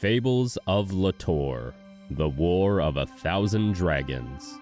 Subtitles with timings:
[0.00, 1.72] Fables of Litore
[2.10, 4.58] The War of a Thousand Dragons.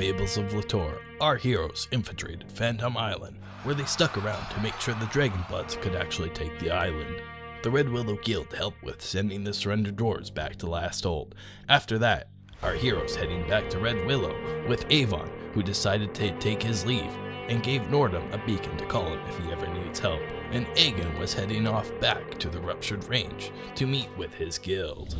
[0.00, 4.94] Fables of Litore, our heroes infiltrated Phantom Island, where they stuck around to make sure
[4.94, 7.20] the Dragonbloods could actually take the island.
[7.62, 11.34] The Red Willow Guild helped with sending the surrendered dwarves back to Last Hold.
[11.68, 12.28] After that,
[12.62, 14.34] our heroes heading back to Red Willow
[14.66, 17.14] with Avon, who decided to take his leave
[17.50, 20.22] and gave Nordhum a beacon to call him if he ever needs help.
[20.50, 25.14] And Aegon was heading off back to the Ruptured Range to meet with his guild.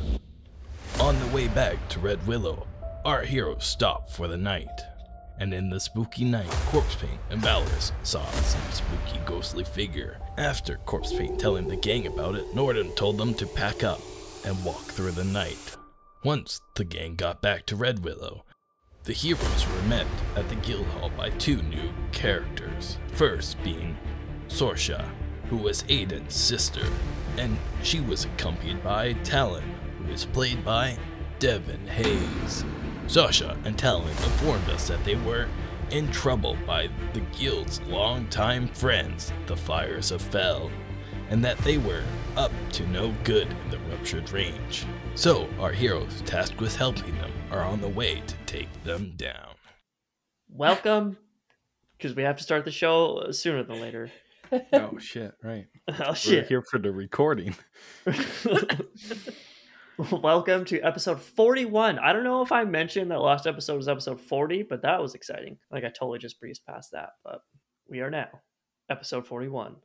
[0.98, 2.66] On the way back to Red Willow,
[3.04, 4.68] our heroes stop for the night.
[5.38, 10.18] And in the spooky night, Corpse Paint and Valoris saw some spooky ghostly figure.
[10.36, 14.02] After Corpse Paint telling the gang about it, Nordhum told them to pack up
[14.44, 15.76] and walk through the night.
[16.24, 18.44] Once the gang got back to Red Willow,
[19.04, 20.06] the heroes were met
[20.36, 22.98] at the guild hall by two new characters.
[23.12, 23.96] First being
[24.48, 25.08] Sorsha,
[25.48, 26.86] who was Aodhan's sister,
[27.38, 29.64] and she was accompanied by Talon,
[29.98, 30.98] who is played by
[31.38, 32.62] Deven Hayes.
[33.10, 35.48] Sasha and Talon informed us that they were
[35.90, 40.70] in trouble by the guild's longtime friends, the Fires of Fell,
[41.28, 42.04] and that they were
[42.36, 44.86] up to no good in the Ruptured Range.
[45.16, 49.56] So, our heroes, tasked with helping them, are on the way to take them down.
[50.48, 51.16] Welcome,
[51.98, 54.08] because we have to start the show sooner than later.
[54.72, 55.32] Oh shit!
[55.44, 55.66] Right.
[55.88, 56.08] oh shit!
[56.08, 56.46] We're shit!
[56.46, 57.54] here for the recording.
[60.12, 61.98] Welcome to episode 41.
[61.98, 65.14] I don't know if I mentioned that last episode was episode 40, but that was
[65.14, 65.58] exciting.
[65.70, 67.42] Like I totally just breezed past that, but
[67.88, 68.28] we are now
[68.88, 69.76] episode 41.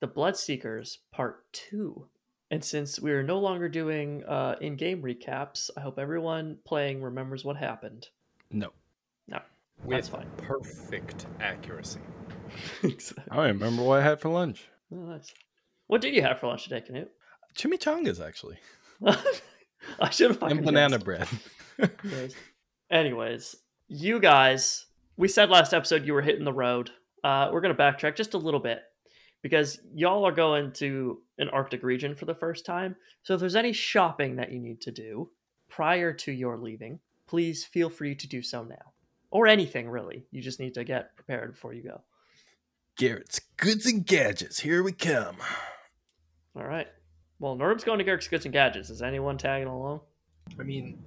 [0.00, 2.06] The Bloodseekers part 2.
[2.50, 7.44] And since we are no longer doing uh, in-game recaps, I hope everyone playing remembers
[7.44, 8.08] what happened.
[8.50, 8.70] No,
[9.28, 9.38] No,
[9.84, 10.26] with that's fine.
[10.36, 12.00] perfect accuracy.
[13.30, 14.68] I remember what I had for lunch.
[14.92, 15.32] Oh, nice.
[15.86, 17.08] What did you have for lunch today, Knute?
[17.56, 18.58] Chimichangas, actually,
[20.00, 21.04] I should have fucking and banana guessed.
[21.04, 21.28] bread.
[22.04, 22.36] Anyways.
[22.90, 23.56] Anyways,
[23.88, 26.90] you guys, we said last episode you were hitting the road.
[27.22, 28.82] Uh, we're gonna backtrack just a little bit
[29.42, 32.96] because y'all are going to an Arctic region for the first time.
[33.22, 35.30] So if there's any shopping that you need to do
[35.68, 38.92] prior to your leaving, please feel free to do so now,
[39.30, 40.26] or anything really.
[40.30, 42.02] You just need to get prepared before you go.
[42.96, 45.36] Garrick's Goods and Gadgets, here we come.
[46.56, 46.88] All right.
[47.40, 48.90] Well, Nerd's going to Garrick's Goods and Gadgets.
[48.90, 50.00] Is anyone tagging along?
[50.58, 51.02] I mean,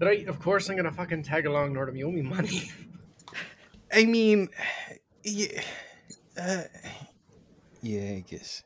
[0.00, 0.26] right?
[0.28, 1.74] Of course, I'm gonna fucking tag along.
[1.74, 2.70] Nordhum, you owe me money.
[3.92, 4.48] I mean,
[5.24, 5.62] yeah,
[6.40, 6.62] uh,
[7.82, 8.62] yeah, I guess,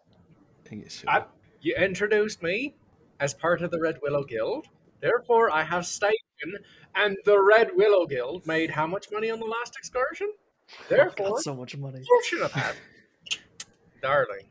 [0.71, 1.09] I guess so.
[1.09, 1.25] I-
[1.61, 2.75] you introduced me
[3.21, 4.67] as part of the Red Willow Guild.
[5.01, 6.59] Therefore, I have stipend,
[6.95, 10.31] and the Red Willow Guild made how much money on the last excursion?
[10.91, 12.01] Therefore, Got so much money.
[12.01, 12.75] you should have had.
[14.03, 14.45] Darling,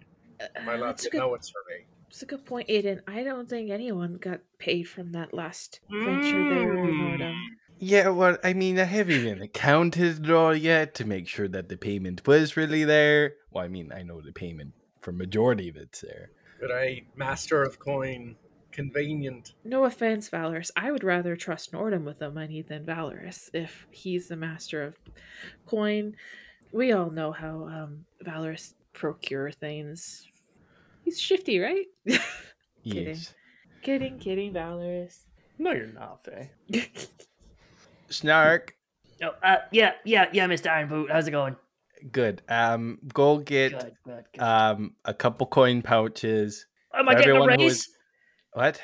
[0.66, 1.86] my love, Uh, That's a good, know it's for me.
[2.08, 3.02] that's a good point, Aodhan.
[3.08, 7.36] I don't think anyone got paid from that last venture there, Nordhum.
[7.80, 11.68] Yeah, well, I mean, I haven't even accounted it all yet to make sure that
[11.70, 13.34] the payment was really there.
[13.52, 16.30] Well, I mean, I know the payment for majority of it's there.
[16.62, 18.38] But I, master of coin,
[18.72, 19.53] convenient.
[19.66, 20.72] No offense, Valoris.
[20.78, 24.96] I would rather trust Nordhum with the money than Valoris if he's the master of
[25.66, 26.16] coin.
[26.72, 30.26] We all know how um, Valoris procure things.
[31.03, 31.86] He's shifty, right?
[32.84, 33.08] Kidding.
[33.08, 33.34] Yes.
[33.81, 35.24] kidding, kidding, Valoris.
[35.58, 36.52] No, you're not, Faye.
[38.09, 38.75] Snark.
[39.22, 40.70] Oh, uh, yeah, yeah, yeah, Mr.
[40.70, 41.09] Iron Boot.
[41.11, 41.55] How's it going?
[42.11, 42.41] Good.
[42.50, 44.41] Um, go get Good, good, good.
[44.41, 46.66] um a couple coin pouches.
[46.94, 47.72] Am I for getting a raise?
[47.72, 47.90] is-
[48.53, 48.82] What?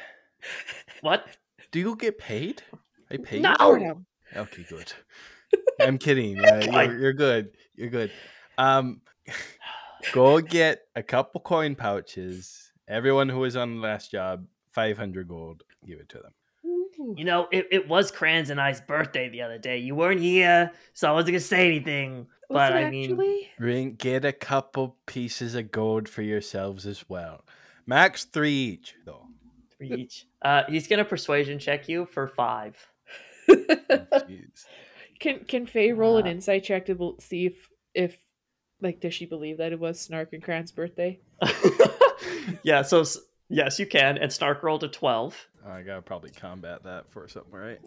[1.01, 1.27] What?
[1.71, 2.61] Do you get paid?
[3.11, 3.41] I paid.
[3.41, 3.55] No!
[4.35, 4.93] Okay, good.
[5.81, 6.39] I'm kidding.
[6.39, 7.49] Uh, you're, you're good.
[7.75, 8.11] You're good.
[8.57, 9.01] Um,
[10.13, 12.71] go get a couple coin pouches.
[12.87, 15.63] Everyone who was on the last job, 500 gold.
[15.85, 16.33] Give it to them.
[17.15, 19.77] You know, it, it was Kran's and I's birthday the other day.
[19.77, 22.27] You weren't here, so I wasn't gonna say anything.
[22.49, 23.49] Was but it I mean, actually?
[23.57, 27.45] Bring get a couple pieces of gold for yourselves as well.
[27.85, 29.27] Max three each, though.
[29.77, 30.27] three each.
[30.41, 32.75] Uh, he's gonna persuasion check you for five.
[33.49, 34.65] Jeez.
[35.19, 38.17] Can can Faye roll an Uh, insight check to see if if
[38.81, 41.19] Like, does she believe that it was Snark and Cran's birthday?
[42.63, 43.03] yeah, so
[43.49, 44.17] yes, you can.
[44.17, 45.47] And Snark rolled a 12.
[45.67, 47.79] I gotta probably combat that for something, right?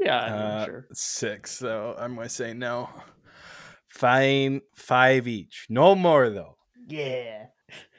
[0.00, 0.86] Yeah, I'm Uh, sure.
[0.92, 2.88] Six, so I'm gonna say no.
[3.88, 5.66] Fine, five each.
[5.68, 6.56] No more though.
[6.88, 7.44] Yeah.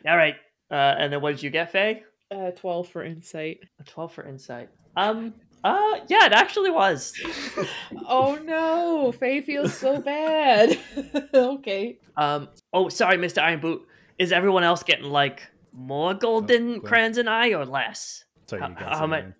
[0.07, 0.35] All right.
[0.71, 2.03] Uh, and then what did you get, Faye?
[2.31, 3.59] Uh, 12 for insight.
[3.79, 4.69] A 12 for insight.
[4.97, 7.13] Um, uh, yeah, it actually was.
[8.07, 10.77] Oh no, Faye feels so bad.
[11.33, 11.99] okay.
[12.17, 13.41] Um, oh, sorry, Mr.
[13.41, 13.87] Iron Boot.
[14.19, 15.41] Is everyone else getting like
[15.73, 16.89] more golden cool.
[16.89, 18.25] crayons than I or less?
[18.47, 19.33] Sorry, How- you how guys.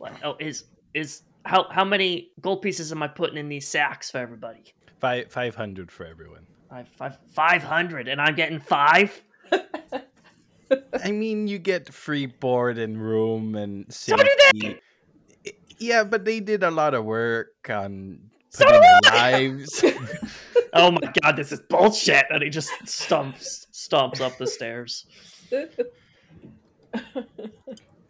[0.00, 4.10] much- Oh, is is how how many gold pieces am I putting in these sacks
[4.10, 4.64] for everybody?
[5.00, 6.46] Five five hundred for everyone.
[6.68, 9.22] Five five five hundred, and I'm getting five.
[11.02, 14.80] I mean, you get free board and room and So do safety.
[15.84, 19.30] Yeah, but they did a lot of work on So putting do their I!
[19.32, 19.84] lives.
[20.76, 22.26] Oh my god, this is bullshit!
[22.30, 25.06] And he just stumps stomps up the stairs.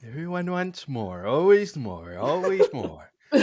[0.02, 3.10] Everyone wants more, always more, always more.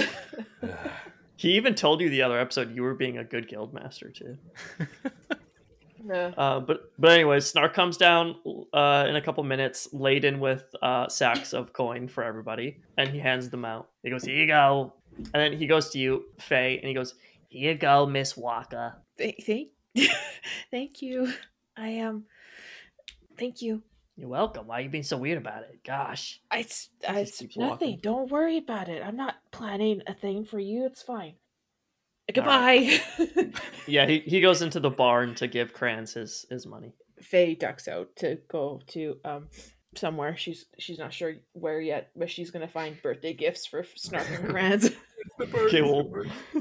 [1.41, 4.37] He even told you the other episode you were being a good guild master too.
[6.11, 6.31] Yeah.
[6.37, 8.35] Uh, but but anyways, Snark comes down
[8.73, 13.19] uh, in a couple minutes, laden with uh, sacks of coin for everybody, and he
[13.19, 13.89] hands them out.
[14.03, 17.15] He goes, "Here you go," and then he goes to you, Faye, and he goes,
[17.47, 19.69] "Here you go, Miss Walker." Thank, thank,
[20.71, 21.31] thank you.
[21.77, 22.07] I am.
[22.09, 22.25] Um,
[23.37, 23.81] thank you.
[24.17, 24.67] You're welcome.
[24.67, 25.79] Why are you being so weird about it?
[25.83, 26.41] Gosh.
[26.51, 27.69] I, it's, I, Just it's keeps nothing.
[27.69, 27.99] walking.
[28.03, 29.01] Don't worry about it.
[29.03, 30.85] I'm not planning a thing for you.
[30.85, 31.33] It's fine.
[32.37, 33.01] All right.
[33.17, 33.51] Goodbye.
[33.87, 36.93] Yeah, he, he goes into the barn to give Kranz his, his money.
[37.21, 39.47] Faye ducks out to go to um
[39.95, 40.37] somewhere.
[40.37, 44.49] She's she's not sure where yet, but she's gonna find birthday gifts for Snark and
[44.49, 44.91] Kranz.
[45.39, 46.09] Okay, well,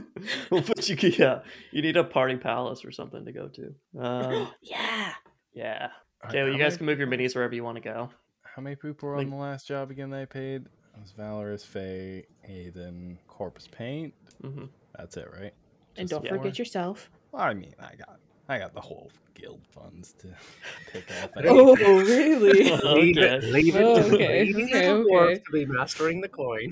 [0.51, 0.97] we'll put you.
[1.17, 1.41] Yeah,
[1.73, 3.75] you need a party palace or something to go to.
[3.99, 5.13] Um, yeah.
[5.55, 5.89] yeah.
[6.27, 8.11] Okay, well, you how guys can move your minis wherever you want to go.
[8.43, 10.67] How many people were Like- on the last job again that I paid?
[10.67, 14.13] It was Valoris, Faye, Aodhan, Corpse Paint.
[14.43, 14.67] hmm
[15.01, 15.53] That's it, right?
[15.97, 16.37] And Just don't yeah.
[16.37, 17.11] forget yourself.
[17.33, 20.29] Well, I mean, I got, I got the whole guild funds to
[20.93, 21.31] take off.
[21.45, 22.65] Oh, really?
[22.85, 23.37] Leave Okay.
[23.37, 25.35] it, leave it Oh, to the okay, greedy okay, little okay.
[25.37, 26.71] to be mastering the coin.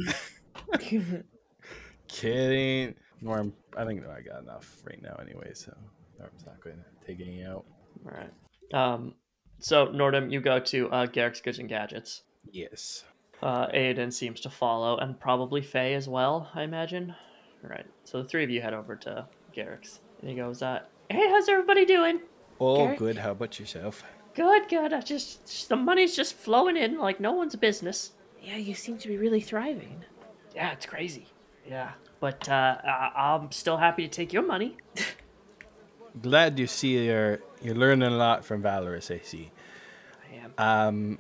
[2.08, 2.94] Kidding.
[3.20, 5.74] Norm, I think I got enough right now anyway, so
[6.18, 7.64] Norm's not going to take any out.
[8.04, 8.30] All right.
[8.74, 9.14] Um,
[9.58, 12.22] so Nordhum, you go to uh, Garrick's Goods and Gadgets.
[12.50, 13.04] Yes.
[13.42, 17.14] Uh, Aodhan seems to follow, and probably Faye as well, I imagine.
[17.64, 17.86] All right.
[18.04, 21.48] So the three of you head over to Garrick's, and he goes, uh, "Hey, how's
[21.48, 22.20] everybody doing?
[22.60, 22.98] Oh, Garrick?
[22.98, 23.16] good.
[23.18, 24.02] How about yourself?
[24.34, 24.92] Good, good.
[24.92, 28.12] I just, just the money's just flowing in like no one's business.
[28.42, 30.04] yeah, you seem to be really thriving.
[30.54, 31.26] Yeah, it's crazy.
[31.68, 31.90] Yeah,
[32.20, 34.76] but uh, I- I'm still happy to take your money.
[36.22, 39.10] Glad you see you're you're learning a lot from Valoris.
[39.14, 39.50] I see.
[40.32, 40.52] I am.
[40.58, 41.18] Um,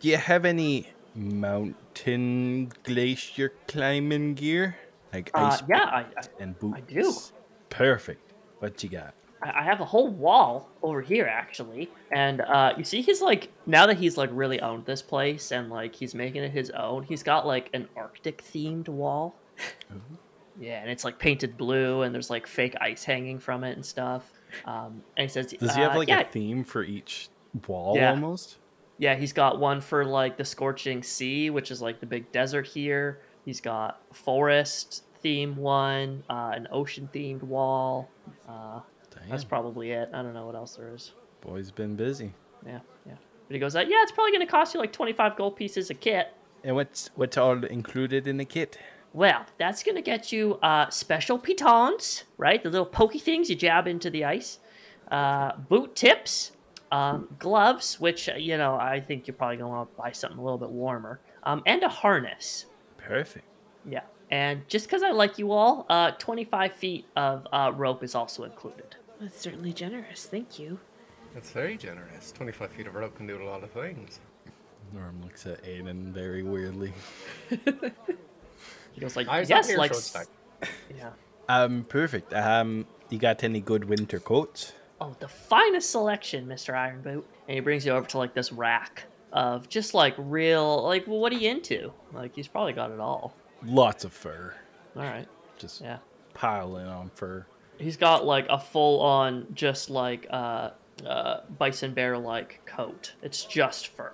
[0.00, 4.76] do you have any mountain glacier climbing gear,
[5.12, 6.76] like Uh, ice yeah, I, I, and boots?
[6.78, 7.14] I do.
[7.68, 8.32] Perfect.
[8.58, 9.14] What you got?
[9.42, 13.86] I have a whole wall over here actually, and uh, you see he's like now
[13.86, 17.04] that he's like really owned this place and like he's making it his own.
[17.04, 19.34] He's got like an Arctic themed wall.
[20.58, 23.86] yeah, and it's like painted blue, and there's like fake ice hanging from it and
[23.86, 24.30] stuff.
[24.66, 27.30] Um, and he says, Does he have uh, like yeah, a theme for each
[27.66, 28.10] wall Yeah.
[28.10, 28.58] almost?
[28.98, 32.66] Yeah, he's got one for like the scorching sea, which is like the big desert
[32.66, 33.20] here.
[33.44, 38.08] He's got forest themed one, uh, an ocean themed wall.
[38.48, 38.80] Uh,
[39.28, 40.08] that's probably it.
[40.12, 41.12] I don't know what else there is.
[41.40, 42.32] boy's been busy.
[42.66, 43.14] Yeah, yeah.
[43.48, 45.90] But he goes, uh, yeah, it's probably going to cost you like 25 gold pieces
[45.90, 46.32] a kit.
[46.64, 48.78] And what's what's all included in the kit?
[49.12, 52.62] Well, that's going to get you uh, special pitons, right?
[52.62, 54.58] The little pokey things you jab into the ice.
[55.10, 56.52] Uh, boot tips,
[56.92, 60.12] um, gloves, which, uh, you know, I think you're probably going to want to buy
[60.12, 62.66] something a little bit warmer, um, and a harness.
[63.06, 63.44] Perfect.
[63.88, 64.02] Yeah.
[64.30, 68.44] And just because I like you all, uh, 25 feet of uh, rope is also
[68.44, 68.96] included.
[69.20, 70.26] That's certainly generous.
[70.26, 70.78] Thank you.
[71.34, 72.32] That's very generous.
[72.32, 74.20] 25 feet of rope can do a lot of things.
[74.92, 76.92] Norm looks at Aodhan very weirdly.
[78.92, 80.26] He goes like, Eyes up yes, here, like, short stack.
[80.96, 81.10] yeah.
[81.48, 82.34] Um, perfect.
[82.34, 84.72] Um, you got any good winter coats?
[85.00, 86.74] Oh, the finest selection, Mr.
[86.74, 87.26] Iron Boot.
[87.48, 91.18] And he brings you over to like this rack of just like real, like, well,
[91.18, 91.92] what are you into?
[92.12, 93.34] Like, he's probably got it all.
[93.64, 94.54] Lots of fur.
[94.96, 95.28] All right.
[95.58, 95.98] Just Yeah.
[96.34, 97.46] piling on fur.
[97.78, 100.70] He's got like a full on, just like, uh,
[101.06, 103.14] uh, bison bear like coat.
[103.22, 104.12] It's just fur.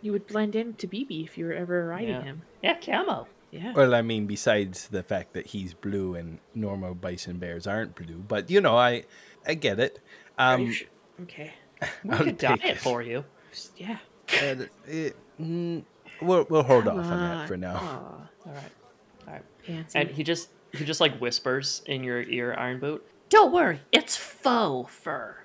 [0.00, 2.22] You would blend in to BB if you were ever riding Yeah.
[2.22, 2.42] him.
[2.62, 3.28] Yeah, camo.
[3.52, 3.72] Yeah.
[3.74, 8.24] Well, I mean, besides the fact that he's blue and normal bison bears aren't blue,
[8.26, 9.04] but you know, I
[9.46, 10.00] I get it.
[10.38, 10.84] Are you Um, sh-
[11.22, 11.52] okay.
[12.04, 13.24] We I'll could dye take it for you.
[13.76, 13.98] Yeah.
[14.40, 15.82] And it- mm,
[16.20, 17.76] we'll we'll hold Come off on that for now.
[17.76, 18.72] Aw, All right.
[19.26, 19.42] All right.
[19.66, 19.98] fancy.
[19.98, 23.06] And he just he just like whispers in your ear, Iron Boot.
[23.28, 25.36] Don't worry, it's faux fur.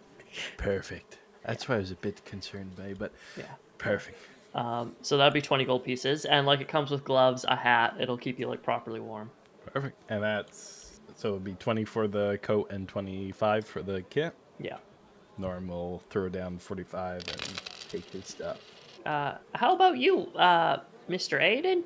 [0.57, 1.19] Perfect.
[1.45, 3.45] That's what I was a bit concerned by, but Yeah.
[3.77, 4.17] perfect.
[4.53, 7.95] Um, so that'd be twenty gold pieces, and like it comes with gloves, a hat.
[7.99, 9.29] It'll keep you like properly warm.
[9.73, 9.97] Perfect.
[10.09, 14.33] And that's so it'd be twenty for the coat and twenty five for the kit.
[14.59, 14.77] Yeah.
[15.37, 18.59] Norm will throw down forty five and take his stuff.
[19.05, 20.79] Uh, how about you, uh,
[21.09, 21.41] Mr.
[21.41, 21.83] Aodhan?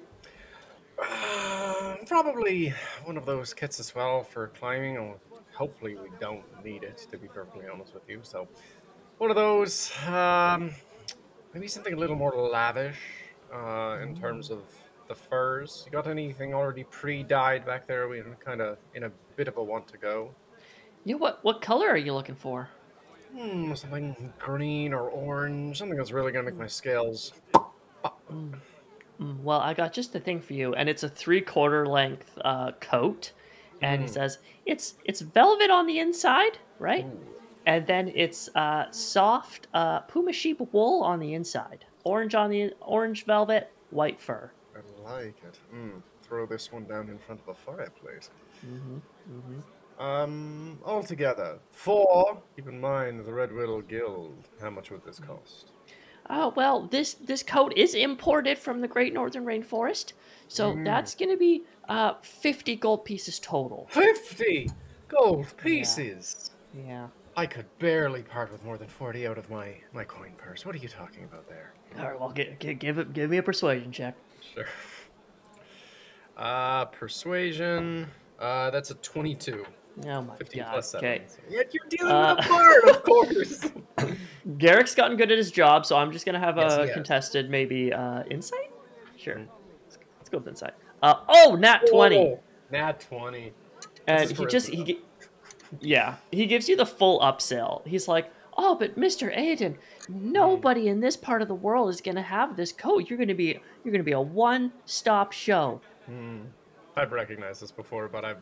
[1.01, 4.97] Uh, probably one of those kits as well for climbing.
[4.97, 5.17] Or
[5.53, 8.19] hopefully, we don't need it, to be perfectly honest with you.
[8.23, 8.47] So,
[9.17, 9.91] one of those.
[10.07, 10.73] Um,
[11.53, 12.97] maybe something a little more lavish
[13.53, 14.59] uh, in terms of
[15.07, 15.83] the furs.
[15.85, 18.07] You got anything already pre-dyed back there?
[18.07, 20.33] We're kind of in a bit of a want to go.
[21.03, 21.43] You what?
[21.43, 22.69] What color are you looking for?
[23.35, 25.77] Hmm, something green or orange.
[25.77, 27.33] Something that's really gonna make my scales.
[28.31, 28.59] Mm,
[29.43, 33.31] Well, I got just the thing for you, and it's a three-quarter length uh, coat,
[33.81, 37.05] and he says it's it's velvet on the inside, right?
[37.67, 42.73] And then it's uh, soft uh, puma sheep wool on the inside, orange on the
[42.81, 44.51] orange velvet, white fur.
[44.75, 44.79] I
[45.13, 45.59] like it.
[45.73, 48.31] Mm, throw this one down in front of a fireplace.
[48.65, 49.59] Mm-hmm.
[50.01, 52.41] Um, altogether, four.
[52.55, 54.47] Keep in mind the Red Willow Guild.
[54.59, 55.71] How much would this cost?
[56.27, 60.13] Oh well, this this coat is imported from the Great Northern Rainforest,
[60.47, 63.87] so that's gonna be uh, fifty gold pieces total.
[63.91, 64.71] Fifty
[65.07, 66.49] gold pieces.
[66.75, 67.07] Yeah.
[67.37, 70.65] I could barely part with more than forty out of my my coin purse.
[70.65, 71.73] What are you talking about there?
[71.99, 72.19] All right.
[72.19, 74.15] Well, give, give, give it give me a persuasion check.
[74.55, 74.65] Sure.
[76.37, 78.07] Uh, persuasion.
[78.39, 79.63] Uh, that's a twenty-two.
[80.07, 80.71] Oh my 15 god.
[80.71, 81.05] plus seven.
[81.09, 81.23] Okay.
[81.49, 83.69] Yet you're dealing Uh, with a bard, of course.
[84.57, 86.93] Garrick's gotten good at his job, so I'm just gonna have Yes, a he has.
[86.93, 88.71] contested maybe uh, insight.
[89.17, 89.37] Sure.
[89.37, 90.73] Let's, let's go with insight.
[91.03, 92.39] Uh, oh, nat twenty, Whoa,
[92.71, 93.53] Nat twenty.
[94.07, 95.77] and he just he, though.
[95.81, 97.85] yeah, he gives you the full upsell.
[97.87, 99.75] He's like, oh, but Mister Aodhan,
[100.09, 103.09] nobody in this part of the world is gonna have this coat.
[103.09, 105.81] You're gonna be you're gonna be a one-stop show.
[106.95, 108.37] I've recognized this before, but I've.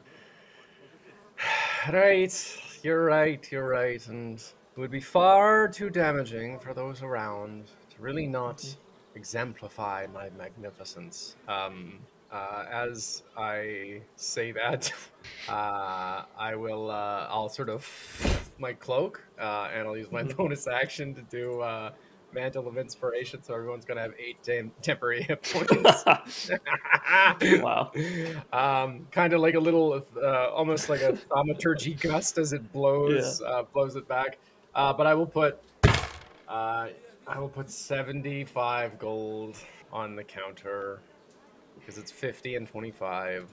[1.88, 7.68] Right, you're right, you're right, and it would be far too damaging for those around
[7.96, 8.76] to really not
[9.16, 11.36] exemplify my magnificence.
[11.48, 12.00] Um,
[12.32, 14.92] uh, as I say that,
[15.50, 16.92] uh, I will.
[16.92, 17.88] Uh, I'll sort of
[18.60, 21.92] my cloak, uh, and I'll use my bonus action to do uh,
[22.34, 23.42] mantle of inspiration.
[23.44, 26.06] So everyone's gonna have eight tem- temporary hit points.
[27.62, 27.92] Wow.
[28.52, 33.42] Um, kind of like a little, uh, almost like a thaumaturgy gust as it blows,
[33.42, 34.38] uh, blows it back.
[34.76, 35.60] Uh, but I will put,
[36.48, 36.88] uh,
[37.28, 39.58] I will put seventy-five gold
[39.92, 41.00] on the counter
[41.80, 43.50] because it's fifty and 25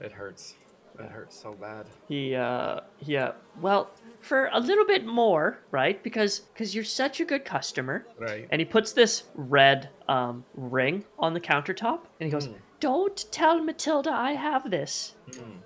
[0.00, 0.54] It hurts.
[0.98, 1.86] It hurts so bad.
[2.08, 3.32] He, uh, yeah.
[3.60, 3.90] Well,
[4.20, 6.02] for a little bit more, right?
[6.02, 8.06] Because because you're such a good customer.
[8.18, 8.48] Right.
[8.50, 12.48] And he puts this red um, ring on the countertop, and he goes,
[12.80, 15.14] "Don't tell Matilda I have this,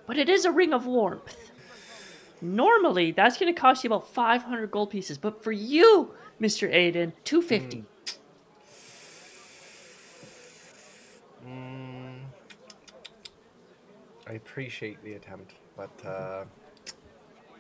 [0.07, 1.51] but it is a ring of warmth.
[2.43, 6.11] Normally, that's going to cost you about 500 gold pieces, but for you,
[6.41, 7.79] Mister Aodhan, 250.
[7.79, 7.85] Mm,
[14.33, 16.45] I appreciate the attempt, but uh,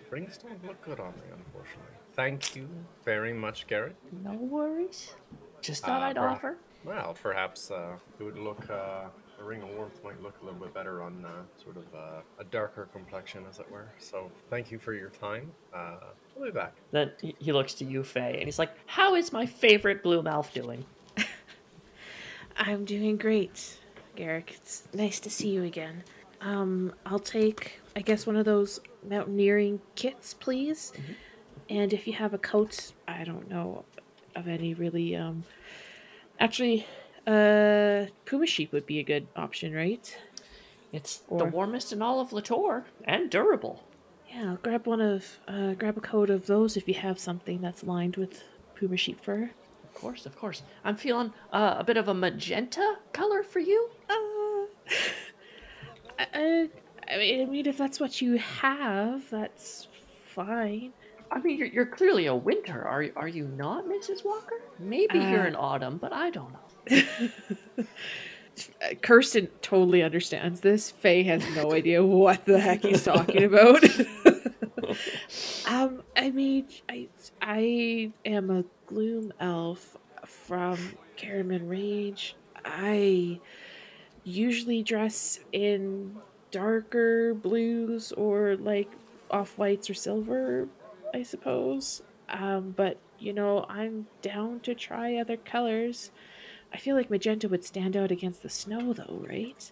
[0.08, 1.92] rings don't look good on me, unfortunately.
[2.14, 2.66] Thank you
[3.04, 3.94] very much, Garrick.
[4.24, 5.14] No worries.
[5.60, 6.56] Just thought Uh, I'd per- offer.
[6.82, 8.70] Well, perhaps uh, it would look.
[8.70, 11.84] Uh, a ring of warmth might look a little bit better on uh, sort of
[11.94, 13.88] uh, a darker complexion, as it were.
[13.98, 15.52] So, thank you for your time.
[15.74, 15.96] Uh,
[16.34, 16.72] we'll be back.
[16.90, 20.22] Then he- he looks to you, Faye, and he's like, "How is my favorite blue
[20.22, 20.86] mouth doing?"
[22.56, 23.78] I'm doing great,
[24.16, 24.52] Garrick.
[24.56, 26.02] It's nice to see you again.
[26.42, 30.92] Um, I'll take, I guess, one of those mountaineering kits, please.
[31.70, 33.84] And if you have a coat, I don't know
[34.34, 35.14] of any really.
[35.16, 35.44] Um,
[36.40, 36.86] actually,
[37.26, 40.16] uh, puma sheep would be a good option, right?
[40.92, 43.82] It's the warmest in all of Litore and durable.
[44.28, 47.60] Yeah, I'll grab one of, uh, grab a coat of those if you have something
[47.60, 48.42] that's lined with
[48.74, 49.50] puma sheep fur.
[49.84, 50.62] Of course, of course.
[50.84, 53.90] I'm feeling uh, a bit of a magenta color for you.
[54.10, 54.66] Uh,
[56.34, 56.68] I,
[57.08, 59.88] I mean, I mean, if that's what you have, that's
[60.26, 60.92] fine.
[61.30, 62.82] I mean, you're, you're clearly a winter.
[62.84, 64.24] Are are you not, Mrs.
[64.24, 64.60] Walker?
[64.78, 67.84] Maybe you're Uh, an autumn, but I don't know.
[69.02, 70.90] Kirsten totally understands this.
[70.90, 73.82] Faye has no idea what the heck he's talking about.
[75.66, 77.08] um, I mean, I
[77.40, 80.78] I am a gloom elf from
[81.16, 82.36] Caraman Range.
[82.64, 83.40] I
[84.24, 86.16] usually dress in
[86.50, 88.90] darker blues or like
[89.30, 90.68] off whites or silver,
[91.14, 92.02] I suppose.
[92.28, 96.10] Um, but you know, I'm down to try other colors.
[96.72, 99.70] I feel like magenta would stand out against the snow, though, right?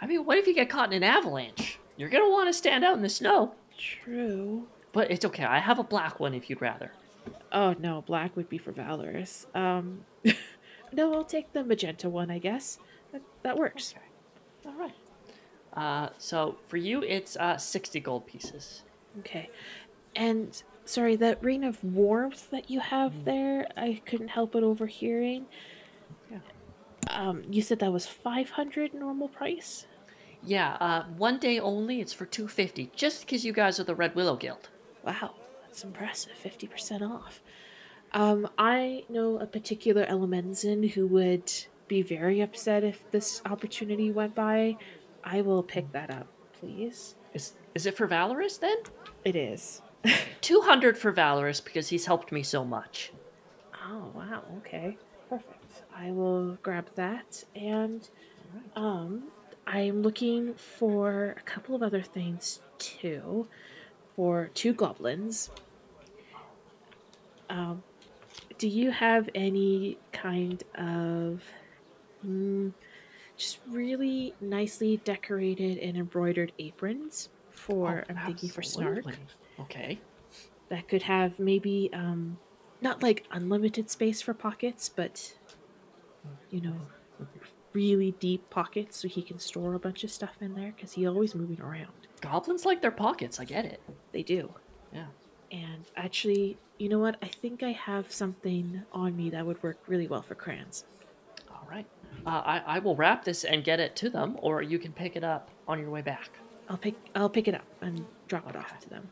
[0.00, 1.78] I mean, what if you get caught in an avalanche?
[1.96, 3.54] You're gonna want to stand out in the snow.
[3.78, 4.66] True.
[4.92, 5.44] But it's okay.
[5.44, 6.92] I have a black one if you'd rather.
[7.52, 9.46] Oh no, black would be for Valoris.
[9.56, 10.04] Um,
[10.92, 12.78] no, I'll take the magenta one, I guess.
[13.14, 13.94] That, that works.
[14.66, 14.94] All right.
[15.72, 18.82] Uh, so for you, it's uh, 60 gold pieces.
[19.20, 19.50] Okay.
[20.16, 25.46] And sorry, that ring of warmth that you have there, I couldn't help but overhearing.
[26.28, 26.38] Yeah.
[27.08, 29.86] Um, you said that was 500 normal price?
[30.42, 32.00] Yeah, uh, one day only.
[32.00, 34.68] It's for 250, just because you guys are the Red Willow Guild.
[35.04, 36.32] Wow, that's impressive.
[36.42, 37.40] 50% off.
[38.12, 41.50] Um, I know a particular Elemenzen who would
[41.88, 44.76] be very upset if this opportunity went by.
[45.22, 46.26] I will pick that up,
[46.58, 47.14] please.
[47.32, 48.76] Is is it for Valoris then?
[49.24, 49.82] It is.
[50.42, 53.12] 200 for Valoris because he's helped me so much.
[53.86, 54.42] Oh, wow.
[54.58, 54.96] Okay.
[55.28, 55.82] Perfect.
[55.96, 57.44] I will grab that.
[57.54, 58.08] And
[58.76, 59.24] um,
[59.66, 63.48] I'm looking for a couple of other things too.
[64.16, 65.50] For two goblins.
[67.50, 67.82] Um,
[68.58, 71.42] do you have any kind of
[72.24, 72.72] mm,
[73.36, 79.04] just really nicely decorated and embroidered aprons for Oh, I'm thinking for Snark.
[79.60, 79.98] Okay.
[80.68, 82.38] that could have maybe um
[82.80, 85.34] not like unlimited space for pockets, but
[86.50, 86.76] you know,
[87.72, 91.06] really deep pockets so he can store a bunch of stuff in there because he's
[91.06, 91.92] always moving around.
[92.20, 93.40] Goblins like their pockets.
[93.40, 93.80] I get it.
[94.12, 94.52] They do.
[94.92, 95.06] Yeah.
[95.50, 97.16] And actually, you know what?
[97.22, 100.84] I think I have something on me that would work really well for crayons.
[102.26, 102.38] All right.
[102.38, 105.16] Uh, I I will wrap this and get it to them, or you can pick
[105.16, 106.30] it up on your way back.
[106.68, 109.08] I'll pick I'll pick it up and drop it off to them.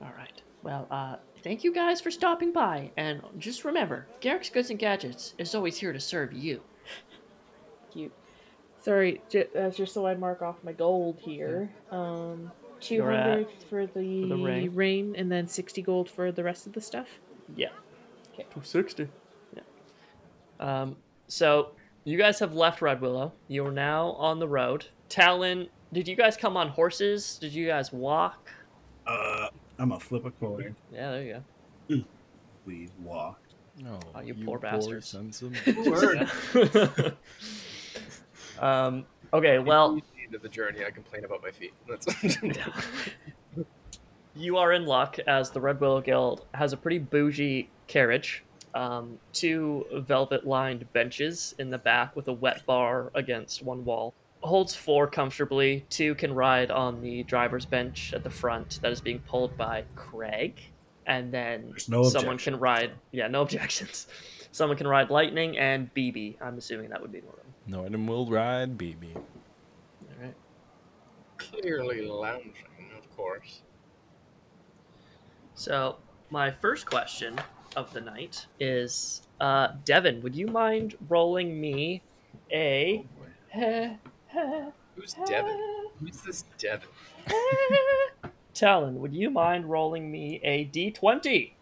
[0.00, 0.42] All right.
[0.62, 5.34] Well, uh, thank you guys for stopping by, and just remember, Garrick's Goods and Gadgets
[5.38, 6.60] is always here to serve you.
[7.92, 8.12] Cute.
[8.80, 11.70] Sorry, j- that's just so I mark off my gold here.
[11.90, 14.74] Um, two You're at- hundred for the, for the ring.
[14.74, 17.08] ring, and then sixty gold for the rest of the stuff.
[17.56, 17.68] Yeah.
[18.34, 18.44] Okay.
[18.44, 19.08] 260.
[19.54, 19.62] Yeah.
[20.58, 20.96] Um,
[21.28, 21.72] so
[22.04, 23.32] you guys have left Red Willow.
[23.48, 24.86] You are now on the road.
[25.08, 27.38] Talon, did you guys come on horses?
[27.40, 28.50] Did you guys walk?
[29.06, 30.74] Uh, I'm gonna flip a coin.
[30.92, 31.42] Yeah, there you
[31.88, 32.04] go.
[32.64, 33.54] We walked.
[33.84, 35.08] Oh, Oh, you poor bastards.
[35.08, 37.14] sons of-
[38.60, 41.72] um, okay, well, At the end of the journey, I complain about my feet.
[41.88, 42.06] That's
[44.36, 48.44] you are in luck as the Red Willow Guild has a pretty bougie carriage.
[48.74, 54.14] Um, two velvet lined benches in the back with a wet bar against one wall.
[54.40, 55.84] Holds four comfortably.
[55.90, 59.84] Two can ride on the driver's bench at the front that is being pulled by
[59.94, 60.60] Craig.
[61.06, 62.54] And then no someone objection.
[62.54, 62.92] can ride.
[63.10, 64.06] Yeah, no objections.
[64.52, 66.36] Someone can ride Lightning and BB.
[66.40, 67.92] I'm assuming that would be one of them.
[67.92, 69.14] Nordhum will ride, BB.
[69.14, 69.22] All
[70.20, 70.34] right.
[71.38, 72.54] clearly lounging,
[72.98, 73.62] of course.
[75.54, 75.96] So,
[76.30, 77.38] my first question
[77.76, 82.02] of the night is uh, Deven, would you mind rolling me
[82.52, 83.04] a.
[83.52, 85.58] Who's Deven?
[86.00, 86.82] Who's this Deven?
[88.54, 91.52] Talon, would you mind rolling me a d20?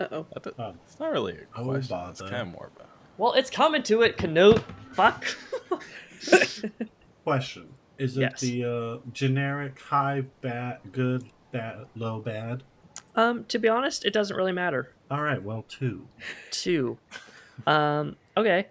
[0.00, 0.26] Uh oh.
[0.58, 0.74] Oh.
[0.86, 1.76] It's not really a Oh, question.
[1.76, 2.28] It's bother.
[2.28, 2.88] kind of more about.
[3.16, 4.62] Well, it's coming to it, Knute.
[4.92, 5.24] Fuck.
[7.24, 8.40] Question: Is it Yes.
[8.40, 12.62] the uh, generic high, bad, good, bad, low, bad?
[13.14, 14.93] um, to be honest, it doesn't really matter.
[15.10, 16.06] All right, well, two.
[16.50, 16.98] Two.
[17.66, 18.66] Um, okay.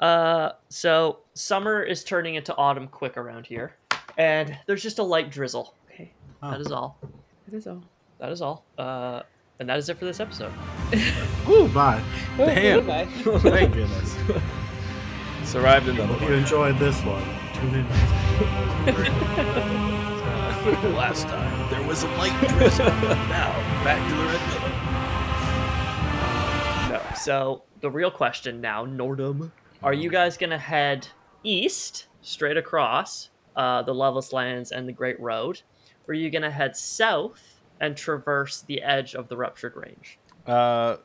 [0.00, 3.74] Uh, so summer is turning into autumn quick around here,
[4.18, 5.74] and there's just a light drizzle.
[5.92, 6.10] Okay,
[6.42, 6.50] Oh.
[6.50, 6.98] that is all.
[7.48, 7.82] That is all.
[8.18, 8.64] That is all.
[8.76, 9.22] Uh,
[9.60, 10.52] and that is it for this episode.
[11.46, 12.02] Woo, bye.
[12.36, 12.86] Damn.
[12.86, 13.04] Bye.
[13.38, 14.16] Thank goodness.
[15.44, 17.22] Survived another Hope you enjoyed this one.
[17.54, 17.86] Tune in.
[20.94, 22.86] Last time there was a light drizzle.
[22.86, 23.52] now
[23.84, 24.58] back to the red Willow.
[24.58, 24.63] No.
[27.24, 29.50] So the real question now, Nordhum,
[29.82, 31.08] are you guys gonna head
[31.42, 35.62] east straight across uh, the Loveless Lands and the Great Road,
[36.06, 40.18] or are you gonna head south and traverse the edge of the Ruptured Range?
[40.46, 40.96] Uh,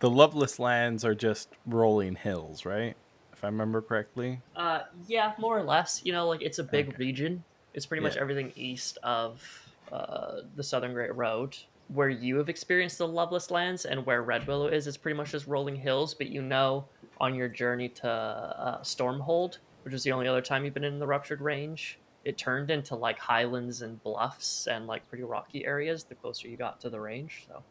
[0.00, 2.94] the Loveless Lands are just rolling hills, right?
[3.32, 4.42] If I remember correctly.
[4.54, 6.02] Uh, yeah, more or less.
[6.04, 6.96] You know, like it's a big Okay.
[6.98, 7.44] region.
[7.72, 9.42] It's pretty much everything east of
[9.90, 11.56] uh, the Southern Great Road.
[11.88, 15.32] Where you have experienced the Loveless Lands and where Red Willow is, it's pretty much
[15.32, 16.14] just rolling hills.
[16.14, 16.86] But you know,
[17.20, 20.98] on your journey to uh, Stormhold, which is the only other time you've been in
[20.98, 26.04] the Ruptured Range, it turned into like highlands and bluffs and like pretty rocky areas
[26.04, 27.46] the closer you got to the range.
[27.48, 27.62] So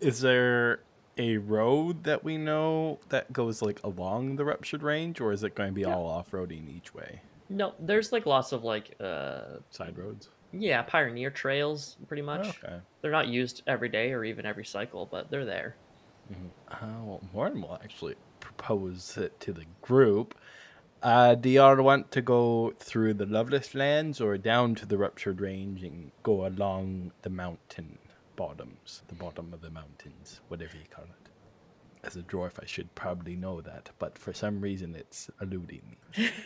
[0.00, 0.80] Is there
[1.18, 5.54] a road that we know that goes like along the ruptured range, or is it
[5.54, 5.94] going to be Yeah.
[5.96, 7.20] all off roading each way?
[7.48, 10.28] no, there's like lots of like uh, Side roads.
[10.62, 12.48] Yeah pioneer trails, pretty much.
[12.48, 12.76] Okay.
[13.00, 15.76] They're not used every day or even every cycle, but they're there.
[16.70, 20.34] Uh, well, Morton will actually propose it to the group.
[21.02, 25.40] Uh, do y'all want to go through the Loveless Lands or down to the Ruptured
[25.40, 27.98] Range and go along the mountain
[28.34, 31.30] bottoms, the bottom of the mountains, whatever you call it?
[32.02, 36.30] As a dwarf, I should probably know that, but for some reason it's eluding me.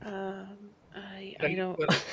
[0.00, 1.78] Um, I I don't.
[1.78, 2.04] what-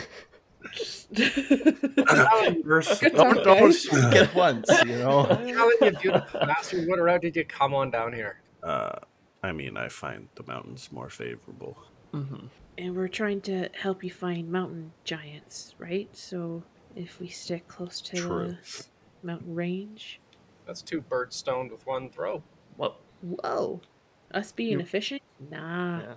[2.66, 3.82] First, Good Don't, talk, guys.
[3.84, 5.26] speak at once, you know?
[5.26, 5.48] Telling
[5.82, 8.40] you, beautiful master, what route did you come on down here?
[8.64, 8.94] Uh,
[9.44, 11.78] I mean, I find the mountains more favorable.
[12.14, 12.48] Mm-hmm.
[12.78, 16.08] and we're trying to help you find mountain giants, right?
[16.16, 16.64] So
[16.96, 18.48] if we stick close to True.
[18.48, 18.86] the
[19.22, 20.22] mountain range.
[20.66, 22.42] That's two birds stoned with one throw.
[22.78, 23.82] Well, Whoa.
[24.34, 25.22] Us being You- efficient?
[25.52, 26.00] Nah.
[26.00, 26.14] yeah,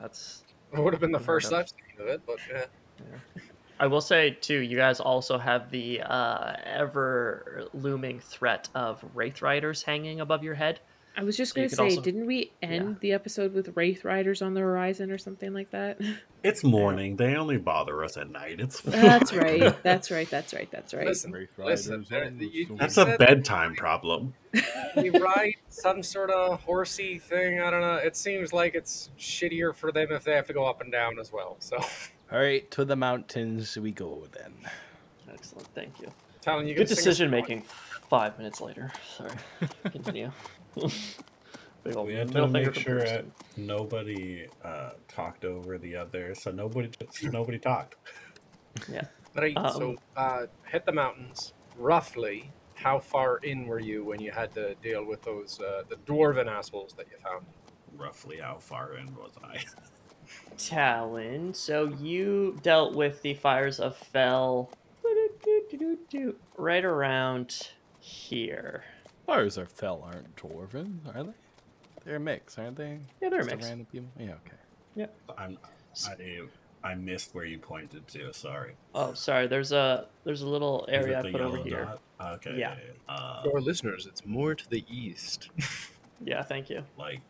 [0.00, 0.44] that's.
[0.72, 1.62] It would have been the first enough.
[1.62, 2.64] I've seen of it, but yeah.
[3.78, 4.58] I will say too.
[4.58, 10.54] You guys also have the uh, ever looming threat of wraith riders hanging above your
[10.54, 10.80] head.
[11.20, 14.40] I was just So gonna say, also- didn't we end the episode with Wraith Riders
[14.40, 16.00] on the horizon or something like that?
[16.42, 17.16] It's morning.
[17.16, 18.60] They only bother us at night.
[18.60, 19.76] It's that's right.
[19.82, 20.30] That's right.
[20.30, 20.70] That's right.
[20.70, 21.04] That's right.
[21.06, 24.32] Listen, Wraith listen, Riders you- That's a bedtime problem.
[24.96, 27.60] you ride some sort of horsey thing.
[27.60, 27.96] I don't know.
[27.96, 31.18] It seems like it's shittier for them if they have to go up and down
[31.18, 31.56] as well.
[31.58, 31.76] So,
[32.32, 34.54] All right, to the mountains we go then.
[35.30, 36.08] Excellent, thank you.
[36.40, 37.60] telling you, Good can sing us decision making.
[37.64, 37.68] song.
[38.10, 38.20] Making.
[38.20, 38.92] Five minutes later.
[39.16, 39.36] Sorry.
[39.90, 40.32] Continue.
[41.82, 43.10] Big ol' we had to make sure Bruce.
[43.10, 43.22] uh,
[43.56, 46.90] nobody uh, talked over the other, so nobody
[47.22, 47.94] nobody talked.
[48.90, 49.04] Yeah.
[49.34, 49.56] Right.
[49.56, 51.54] Um, so, uh, hit the mountains.
[51.78, 55.96] Roughly, how far in were you when you had to deal with those uh, the
[55.96, 57.46] dwarven assholes that you found?
[57.96, 59.62] Roughly how far in was I?
[60.58, 61.54] Talon.
[61.54, 64.70] So you dealt with the fires of Fell
[66.56, 67.70] right around
[68.10, 68.84] here.
[69.26, 71.32] Fires are fell aren't dwarven, are they?
[72.04, 72.98] They're a mix, aren't they?
[73.20, 73.66] Yeah, they're a Just mix.
[73.68, 74.08] Random people?
[74.18, 74.56] Yeah, okay.
[74.96, 75.06] Yeah.
[75.38, 75.58] I'm.
[76.06, 76.42] I,
[76.82, 78.32] I missed where you pointed to.
[78.32, 78.72] Sorry.
[78.94, 79.46] Oh, sorry.
[79.46, 81.94] There's a there's a little area I put over yellow here.
[82.20, 82.56] Okay.
[82.58, 82.74] Yeah.
[82.74, 83.14] yeah.
[83.14, 85.50] Uh, For our listeners, it's more to the east.
[86.22, 86.84] Yeah, thank you.
[86.98, 87.22] like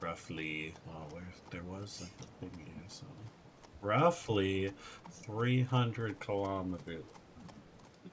[0.00, 0.72] roughly.
[0.88, 2.82] Oh, where there was like the thing here.
[2.88, 3.04] So
[3.82, 4.72] roughly
[5.10, 7.04] three hundred kilometers.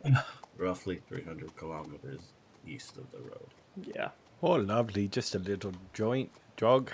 [0.59, 2.21] roughly three hundred kilometers
[2.67, 3.49] east of the road.
[3.95, 4.09] Yeah.
[4.43, 5.07] Oh, lovely.
[5.07, 6.91] Just a little joint jog.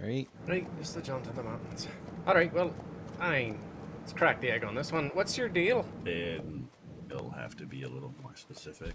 [0.00, 0.28] All right.
[0.48, 1.86] right, just a jaunt to the mountains.
[2.26, 2.52] All right.
[2.52, 2.74] Well,
[3.18, 3.58] fine.
[4.00, 5.10] Let's crack the egg on this one.
[5.14, 5.86] What's your deal?
[6.02, 6.68] Then
[7.08, 8.94] you'll have to be a little more specific.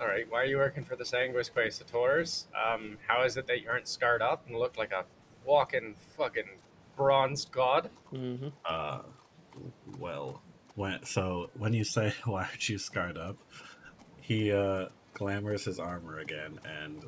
[0.00, 0.30] All right.
[0.30, 2.46] Why are you working for the Sanguis Quaesators?
[2.54, 5.04] Um, how is it that you aren't scarred up and look like a
[5.44, 6.58] walking fucking
[6.96, 7.90] bronze god?
[8.12, 8.48] Mm-hmm.
[8.64, 9.00] Uh,
[9.98, 10.40] well,
[10.78, 13.36] when so when you say why aren't you scarred up,
[14.20, 17.04] he uh glamours his armor again, and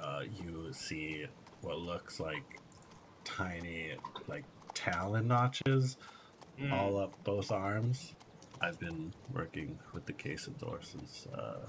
[0.00, 1.26] uh, you see
[1.62, 2.60] what looks like
[3.24, 3.94] tiny
[4.28, 4.44] like
[4.74, 5.96] talon notches
[6.58, 6.72] Hmm.
[6.74, 8.14] all up both arms.
[8.60, 11.66] I've been working with the Quesador since uh,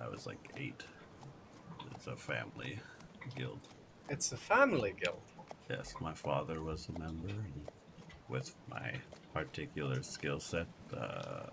[0.00, 0.82] I was like eight.
[1.94, 2.80] It's a family
[3.36, 3.60] guild.
[4.08, 5.20] It's a family guild.
[5.68, 7.68] Yes, my father was a member, and
[8.30, 8.92] with my
[9.44, 11.46] particular skill set, uh,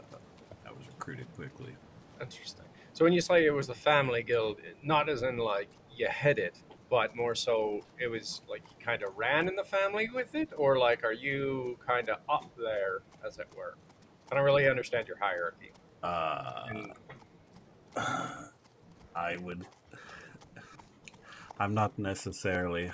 [0.65, 1.75] I was recruited quickly.
[2.21, 2.65] Interesting.
[2.93, 6.39] So when you say it was the family guild, not as in like you head
[6.39, 6.57] it,
[6.89, 10.49] but more so it was like you kind of ran in the family with it,
[10.55, 13.75] or like are you kind of up there, as it were?
[14.31, 15.71] I don't really understand your hierarchy.
[16.01, 16.93] Uh, And
[19.15, 19.65] I would.
[21.59, 22.91] I'm not necessarily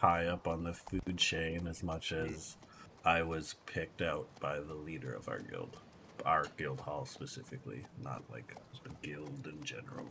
[0.00, 2.56] high up on the food chain as much as
[3.04, 5.78] I was picked out by the leader of our guild,
[6.24, 10.06] our guild hall specifically, not like a guild in general.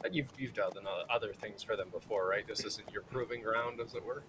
[0.00, 0.72] But you've you've done
[1.10, 2.46] other things for them before, right?
[2.46, 4.22] This isn't your proving ground, as it were.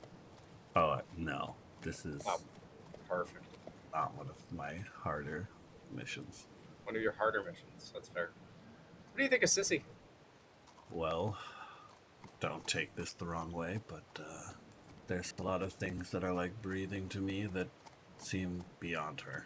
[0.75, 2.39] Oh no, this is Oh.
[3.07, 3.43] Perfect.
[3.93, 5.47] not one of my harder
[5.93, 6.45] missions.
[6.85, 7.91] One of your harder missions.
[7.93, 8.29] That's fair.
[9.11, 9.81] What do you think of Sissy?
[10.89, 11.37] Well,
[12.39, 14.53] don't take this the wrong way, but uh,
[15.07, 17.67] there's a lot of things that are like breathing to me that
[18.21, 19.45] seem beyond her.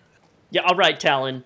[0.51, 1.43] Yeah, all right, Talon.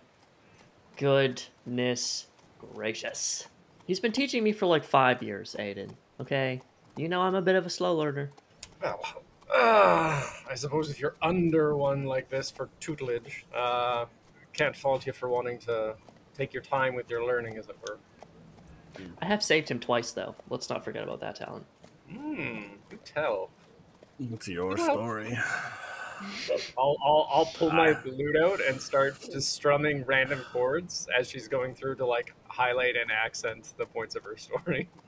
[0.98, 2.28] Goodness
[2.74, 3.48] gracious.
[3.86, 5.92] He's been teaching me for like five years, Aodhan.
[6.20, 6.62] Okay?
[6.98, 8.30] You know I'm a bit of a slow learner.
[8.82, 9.00] Well,
[9.54, 14.06] uh, I suppose if you're under one like this for tutelage, uh,
[14.54, 15.96] can't fault you for wanting to
[16.38, 17.98] take your time with your learning, as it were.
[19.22, 20.36] I have saved him twice, though.
[20.50, 21.63] Let's not forget about that, Talon.
[22.12, 23.50] Hmm, do tell.
[24.20, 25.38] It's your Well- story.
[26.77, 31.47] I'll, I'll, I'll pull my lute out and start just strumming random chords as she's
[31.47, 34.89] going through to like highlight and accent the points of her story.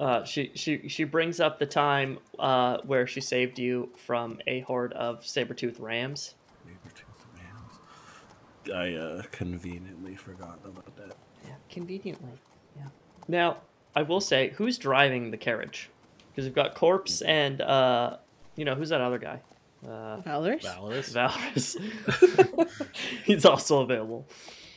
[0.00, 4.60] Uh, she she she brings up the time uh, where she saved you from a
[4.60, 6.36] horde of saber-toothed rams.
[6.64, 8.74] Saber-tooth rams.
[8.74, 11.14] I uh, conveniently forgot about that.
[11.44, 12.30] Yeah, conveniently.
[12.74, 12.86] Yeah.
[13.28, 13.58] Now,
[13.94, 15.90] I will say, who's driving the carriage?
[16.30, 18.16] Because we've got Corpse and uh,
[18.56, 19.42] you know, who's that other guy?
[19.84, 20.62] Uh, Valoris?
[20.64, 21.14] Valoris.
[21.14, 22.88] Valoris.
[23.24, 24.26] He's also available.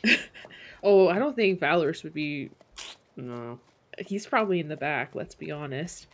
[0.85, 2.49] Oh, I don't think Valoris would be.
[3.15, 3.57] No.
[4.05, 5.15] He's probably in the back.
[5.15, 6.07] Let's be honest.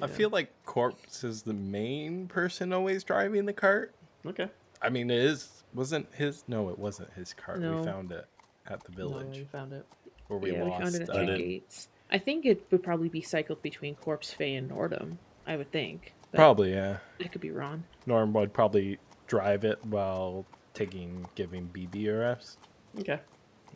[0.00, 3.94] I feel like Corpse is the main person always driving the cart.
[4.24, 4.48] Okay.
[4.80, 5.62] I mean, it is.
[5.74, 6.42] Wasn't his?
[6.48, 7.60] No, it wasn't his cart.
[7.60, 7.80] No.
[7.80, 8.24] We found it
[8.66, 9.84] at the No, village you found it.
[10.28, 10.82] where we yeah, we lost.
[10.84, 11.88] found it at the gates.
[12.10, 15.18] I think it would probably be cycled between Corpse, Faye, and Nordhum.
[15.46, 16.14] I would think.
[16.34, 16.98] Probably, yeah.
[17.20, 17.84] I could be wrong.
[18.06, 20.44] Norm would probably drive it while
[20.74, 22.58] taking giving BB a rest,
[22.98, 23.20] Okay.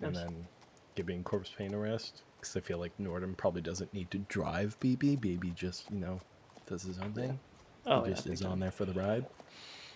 [0.02, 0.24] and Nice.
[0.24, 0.46] then
[0.94, 2.22] giving Corpse Pain a rest.
[2.40, 5.18] Because I feel like Nordhum probably doesn't need to drive BB.
[5.18, 6.20] BB just you know
[6.66, 7.38] does his own thing.
[7.86, 8.14] Oh, he yeah.
[8.16, 9.24] just is on there for the ride.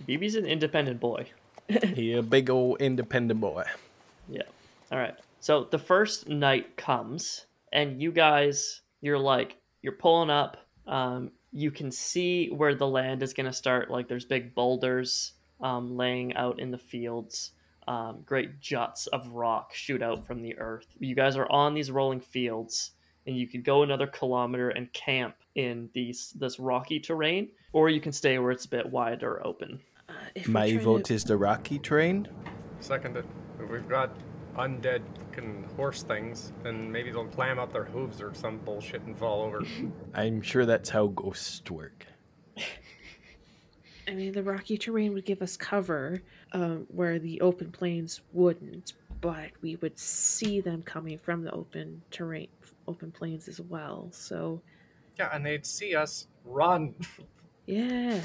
[0.07, 1.27] BB's an independent boy.
[1.95, 3.65] he a big old independent boy.
[4.29, 4.43] Yeah.
[4.91, 5.15] All right.
[5.41, 10.57] So the first night comes, and you guys, you're like, you're pulling up.
[10.87, 13.91] Um, you can see where the land is going to start.
[13.91, 17.53] Like, there's big boulders um, laying out in the fields.
[17.89, 20.87] Um, great juts of rock shoot out from the earth.
[20.99, 22.93] You guys are on these rolling fields,
[23.27, 28.01] and you could go another kilometer and camp in these this rocky terrain, or you
[28.01, 29.81] can stay where it's a bit wider open.
[30.09, 32.29] Uh, if My trying vote to- is the rocky terrain.
[32.81, 33.25] Seconded.
[33.61, 34.11] If we've got
[34.57, 39.17] undead can horse things, then maybe they'll clam up their hooves or some bullshit and
[39.19, 39.63] fall over.
[40.15, 42.07] I'm sure that's how ghosts work.
[44.09, 48.95] I mean, the rocky terrain would give us cover um, where the open plains wouldn't,
[49.21, 52.49] but we would see them coming from the open terrain,
[52.89, 54.09] open plains as well.
[54.11, 54.61] So,
[55.19, 56.95] yeah, and they'd see us run.
[57.67, 58.21] yeah.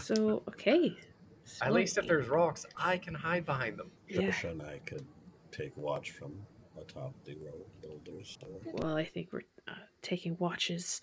[0.00, 0.96] so, okay.
[1.62, 3.90] At least if there's rocks, I can hide behind them.
[4.08, 4.26] Yeah.
[4.26, 5.04] Josh and I could
[5.60, 6.32] take watch from
[6.80, 8.38] atop the road boulders.
[8.42, 8.60] Or...
[8.74, 11.00] Well, I think we're uh, taking watches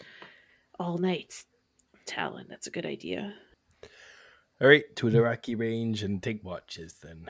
[0.80, 1.34] all night.
[2.06, 3.34] Talon, that's a good idea.
[4.62, 7.28] All right, to the rocky range and take watches then.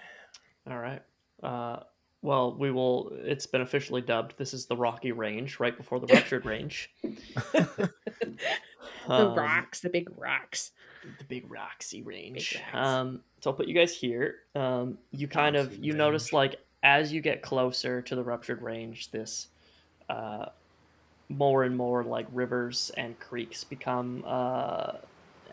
[0.69, 1.01] All right.
[1.43, 1.79] Uh,
[2.21, 3.11] well, we will.
[3.23, 4.37] It's been officially dubbed.
[4.37, 6.89] This is the Rocky Range, right before the Ruptured Range.
[9.07, 10.71] The Um, rocks, the big rocks.
[11.17, 12.61] the big Roxy Range.
[12.73, 12.87] rocks.
[12.87, 14.35] Um, so I'll put you guys here.
[14.53, 15.97] Um, you kind of you Range.
[15.97, 16.57] notice like
[16.88, 19.47] as you get closer to the Ruptured Range, this
[20.08, 20.45] uh,
[21.28, 24.93] more and more like rivers and creeks become uh,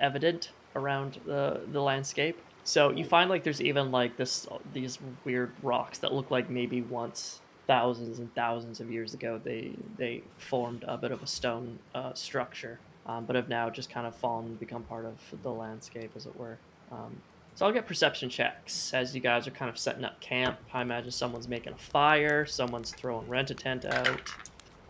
[0.00, 2.38] evident around the the landscape.
[2.62, 6.82] So you find like there's even like this these weird rocks that look like maybe
[6.82, 11.80] once thousands and thousands of years ago they they formed a bit of a stone
[11.96, 15.50] uh, structure, um, but have now just kind of fallen and become part of the
[15.50, 16.58] landscape as it were.
[16.92, 17.16] Um,
[17.54, 20.58] so I'll get perception checks as you guys are kind of setting up camp.
[20.72, 24.20] I imagine someone's making a fire, someone's throwing rent a tent out.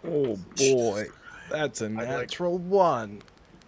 [0.07, 1.07] Oh boy,
[1.51, 3.23] that's a like- natural one.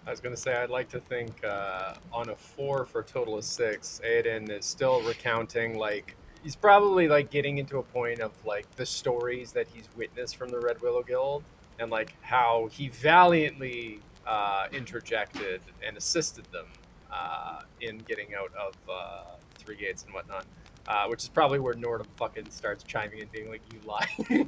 [0.06, 3.38] I was gonna say I'd like to think uh, on a four for a total
[3.38, 8.30] of six, Aodhan is still recounting like he's probably like getting into a point of
[8.44, 11.42] like the stories that he's witnessed from the Red Willow Guild
[11.80, 16.66] and like how he valiantly uh, interjected and assisted them
[17.16, 19.22] uh, in getting out of uh,
[19.58, 20.44] Three Gates and whatnot.
[20.88, 24.46] Uh, which is probably where Nordhum fucking starts chiming in, being like, "You lie."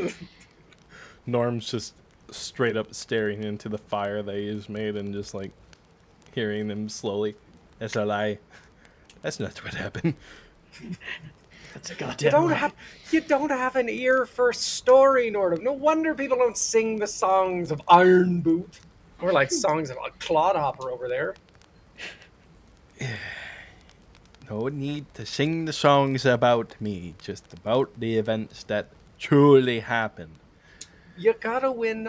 [1.26, 1.94] Norm's just
[2.30, 5.50] straight up staring into the fire they just made and just like
[6.32, 7.34] hearing them slowly.
[7.80, 8.38] That's a lie.
[9.22, 10.14] That's not what happened.
[11.74, 12.54] That's a goddamn You don't lie.
[12.56, 12.74] have
[13.10, 15.62] you don't have an ear for story, Nordhum.
[15.62, 18.78] No wonder people don't sing the songs of Iron Boot
[19.20, 21.34] or like songs of a Clodhopper over there.
[24.50, 30.36] No need to sing the songs about me, just about the events that truly happened.
[31.18, 32.08] You gotta win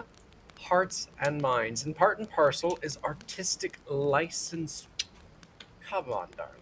[0.61, 4.87] hearts and minds, and part and parcel is artistic license.
[5.85, 6.55] Come on, darling.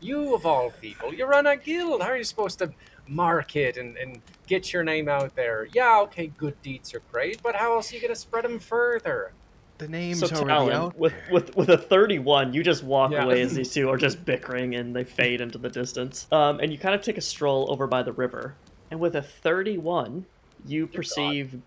[0.00, 2.02] You, of all people, you run a guild.
[2.02, 2.72] How are you supposed to
[3.06, 5.68] market and, and get your name out there?
[5.72, 9.32] Yeah, okay, good deeds are great, but how else are you to spread them further?
[9.78, 11.26] The name's So already Talon, out with, there.
[11.32, 13.24] with with a 31, you just walk Yeah.
[13.24, 16.26] away as these two are just bickering and they fade into the distance.
[16.32, 18.54] Um, and you kind of take a stroll over by the river.
[18.90, 20.26] And with a 31,
[20.66, 21.60] you perceive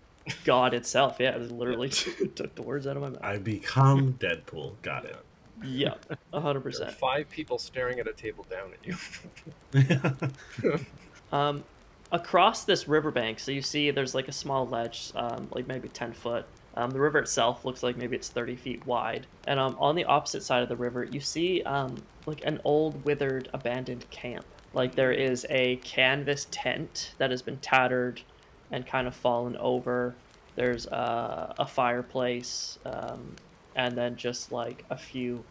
[0.44, 0.74] God.
[0.74, 1.16] itself.
[1.18, 1.88] Yeah, it literally
[2.34, 3.22] took the words out of my mouth.
[3.22, 4.74] I become Deadpool.
[4.82, 5.16] Got it.
[5.64, 5.94] Yeah,
[6.34, 6.90] 100%.
[6.92, 10.80] Five people staring at a table down at you.
[11.32, 11.64] Um,
[12.10, 16.12] across this riverbank, so you see there's like a small ledge, um, like maybe 10
[16.12, 16.44] foot.
[16.74, 19.26] Um, the river itself looks like maybe it's 30 feet wide.
[19.46, 23.04] And um, on the opposite side of the river, you see um, like an old,
[23.04, 24.44] withered, abandoned camp.
[24.72, 28.22] Like there is a canvas tent that has been tattered
[28.70, 30.14] and kind of fallen over.
[30.56, 33.36] There's uh, a fireplace, um,
[33.76, 35.44] and then just like a few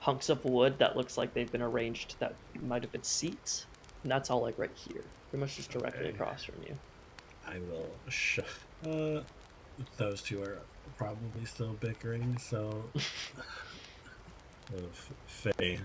[0.00, 3.66] hunks of wood that looks like they've been arranged that might have been seats.
[4.02, 5.02] And that's all like right here.
[5.30, 6.10] Pretty much just directly Okay.
[6.10, 6.76] across from you.
[7.46, 7.90] I will.
[9.18, 9.22] Uh,
[9.96, 10.58] those two are
[10.96, 12.84] probably still bickering, so.
[15.26, 15.80] Faye,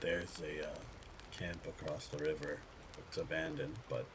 [0.00, 0.74] there's a uh,
[1.30, 2.60] camp across the river.
[2.98, 4.06] It's abandoned, but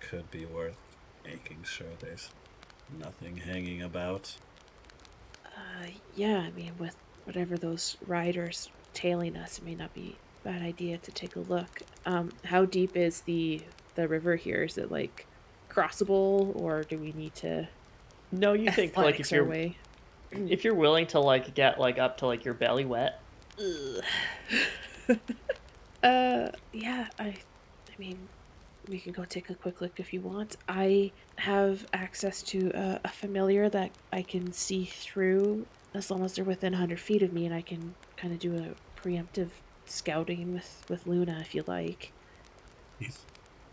[0.00, 0.76] could be worth
[1.24, 2.30] making sure there's
[2.98, 4.36] nothing hanging about.
[5.46, 10.48] Uh, yeah, I mean, with whatever those riders tailing us, it may not be a
[10.48, 11.82] bad idea to take a look.
[12.06, 13.62] Um, how deep is the
[13.94, 14.62] the river here?
[14.62, 15.26] Is it like
[15.70, 17.68] crossable, or do we need to
[18.32, 19.76] No, you think like if you're way?
[20.32, 23.20] if you're willing to like get like up to like your belly wet.
[26.02, 27.36] Uh, yeah, I, I
[27.96, 28.18] mean,
[28.88, 30.56] we can go take a quick look if you want.
[30.68, 36.34] I have access to a, a familiar that I can see through as long as
[36.34, 39.50] they're within 100 feet of me, and I can kind of do a preemptive
[39.86, 42.10] scouting with, with Luna if you like.
[42.98, 43.20] He's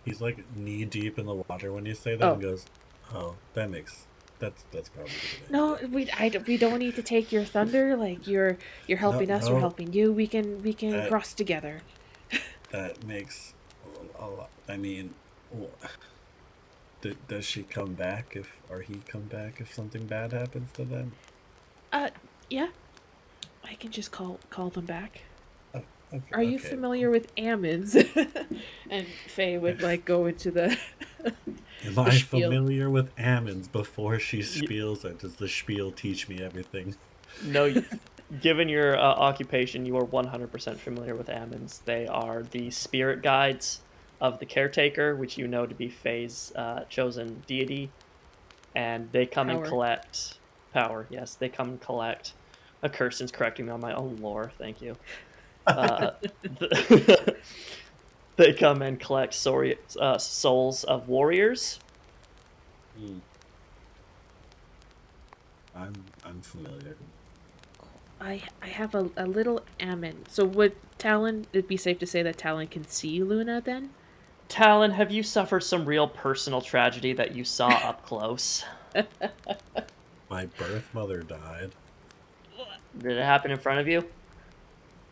[0.05, 2.33] he's like knee deep in the water when you say that Oh.
[2.33, 2.65] and goes,
[3.13, 4.05] "Oh, that makes
[4.39, 5.11] that's that's probably
[5.49, 7.95] No, we I, don't- we don't need to take your thunder.
[7.95, 10.11] Like you're you're helping us, we're helping you.
[10.13, 11.81] We can we can Uh, cross together.
[12.71, 13.53] That makes
[14.19, 14.49] a, a lot.
[14.67, 15.15] I mean,
[17.27, 21.13] does she come back if or he come back if something bad happens to them?
[21.91, 22.09] Uh,
[22.49, 22.69] yeah.
[23.63, 25.21] I can just call call them back.
[25.73, 25.81] Oh,
[26.13, 26.67] okay, Are you okay.
[26.69, 27.95] familiar with Ammons?
[28.89, 30.77] and Faye would like go into the.
[31.89, 32.49] Am I spiel.
[32.49, 36.95] familiar with Ammons before she spiels, or does the spiel teach me everything?
[37.43, 37.73] No,
[38.41, 41.83] given your uh, occupation, you are 100% familiar with Ammons.
[41.83, 43.81] They are the spirit guides
[44.21, 47.89] of the caretaker, which you know to be Faye's uh, chosen deity,
[48.75, 50.39] and they come and collect
[50.73, 51.07] power.
[51.09, 52.33] Yes, they come and collect.
[52.81, 54.51] A Kirsten's correcting me on my own lore.
[54.57, 54.95] Thank you.
[55.67, 56.11] Uh,
[56.59, 56.71] th-
[58.39, 61.79] they come and collect sori- uh, souls of warriors.
[62.97, 63.17] Hmm.
[65.75, 65.93] I'm
[66.25, 66.95] I'm familiar.
[68.21, 70.23] I I have a, a little Ammon.
[70.29, 71.47] So would Talon?
[71.51, 73.91] It'd be safe to say that Talon can see Luna then.
[74.47, 78.63] Talon, have you suffered some real personal tragedy that you saw up close?
[80.29, 81.71] My birth mother died.
[82.97, 84.05] Did it happen in front of you?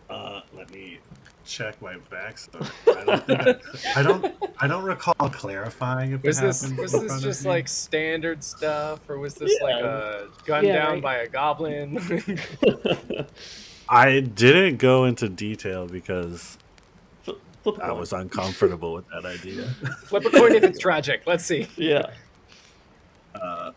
[0.10, 1.00] Uh, let me
[1.48, 2.70] check my backstory.
[2.88, 4.36] I don't, I, I don't.
[4.60, 7.50] I don't recall clarifying if Was it this was this just me.
[7.50, 11.02] like standard stuff, or was this like a gun Yeah, down right.
[11.04, 11.98] by a goblin?
[13.90, 16.58] I didn't go into detail because
[17.24, 18.00] Flip, flip a I coin.
[18.00, 19.64] was uncomfortable with that idea.
[20.06, 21.24] Flip a coin if it's tragic.
[21.26, 21.68] Let's see.
[21.78, 22.08] Yeah.
[23.34, 23.72] Uh,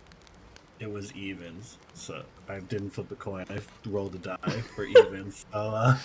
[0.80, 3.44] it was evens, so I didn't flip a coin.
[3.50, 4.36] I rolled a die
[4.74, 5.44] for evens.
[5.52, 5.96] So uh,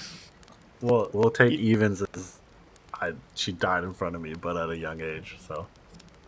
[0.86, 2.40] we'll we'll take evens as
[2.94, 5.38] I she died in front of me, but at a young age.
[5.48, 5.68] So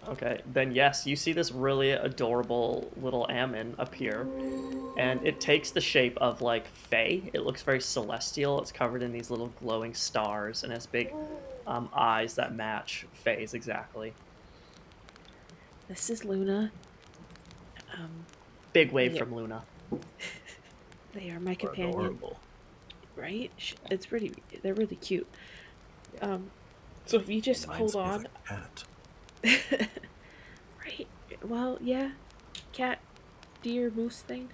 [0.10, 0.42] Okay.
[0.54, 4.26] Then yes, you see this really adorable little Ammon appear,
[4.98, 7.30] and it takes the shape of like Faye.
[7.34, 8.62] It looks very celestial.
[8.62, 11.14] It's covered in these little glowing stars and has big
[11.66, 14.14] um, eyes that match Faye's exactly.
[15.90, 16.72] This is Luna.
[17.94, 18.10] Um,
[18.74, 19.20] Big wave Yeah.
[19.20, 19.64] from Luna.
[21.14, 21.90] they are my companion.
[21.90, 22.40] adorable.
[23.18, 23.52] Right?
[23.90, 24.34] It's pretty.
[24.62, 25.28] They're really cute.
[26.22, 26.52] Um,
[27.06, 28.84] so if you just hold on, a cat.
[30.86, 31.08] right?
[31.44, 32.12] Well, yeah,
[32.74, 33.00] cat,
[33.62, 34.50] deer, moose thing.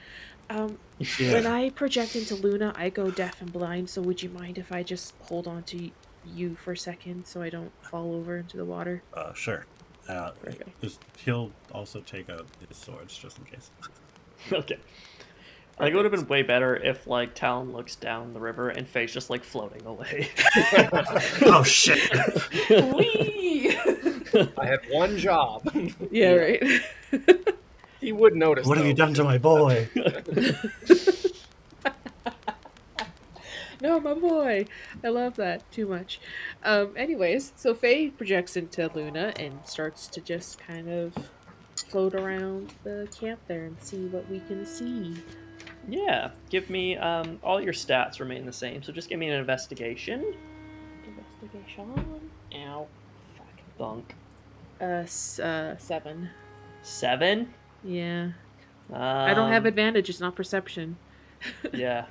[0.49, 0.77] Um,
[1.17, 1.33] Yeah.
[1.33, 3.89] when I project into Luna, I go deaf and blind.
[3.89, 5.89] So would you mind if I just hold on to
[6.25, 9.03] you for a second so I don't fall over into the water?
[9.13, 9.65] Uh, sure.
[10.07, 10.81] Uh, Perfect.
[10.81, 13.71] just, he'll also take out his swords just in case.
[14.51, 14.77] okay.
[15.79, 18.69] I think it would have been way better if like Talon looks down the river
[18.69, 20.29] and Faye's just like floating away.
[21.45, 22.11] oh shit!
[22.69, 23.75] Whee!
[24.57, 25.67] I had one job.
[26.11, 26.63] yeah, right.
[27.99, 28.67] he would notice.
[28.67, 29.89] What have you done to my boy?
[33.81, 34.67] no, my boy.
[35.03, 36.19] I love that too much.
[36.63, 41.17] Um, anyways, so Faye projects into Luna and starts to just kind of
[41.75, 45.15] float around the camp there and see what we can see.
[45.87, 49.39] Yeah, give me um, all your stats remain the same, so just give me an
[49.39, 50.33] investigation.
[51.07, 52.21] Investigation.
[52.55, 52.87] Ow.
[53.37, 53.77] Fuck.
[53.77, 54.15] Bunk
[54.81, 56.29] Uh, s- uh, seven.
[56.81, 57.53] seven.
[57.83, 58.31] Yeah.
[58.93, 60.09] I don't have Um, advantage.
[60.09, 60.97] It's not perception.
[61.73, 62.05] yeah.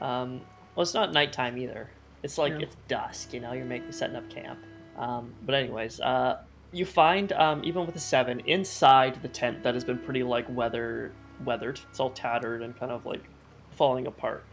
[0.00, 0.40] Um,
[0.74, 1.90] well, it's not nighttime either.
[2.22, 2.60] It's like No.
[2.60, 3.32] it's dusk.
[3.32, 4.58] You know, you're making setting up camp.
[4.96, 6.42] Um, but anyways, uh,
[6.72, 10.46] you find um, even with a seven inside the tent that has been pretty like
[10.48, 11.12] weather
[11.44, 11.80] weathered.
[11.90, 13.22] It's all tattered and kind of like
[13.70, 14.44] falling apart.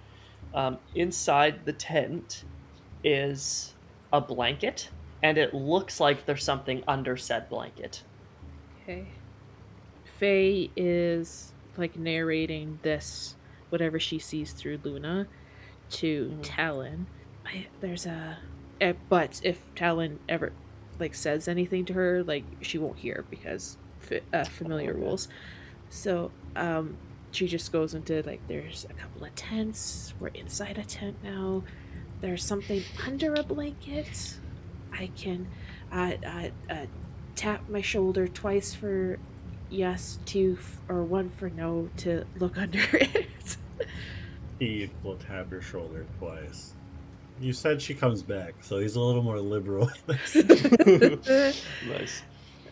[0.54, 2.44] Um, inside the tent
[3.04, 3.74] is
[4.12, 4.90] a blanket,
[5.22, 8.04] and it looks like there's something under said blanket.
[8.84, 9.08] Okay.
[10.20, 13.36] Faye is like narrating this,
[13.70, 15.28] whatever she sees through Luna,
[15.90, 16.40] to Mhm.
[16.44, 17.08] Talon.
[17.46, 18.38] I, there's a,
[18.80, 20.54] eh, but if Talon ever
[21.00, 23.78] like says anything to her, like she won't hear because
[24.32, 25.28] uh, familiar rules.
[25.90, 26.96] So um,
[27.32, 30.14] she just goes into like there's a couple of tents.
[30.20, 31.64] We're inside a tent now.
[32.22, 34.36] There's something under a blanket.
[34.94, 35.48] I can
[35.92, 36.86] uh, uh, uh,
[37.36, 39.18] tap my shoulder twice for
[39.70, 43.58] yes, two f- or one for no to look under it.
[44.60, 46.74] He will tap your shoulder twice.
[47.42, 51.64] You said she comes back, so he's a little more liberal with this.
[51.88, 52.22] Nice.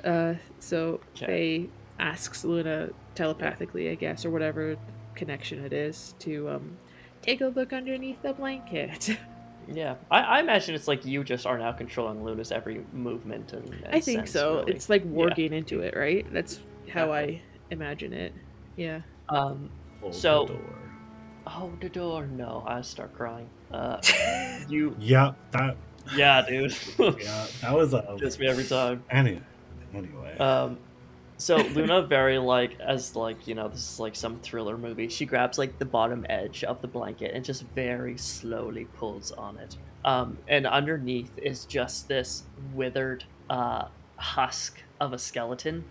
[0.03, 1.25] uh, so Okay.
[1.25, 1.69] Faye
[1.99, 4.76] asks Luna telepathically, I guess, or whatever
[5.16, 6.78] connection it is, to um,
[7.22, 9.18] take a look underneath the blanket.
[9.72, 13.72] Yeah, I, I imagine it's like you just are now controlling Luna's every movement and.
[13.72, 14.57] and I think sense, so.
[14.62, 14.74] really.
[14.74, 15.12] It's like Yeah.
[15.12, 16.26] working into it, right?
[16.34, 16.59] That's
[16.89, 17.36] how Exactly.
[17.70, 18.34] I imagine it.
[18.76, 19.01] Yeah.
[19.30, 19.70] Um.
[20.01, 20.80] Hold So- the door.
[21.45, 22.26] Oh, the door.
[22.26, 23.47] No, I start crying.
[23.72, 24.01] Uh,
[24.68, 24.95] you.
[24.99, 25.78] Yeah, that
[26.16, 26.76] Yeah, dude.
[26.99, 29.03] yeah, that was a Gets me every time.
[29.12, 29.41] any
[29.93, 30.38] anyway.
[30.39, 30.80] Um.
[31.41, 35.09] So Luna, very like as like you know this is like some thriller movie.
[35.09, 39.57] She grabs like the bottom edge of the blanket and just very slowly pulls on
[39.57, 39.75] it.
[40.05, 42.43] Um, and underneath is just this
[42.75, 43.85] withered uh,
[44.17, 45.83] husk of a skeleton.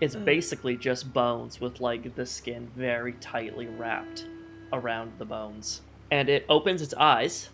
[0.00, 0.24] It's Ugh.
[0.24, 4.26] basically just bones with like the skin very tightly wrapped
[4.72, 5.82] around the bones.
[6.12, 7.50] And it opens its eyes!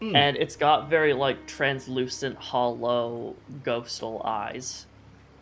[0.00, 0.16] Hmm.
[0.16, 4.86] and it's got very like translucent hollow ghostal eyes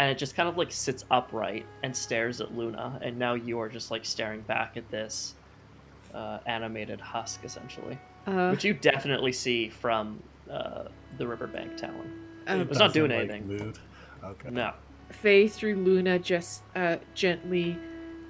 [0.00, 3.60] and it just kind of like sits upright and stares at luna and now you
[3.60, 5.34] are just like staring back at this
[6.14, 10.20] uh, animated husk essentially Uh, which you definitely see from
[10.50, 10.84] uh,
[11.18, 12.10] the riverbank talon
[12.48, 13.46] um, it's not doing like, anything.
[13.46, 13.80] Move.
[14.24, 14.50] Okay.
[14.50, 14.72] no
[15.10, 17.76] Faye through Luna just uh, gently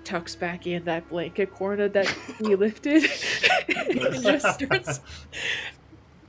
[0.02, 3.04] tucks back in that blanket corner that we lifted
[3.68, 5.00] and just starts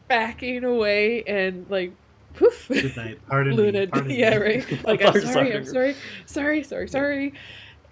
[0.08, 1.94] backing away and like
[2.34, 2.68] poof.
[2.68, 3.20] Good night.
[3.28, 3.88] Pardon Luna, me.
[3.88, 4.38] Pardon yeah, me.
[4.38, 4.84] right.
[4.86, 5.96] Like I'm Sorry, sorry, I'm sorry.
[6.26, 7.34] sorry, sorry, sorry, sorry.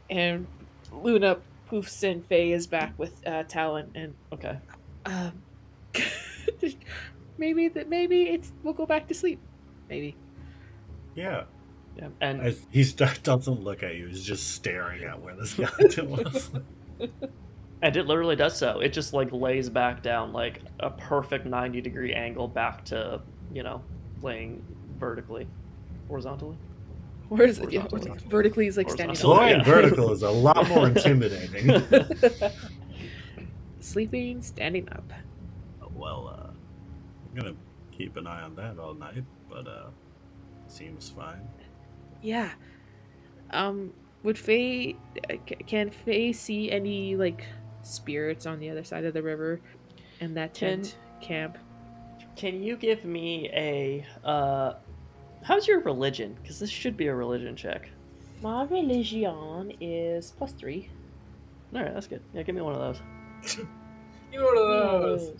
[0.10, 0.48] And
[0.92, 1.38] Luna
[1.70, 4.58] poofs and Faye is back with uh, Talon and okay
[5.06, 5.42] um,
[7.38, 9.40] maybe that maybe it's we'll go back to sleep.
[9.90, 10.16] Maybe.
[11.16, 11.44] Yeah.
[11.98, 14.08] yeah and I, he st- doesn't look at you.
[14.08, 16.52] He's just staring at where the skeleton was.
[17.82, 21.80] and it literally does so it just like lays back down like a perfect 90
[21.80, 23.22] degree angle back to
[23.54, 23.82] you know
[24.22, 24.64] laying
[25.00, 25.48] vertically
[26.08, 26.58] horizontally
[27.30, 27.72] Where is it?
[27.72, 28.28] Yeah, Horizontally.
[28.30, 29.32] vertically is like standing Horizontal.
[29.34, 29.38] up.
[29.38, 29.64] Flying yeah.
[29.66, 31.84] vertical is a lot more intimidating.
[33.80, 35.12] Sleeping, standing up.
[35.96, 37.56] well, uh, I'm gonna
[37.92, 39.88] keep an eye on that all night, but uh,
[40.68, 41.48] seems fine.
[42.22, 42.50] Yeah.
[43.52, 43.94] Um,
[44.24, 44.96] would Faye,
[45.30, 47.46] uh, can Faye see any like
[47.84, 49.62] spirits on the other side of the river,
[50.20, 51.58] in that Can- tent camp?
[52.40, 54.76] Can you give me a uh
[55.44, 56.38] how's your religion?
[56.42, 57.90] Because this should be a religion check.
[58.42, 60.90] My religion is plus three.
[61.76, 62.22] Alright, that's good.
[62.34, 63.02] Yeah, give me one of those.
[64.32, 65.34] give me one of those.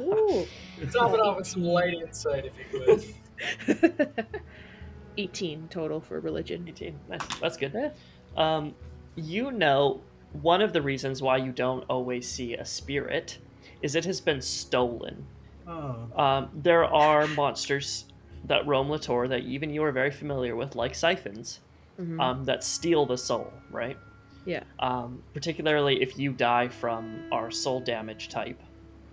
[0.00, 0.46] Ooh.
[0.90, 4.24] Top it off with some light insight if you could.
[5.18, 6.64] 18 total for religion.
[6.66, 6.98] 18.
[7.10, 7.20] Nice.
[7.42, 7.92] That's good.
[8.38, 8.74] Um
[9.16, 10.00] you know
[10.40, 13.36] one of the reasons why you don't always see a spirit
[13.82, 15.26] is it has been stolen.
[15.66, 18.06] Oh, Um, there are monsters
[18.44, 21.60] that roam Litore that even you are very familiar with, like siphons,
[22.00, 22.20] Mhm.
[22.20, 23.96] um, that steal the soul, right?
[24.44, 24.64] Yeah.
[24.80, 28.60] Um, particularly if you die from our soul damage type.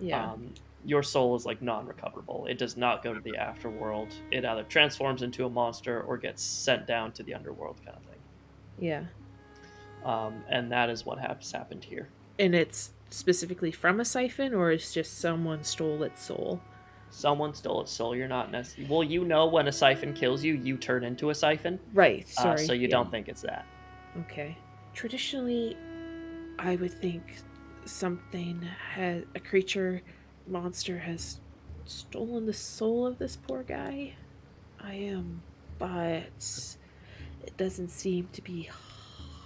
[0.00, 0.32] Yeah.
[0.32, 0.52] Um,
[0.84, 2.46] your soul is like non-recoverable.
[2.46, 4.12] It does not go to the afterworld.
[4.32, 8.02] It either transforms into a monster or gets sent down to the underworld, kind of
[8.04, 8.18] thing.
[8.78, 9.04] yeah.
[10.04, 12.08] Um, and that is what has happened here.
[12.38, 16.60] And it's specifically from a siphon, or is just someone stole its soul.
[17.10, 18.14] Someone stole its soul.
[18.14, 18.92] You're not necessarily.
[18.92, 21.80] Well, you know when a siphon kills you, you turn into a siphon.
[21.92, 22.24] Right.
[22.38, 22.66] Uh, Sorry.
[22.66, 22.88] so you yeah.
[22.88, 23.66] don't think it's that.
[24.20, 24.56] Okay.
[24.94, 25.76] Traditionally,
[26.58, 27.22] I would think
[27.84, 28.62] something
[28.94, 30.02] has a creature,
[30.46, 31.40] monster has
[31.84, 34.14] stolen the soul of this poor guy.
[34.80, 35.42] I am,
[35.78, 36.76] but
[37.42, 38.70] it doesn't seem to be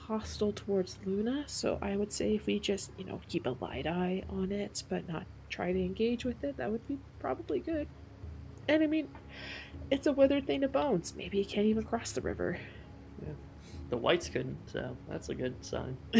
[0.06, 1.44] hostile towards Luna.
[1.46, 4.82] So I would say if we just, you know, keep a light eye on it,
[4.88, 7.86] but not try to engage with it, that would be probably good.
[8.68, 9.08] And I mean,
[9.90, 11.14] it's a withered thing of bones.
[11.16, 12.58] Maybe it can't even cross the river.
[13.90, 15.96] The whites couldn't, so that's a good sign.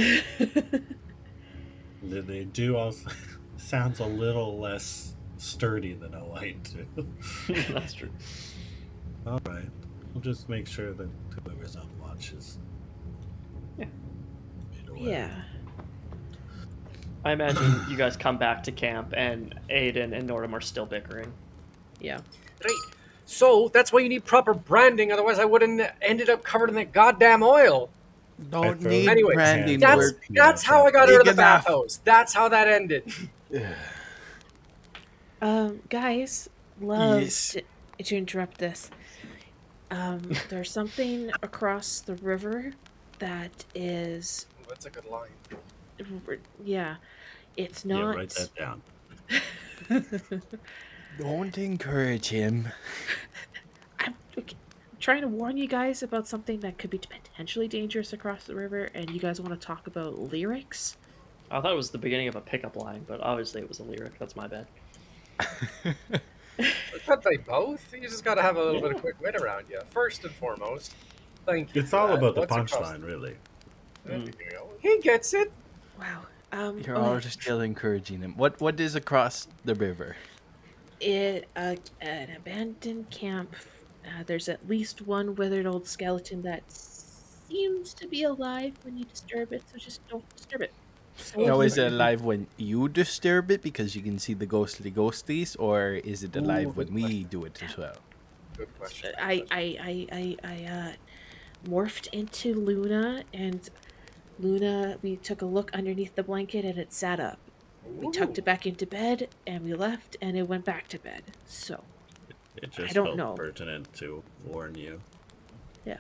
[2.03, 3.09] They- They do also
[3.57, 7.07] sounds a little less sturdy than a white too.
[7.73, 8.11] that's true.
[9.27, 9.69] All right,
[10.13, 11.09] we'll just make sure that
[11.45, 12.59] whoever's on watch is.
[14.97, 15.09] Yeah.
[15.29, 15.31] yeah.
[17.25, 21.33] I imagine you guys come back to camp and Aodhan and Nordhum are still bickering.
[22.01, 22.21] Yeah.
[22.63, 22.73] Right.
[23.25, 25.11] So that's why you need proper branding.
[25.11, 27.89] Otherwise, I wouldn't ended up covered in that goddamn oil.
[28.51, 30.25] Don't throw need Anyway, branding That's work.
[30.31, 31.65] that's how I got Big rid of the enough.
[31.67, 32.01] bathos.
[32.05, 33.11] That's how that ended.
[35.43, 36.49] Um, guys,
[36.81, 37.51] love Yes.
[37.99, 38.91] to, to interrupt this.
[39.91, 42.73] Um, there's something across the river
[43.19, 45.31] that is, That's a good line.
[46.65, 46.97] yeah,
[47.57, 47.97] it's not.
[47.99, 48.17] Yeah, not.
[48.17, 50.43] write that down.
[51.19, 52.67] Don't encourage him.
[54.01, 54.57] I'm okay,
[54.93, 58.57] I'm trying to warn you guys about something that could be potentially dangerous across the
[58.57, 60.97] river, and you guys want to talk about lyrics.
[61.53, 63.85] I thought it was the beginning of a pickup line, but obviously it was a
[63.85, 64.19] lyric.
[64.19, 64.67] That's my bad.
[67.07, 67.93] But they both.
[67.93, 69.81] You just got to have a little bit of quick wit around you.
[69.91, 70.95] First and foremost,
[71.45, 71.83] thank you.
[71.83, 72.19] It's all that.
[72.19, 73.35] about the What's across- punchline, really.
[74.05, 74.69] There you go.
[74.81, 75.53] He gets it.
[75.99, 76.27] Wow.
[76.53, 77.07] Um, You're okay.
[77.07, 78.37] all still encouraging him.
[78.37, 80.17] What what is across the river?
[81.01, 83.55] it uh, an abandoned camp.
[84.05, 89.05] Uh, there's at least one withered old skeleton that seems to be alive when you
[89.05, 89.63] disturb it.
[89.71, 90.73] So just don't disturb it.
[91.17, 94.91] So No, is it alive when you disturb it because you can see the ghostly
[94.93, 97.97] ghosties, or is it alive Ooh, when good we do it as well?
[98.57, 99.13] Good question.
[99.19, 100.93] I I I I, I uh,
[101.69, 103.69] morphed into Luna, and
[104.39, 104.99] Luna.
[105.03, 107.39] We took a look underneath the blanket, and it sat up.
[107.87, 111.23] We tucked it back into bed, and we left, and it went back to bed.
[111.47, 111.83] So
[112.57, 113.35] It just I don't felt know.
[113.35, 115.01] pertinent to warn you.
[115.85, 115.99] yeah.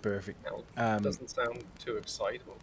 [0.00, 0.44] Perfect.
[0.44, 2.56] Well, Um, doesn't sound too excitable.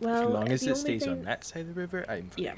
[0.00, 2.44] Well, as long as it only stays on that side of the river, I'm fine.
[2.44, 2.54] Yeah.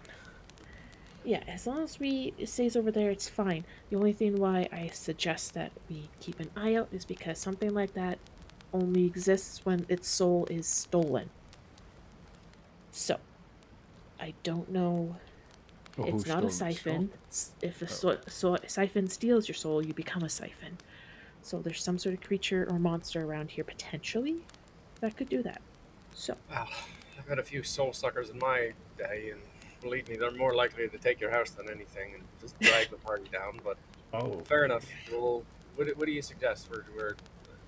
[1.25, 3.65] Yeah, as long as we it stays over there, it's fine.
[3.91, 7.73] The only thing why I suggest that we keep an eye out is because something
[7.75, 8.19] like that
[8.73, 11.31] only exists when its soul is stolen.
[12.93, 13.19] So,
[14.21, 15.17] I don't know.
[15.99, 16.95] Oh, who it's not a siphon.
[16.95, 17.05] soul?
[17.05, 17.89] It's- If a oh.
[17.89, 20.79] so, so a siphon steals your soul, you become a siphon.
[21.43, 24.43] So there's some sort of creature or monster around here potentially
[25.01, 25.61] that could do that.
[26.15, 26.69] So Well,
[27.19, 29.41] I've had a few soul suckers in my day, and
[29.81, 32.97] believe me, they're more likely to take your house than anything and just drag the
[32.97, 33.59] party down.
[33.65, 33.77] But
[34.15, 34.85] Oh, fair enough.
[35.11, 35.43] Well,
[35.77, 36.69] what, do- what do you suggest?
[36.71, 37.17] We're, we're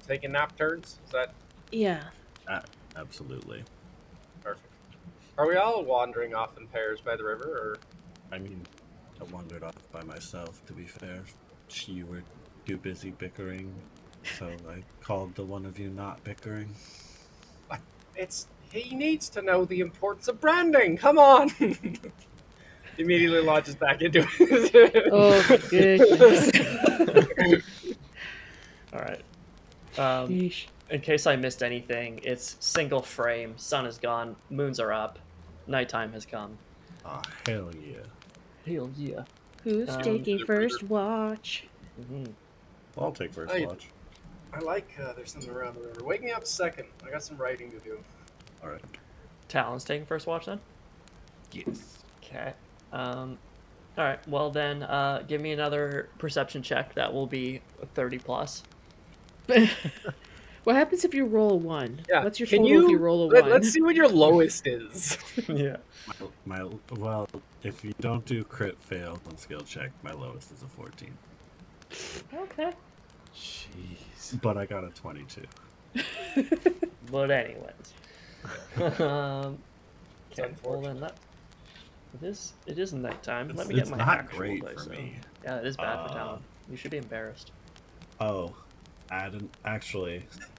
[0.06, 0.98] taking nap turns?
[1.06, 1.32] Is that
[1.72, 2.04] yeah,
[2.46, 2.62] ah,
[2.96, 3.64] absolutely.
[5.36, 5.38] Perfect?
[5.38, 7.76] Are we all wandering off in pairs by the river, or
[8.32, 8.62] I mean,
[9.20, 11.24] I wandered off by myself, to be fair.
[11.86, 12.22] You were
[12.66, 13.74] too busy bickering,
[14.38, 16.74] so I called the one of you not bickering.
[18.16, 20.96] it's he needs to know the importance of branding.
[20.96, 21.50] Come on.
[22.98, 25.08] Immediately lodges back into it.
[25.12, 26.50] Oh goodness.
[28.92, 29.20] All right.
[29.96, 30.50] Um,
[30.90, 33.54] in case I missed anything, it's single frame.
[33.56, 34.36] Sun is gone.
[34.50, 35.18] Moons are up.
[35.66, 36.58] Nighttime has come.
[37.04, 37.98] Ah, hell yeah.
[38.66, 39.24] Hell yeah.
[39.62, 41.64] Who's Um, taking first watch?
[42.08, 42.24] hmm
[42.98, 43.66] I'll take first Hey.
[43.66, 43.88] watch.
[44.52, 46.04] I like uh, there's something around the river.
[46.04, 46.86] Wake me up a second.
[47.04, 47.98] I got some writing to do.
[48.62, 48.80] All right.
[49.48, 50.60] Talon's taking first watch then.
[51.52, 51.98] Yes.
[52.22, 52.52] Okay.
[52.92, 53.38] Um.
[53.98, 54.26] All right.
[54.28, 56.94] Well then, uh, give me another perception check.
[56.94, 57.62] That will be
[57.94, 58.62] thirty plus.
[60.64, 62.00] what happens if you roll a one?
[62.08, 62.24] Yeah.
[62.24, 63.52] What's your can total you, if you roll a let, one?
[63.52, 65.18] Let's see what your lowest is.
[65.48, 65.76] yeah.
[66.46, 67.28] My, my well,
[67.62, 71.10] if you don't do crit fail on skill check, my lowest is a 14.
[72.34, 72.72] Okay.
[73.36, 74.40] Jeez.
[74.40, 75.42] But I got a 22.
[77.10, 77.92] But anyways,
[79.00, 79.58] um,
[80.30, 81.00] It's okay, well then unfortunate.
[81.00, 81.14] that
[82.22, 83.52] it is it is nighttime.
[83.54, 85.16] Let me get it's my not actual great dice for me.
[85.44, 86.40] Yeah, it is bad for Uh, Talon.
[86.70, 87.52] You should be embarrassed.
[88.20, 88.54] Oh,
[89.10, 90.24] I didn't actually.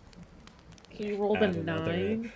[0.97, 2.31] He rolled a Add another- nine.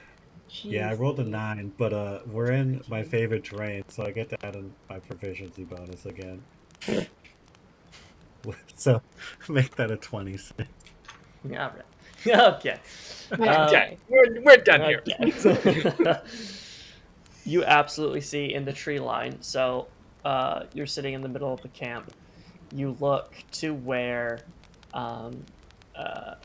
[0.63, 4.29] Yeah, I rolled a nine, but uh, we're in my favorite terrain, so I get
[4.29, 6.41] to add in my proficiency bonus again.
[8.75, 9.01] so
[9.47, 10.67] make that a twenty-six.
[11.47, 11.85] Yeah, right.
[12.55, 12.79] okay.
[13.31, 15.03] okay, we're, we're done here.
[15.21, 16.19] Okay.
[17.45, 19.41] you absolutely see in the tree line.
[19.41, 19.87] So
[20.25, 22.11] uh, you're sitting in the middle of the camp.
[22.73, 24.41] You look to where
[24.93, 25.45] um,
[25.95, 26.35] uh,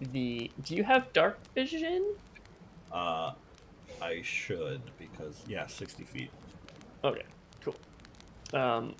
[0.00, 0.50] the.
[0.64, 2.14] Do you have dark vision?
[2.92, 3.32] Uh,
[4.02, 6.30] I should because yeah, sixty feet.
[7.04, 7.24] Okay,
[7.62, 7.76] cool.
[8.52, 8.94] Um,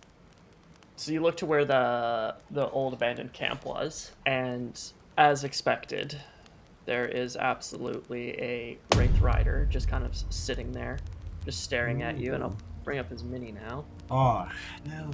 [0.96, 4.80] so you look to where the the old abandoned camp was, and
[5.16, 6.16] as expected,
[6.86, 10.98] there is absolutely a wraith rider just kind of sitting there,
[11.44, 12.34] just staring at you.
[12.34, 13.84] And I'll bring up his mini now.
[14.10, 14.48] Oh
[14.86, 15.10] no!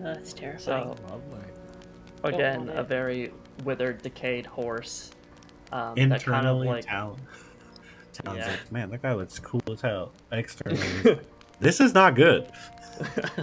[0.00, 0.96] That's terrifying.
[0.96, 1.48] So Lovely.
[2.24, 3.32] Again, want a very
[3.64, 5.10] withered, decayed horse.
[5.72, 7.20] Um, that Internally, kind of like Talon.
[8.12, 8.50] Talon's Yeah.
[8.50, 10.12] like, man, that guy looks cool as hell.
[10.32, 11.20] Externally,
[11.60, 12.50] this is not good.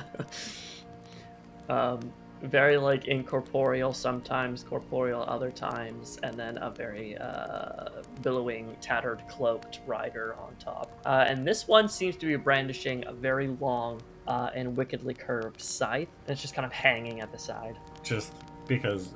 [1.69, 2.11] um,
[2.43, 7.89] very like incorporeal sometimes corporeal other times and then a very uh,
[8.21, 13.13] billowing tattered cloaked rider on top uh, and this one seems to be brandishing a
[13.13, 17.39] very long uh, and wickedly curved scythe and it's just kind of hanging at the
[17.39, 18.33] side Just
[18.67, 19.13] because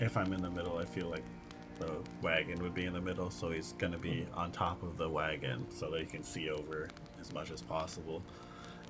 [0.00, 1.24] if I'm in the middle, I feel like
[1.78, 5.08] the wagon would be in the middle, so he's gonna be on top of the
[5.08, 6.88] wagon so that he can see over
[7.20, 8.22] as much as possible.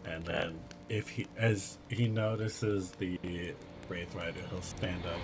[0.04, 3.18] And then if he as he notices the
[3.88, 5.20] Wraith Rider, he'll stand up,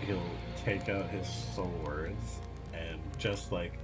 [0.00, 0.22] he'll
[0.64, 2.40] take out his swords,
[2.74, 3.74] and just like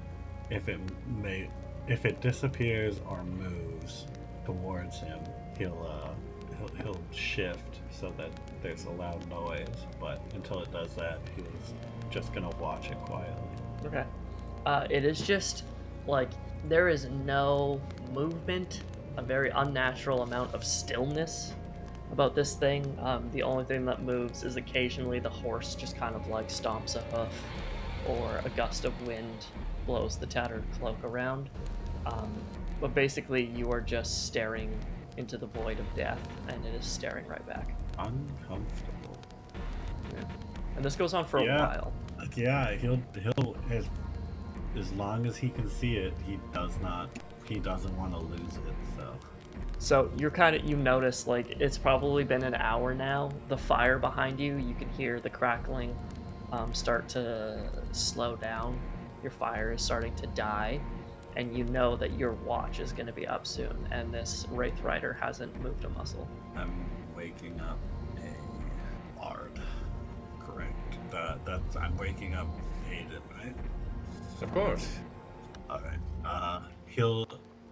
[0.51, 0.81] if it
[1.23, 1.49] may
[1.89, 4.07] if it disappears or moves
[4.45, 5.19] towards him,
[5.59, 6.11] he'll uh
[6.59, 7.72] he'll, he'll shift
[8.03, 8.31] so that
[8.63, 9.87] there's a loud noise.
[9.99, 11.73] But until it does that, he's
[12.11, 13.49] just gonna watch it quietly.
[13.87, 14.05] okay
[14.67, 15.65] uh, it is just
[16.07, 16.31] like
[16.69, 17.81] there is no
[18.15, 18.83] movement
[19.17, 21.53] a very unnatural amount of stillness
[22.13, 22.97] about this thing.
[23.01, 26.97] Um, the only thing that moves is occasionally the horse just kind of like stomps
[26.97, 27.45] a hoof,
[28.09, 29.47] or a gust of wind
[29.87, 31.51] blows the tattered cloak around.
[32.07, 32.33] Um,
[32.81, 34.71] but basically, you are just staring
[35.17, 37.75] into the void of death, and it is staring right back.
[37.99, 39.19] Uncomfortable.
[40.77, 41.93] And this goes on for a while.
[42.37, 43.87] Yeah, he'll he'll as
[44.77, 47.11] as long as he can see it, he does not.
[47.45, 48.75] He doesn't want to lose it.
[48.97, 49.15] So
[49.79, 53.31] So you're kind of you notice like it's probably been an hour now.
[53.49, 55.95] The fire behind you, you can hear the crackling
[56.53, 58.79] um, start to slow down.
[59.23, 60.81] Your fire is starting to die,
[61.37, 63.87] and you know that your watch is going to be up soon.
[63.91, 66.27] And this wraith rider hasn't moved a muscle.
[66.57, 66.73] I'm
[67.35, 67.79] waking up
[68.19, 69.61] a bard.
[70.41, 70.99] Correct.
[71.11, 72.49] That that's I'm waking up
[72.91, 73.55] Aodhan, right?
[74.43, 74.89] Of course.
[75.71, 75.99] All right.
[76.25, 77.27] Uh, he'll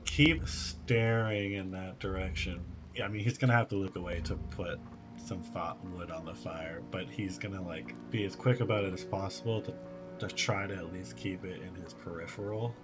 [0.05, 2.63] keep staring in that direction.
[2.95, 4.79] Yeah, I mean, he's gonna have to look away to put
[5.17, 8.93] some fat wood on the fire, but he's gonna like be as quick about it
[8.93, 9.75] as possible to
[10.21, 12.75] to try to at least keep it in his peripheral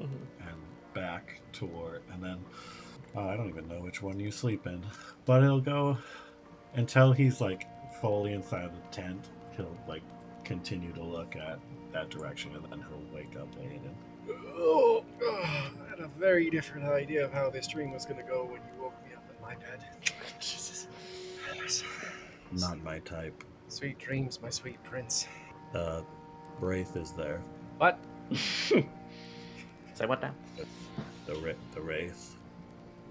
[0.00, 0.08] Mhm.
[0.40, 0.56] and
[0.94, 2.38] back toward, and then
[3.16, 4.84] uh, I don't even know which one you sleep in,
[5.24, 5.98] but he'll go
[6.74, 7.66] until he's like
[8.00, 9.28] fully inside the tent.
[9.56, 10.02] He'll like
[10.44, 11.58] continue to look at
[11.92, 13.94] that direction, and then he'll wake up Aodhan.
[14.56, 18.44] Oh, I had a very different idea of how this dream was going to go
[18.44, 19.84] when you woke me up in my bed.
[20.40, 20.86] Jesus.
[22.52, 23.44] Not my type.
[23.68, 25.26] Sweet dreams, my sweet prince.
[25.74, 26.02] Uh,
[26.60, 27.40] Wraith is there.
[27.78, 27.98] What?
[28.34, 30.32] Say what now?
[31.26, 32.34] The Ra- the Wraith,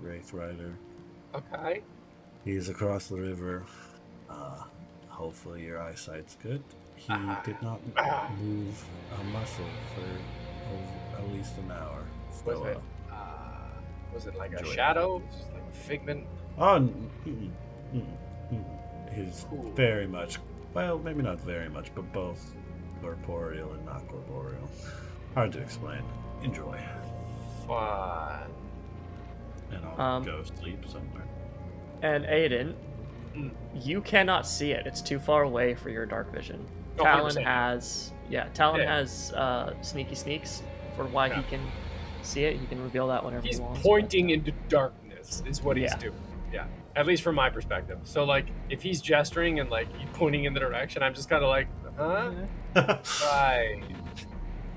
[0.02, 0.74] Wraith Rider.
[1.36, 1.82] Okay.
[2.46, 3.64] He's across the river.
[4.30, 4.64] Uh,
[5.10, 6.64] hopefully your eyesight's good.
[6.96, 7.42] He Ah.
[7.46, 8.30] did not Ah.
[8.42, 8.84] move
[9.20, 12.04] a muscle for at least an hour.
[12.46, 12.78] Was it?
[13.12, 13.68] uh, Uh,
[14.14, 14.68] was it like a it.
[14.68, 15.22] shadow?
[15.32, 16.26] Just like a figment?
[16.58, 17.52] oh, mm,
[17.94, 18.06] mm,
[18.54, 19.14] mm.
[19.14, 19.72] he's Cool.
[19.76, 20.40] very much.
[20.74, 22.56] Well, maybe not very much, but both
[23.02, 24.70] corporeal and not corporeal.
[25.36, 26.02] Hard to explain.
[26.44, 26.80] Enjoy,
[27.68, 28.50] Fun.
[29.72, 31.24] And I'll Um, go sleep somewhere.
[32.02, 32.74] And Aodhan,
[33.36, 33.52] Mm.
[33.76, 34.88] you cannot see it.
[34.88, 36.66] It's too far away for your dark vision.
[36.98, 37.44] Oh, Talon 100%.
[37.46, 38.96] has, yeah, Talon Yeah.
[38.98, 40.64] has uh, sneaky sneaks
[40.96, 41.38] for why Yeah.
[41.38, 41.62] he can
[42.22, 42.58] see it.
[42.58, 43.82] He can reveal that whenever He's he wants.
[43.82, 45.98] pointing into darkness, is what he's Yeah.
[45.98, 46.22] doing.
[46.52, 46.66] Yeah.
[46.96, 48.00] At least from my perspective.
[48.04, 51.50] So, like, if he's gesturing and, like, pointing in the direction, I'm just kind of
[51.50, 52.32] like, huh?
[53.32, 53.82] Right.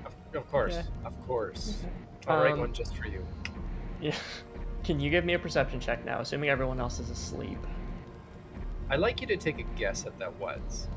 [0.05, 0.77] Of, of course.
[0.79, 0.89] Okay.
[1.05, 1.85] Of course.
[2.29, 3.27] I'll write Um, one just for you.
[4.01, 4.15] Yeah.
[4.85, 7.59] Can you give me a perception check now, assuming everyone else is asleep?
[8.91, 10.89] I'd like you to take a guess at that was.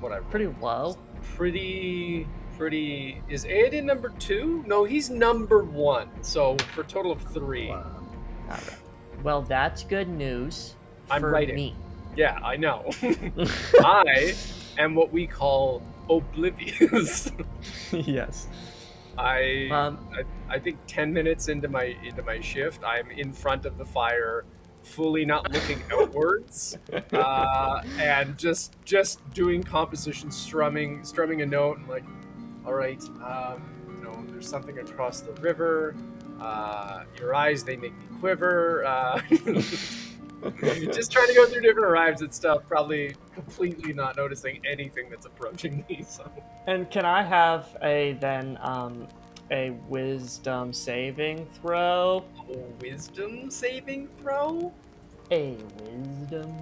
[0.00, 0.96] What I Pretty low.
[1.36, 2.26] pretty
[2.56, 4.62] pretty is Aodhan number two?
[4.66, 6.08] No, he's number one.
[6.22, 7.70] So for a total of three.
[7.70, 8.76] Alright.
[9.22, 10.74] Well, that's good news
[11.10, 11.54] I'm for writing.
[11.56, 11.74] me.
[12.16, 12.90] Yeah, I know.
[13.80, 14.34] I
[14.78, 17.30] am what we call oblivious.
[17.92, 18.48] yes.
[19.20, 23.66] I, Um, I I think ten minutes into my into my shift, I'm in front
[23.66, 24.44] of the fire,
[24.82, 26.78] fully not looking outwards,
[27.12, 32.04] uh, and just just doing composition, strumming strumming a note, and like,
[32.66, 35.94] all right, um, you know, there's something across the river.
[36.40, 38.84] Uh, your eyes they make me quiver.
[38.84, 39.20] Uh,
[40.92, 45.26] just trying to go through different rhymes and stuff, probably completely not noticing anything that's
[45.26, 46.04] approaching me.
[46.08, 46.30] So.
[46.66, 49.06] And can I have a then um
[49.50, 52.24] a wisdom saving throw?
[52.50, 54.72] A wisdom saving throw
[55.32, 56.54] A wisdom.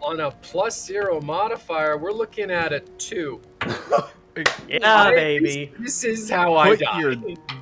[0.00, 3.40] on a plus zero modifier we're looking at a two
[4.68, 5.72] Yeah, I- baby.
[5.78, 7.14] this is how i Put die your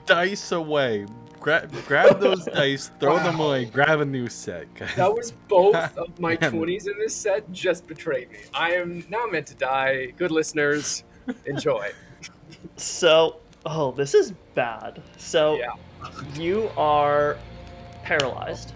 [0.07, 1.05] dice away.
[1.41, 4.73] Grab, grab those dice, throw them away, grab a new set.
[4.75, 4.95] guys.
[4.97, 9.25] that was both of my 20s in this set just betrayed me i am now
[9.27, 11.05] meant to die good listeners
[11.47, 11.91] enjoy
[12.77, 15.01] So, oh, this is bad.
[15.17, 15.73] So, Yeah.
[16.35, 17.39] you are
[18.03, 18.73] paralyzed.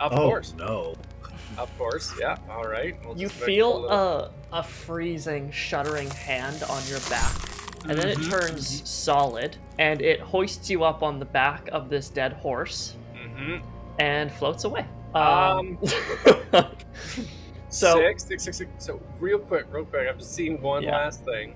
[0.00, 0.94] of oh course no.
[1.58, 6.82] of course yeah all right we'll You feel little- a, a freezing, shuddering hand on
[6.88, 7.34] your back,
[7.88, 11.88] and then it Mhm, turns solid, and it hoists you up on the back of
[11.90, 13.62] this dead horse Mhm.
[13.98, 14.84] and floats away.
[15.14, 15.78] Um,
[17.70, 18.70] so, six, six, six, six.
[18.78, 20.08] So real quick, real quick.
[20.08, 20.96] I've seen one Yeah.
[20.96, 21.54] last thing.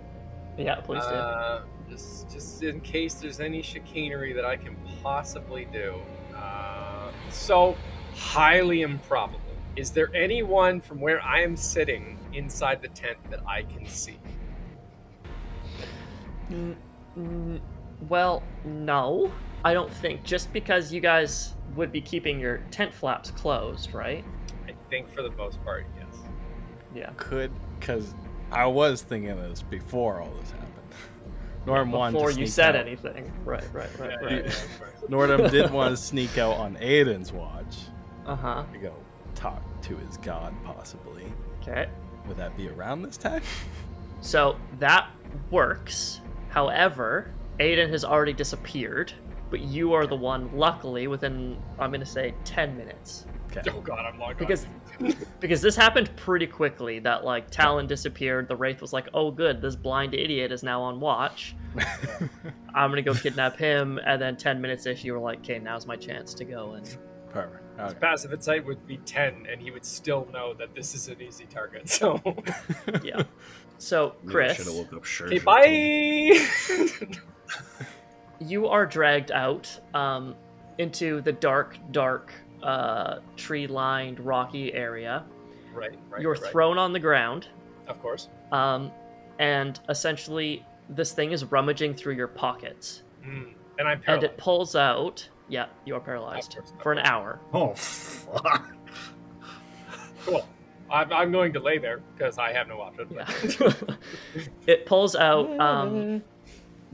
[0.59, 1.09] yeah, please do.
[1.15, 5.95] Uh, just, just in case there's any chicanery that I can possibly do.
[6.37, 7.77] Uh, so,
[8.15, 9.41] highly improbable.
[9.77, 14.19] Is there anyone from where I am sitting inside the tent that I can see?
[16.51, 16.77] N-
[17.17, 17.61] n-
[18.09, 19.31] well, no,
[19.65, 20.25] I don't think.
[20.25, 24.25] Just because you guys would be keeping your tent flaps closed, right?
[24.67, 26.07] I think for the most part, yes.
[26.95, 27.11] Yeah.
[27.17, 28.15] Could, because
[28.51, 30.69] I was thinking of this before all this happened.
[31.67, 32.87] Norm wanted to Before you said out.
[32.87, 33.33] anything.
[33.45, 34.45] Right, right, right, Yeah, right.
[34.47, 34.53] yeah,
[35.03, 37.77] yeah, Nordhum did want to sneak out on Aodhan's watch
[38.27, 38.65] Uh huh.
[38.73, 38.95] to go
[39.37, 41.25] talk to his god, possibly.
[41.63, 41.89] Okay.
[42.27, 43.43] Would that be around this time?
[44.25, 45.11] So that
[45.51, 46.21] works.
[46.53, 47.31] However,
[47.61, 49.13] Aodhan has already disappeared,
[49.51, 53.25] but you are the one, luckily, within, I'm going to say, 10 minutes.
[53.57, 53.71] Okay.
[53.71, 54.67] Oh god, I'm logged Because
[55.41, 59.61] because this happened pretty quickly that like Talon disappeared, the Wraith was like, "Oh good,
[59.61, 61.55] this blind idiot is now on watch.
[62.75, 65.59] I'm going to go kidnap him." And then 10 minutes ish you were like, "Okay,
[65.59, 66.97] now's my chance to go and
[67.29, 67.63] Perfect.
[67.79, 67.95] Okay.
[68.01, 71.45] passive insight would be 10 and he would still know that this is an easy
[71.45, 71.91] target.
[71.91, 72.23] So,
[73.03, 73.23] yeah."
[73.83, 75.27] So, Chris, should have woke up sure.
[75.27, 76.39] okay, bye.
[78.41, 80.37] you are dragged out um,
[80.79, 85.25] into the dark, dark, uh, tree-lined, rocky area.
[85.75, 86.23] right, right.
[86.23, 86.43] You're right.
[86.53, 87.49] thrown on the ground,
[87.89, 88.29] Of course.
[88.53, 88.93] um,
[89.41, 93.55] and essentially, this thing is rummaging through your pockets, Mm.
[93.79, 94.25] And I'm and paralyzed.
[94.33, 95.29] it pulls out.
[95.49, 97.41] Yeah, you are paralyzed course, for an hour.
[97.53, 98.71] Oh fuck.
[100.25, 100.47] Cool.
[100.93, 103.09] I'm, I'm going to lay there because I have no option.
[103.11, 103.73] Yeah.
[104.67, 106.23] it pulls out um,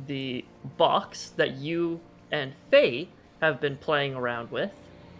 [0.07, 0.45] the
[0.77, 3.09] box that you and Faye
[3.41, 4.71] have been playing around with,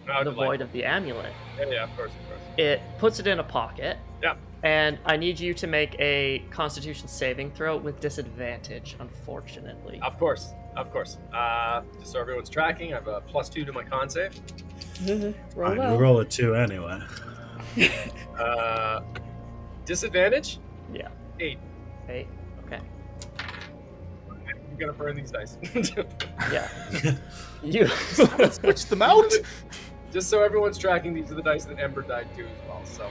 [0.07, 1.33] No, the void of the amulet.
[1.57, 2.41] Yeah, yeah, of course, of course.
[2.57, 4.35] It puts it in a pocket, Yeah.
[4.63, 8.95] and I need you to make a Constitution saving throw with disadvantage.
[8.99, 11.17] Unfortunately, Of course, of course.
[11.33, 14.39] Uh, just so everyone's tracking, I have a plus two to my con save.
[15.55, 15.97] Roll I well.
[15.97, 16.99] roll a two anyway.
[18.39, 19.01] Uh,
[19.83, 20.59] disadvantage?
[20.93, 21.09] yeah.
[21.41, 21.59] Eight.
[22.07, 22.25] Hey,
[22.65, 22.79] okay,
[24.31, 25.57] I'm gonna burn these dice.
[26.49, 26.69] yeah.
[27.63, 27.87] you.
[27.87, 29.29] Switch them out.
[30.13, 32.81] just so everyone's tracking, these are the dice that Ember died to as well.
[32.85, 33.09] So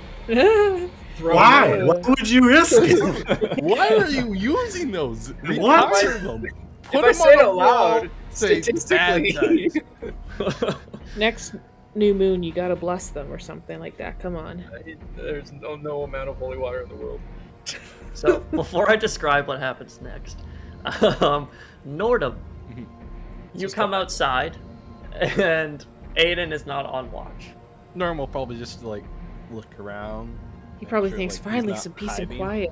[1.20, 1.82] Why?
[1.82, 3.62] Why would you risk it?
[3.62, 5.34] Why are you using those?
[5.44, 5.92] What?
[6.84, 9.70] Put If I them say on it a loud, say, statistically,
[11.16, 11.54] Next
[11.98, 14.18] new moon, you gotta bless them or something like that.
[14.20, 14.64] Come on.
[15.16, 17.20] there's no, no amount of holy water in the world.
[18.14, 20.40] So before I describe what happens next,
[21.22, 21.48] um,
[21.86, 22.36] Nordhum,
[22.76, 22.86] you
[23.54, 23.98] Just come go.
[23.98, 24.56] outside,
[25.12, 25.84] and
[26.16, 27.50] Aodhan is not on watch.
[27.94, 29.04] Norm will probably just like
[29.52, 30.36] look around.
[30.80, 32.70] He probably sure, thinks like, finally some peace and quiet.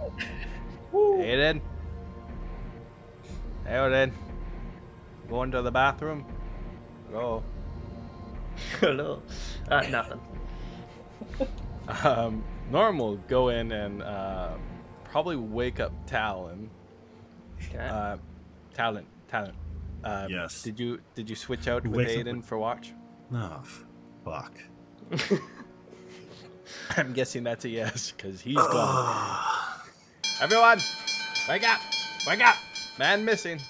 [0.93, 1.61] Aodhan.
[3.67, 4.13] Aodhan.
[5.29, 6.25] Going to the bathroom.
[7.11, 7.45] Hello.
[8.81, 9.23] Hello.
[9.71, 10.21] Uh, nothing.
[12.05, 14.55] Um, Norm will go in and uh,
[15.05, 16.71] probably wake up Talon.
[17.63, 17.79] Okay.
[17.79, 18.17] Uh,
[18.75, 19.53] Talon, Talon.
[20.05, 20.63] Uh, Yes.
[20.63, 22.93] Did you did you switch out with wakes up Aodhan for watch?
[23.33, 23.63] Oh,
[24.25, 24.53] fuck.
[26.97, 29.45] I'm guessing that's a yes because he's gone.
[30.41, 30.79] Everyone,
[31.49, 31.81] wake up!
[32.27, 32.57] Wake up!
[32.99, 33.61] Man missing.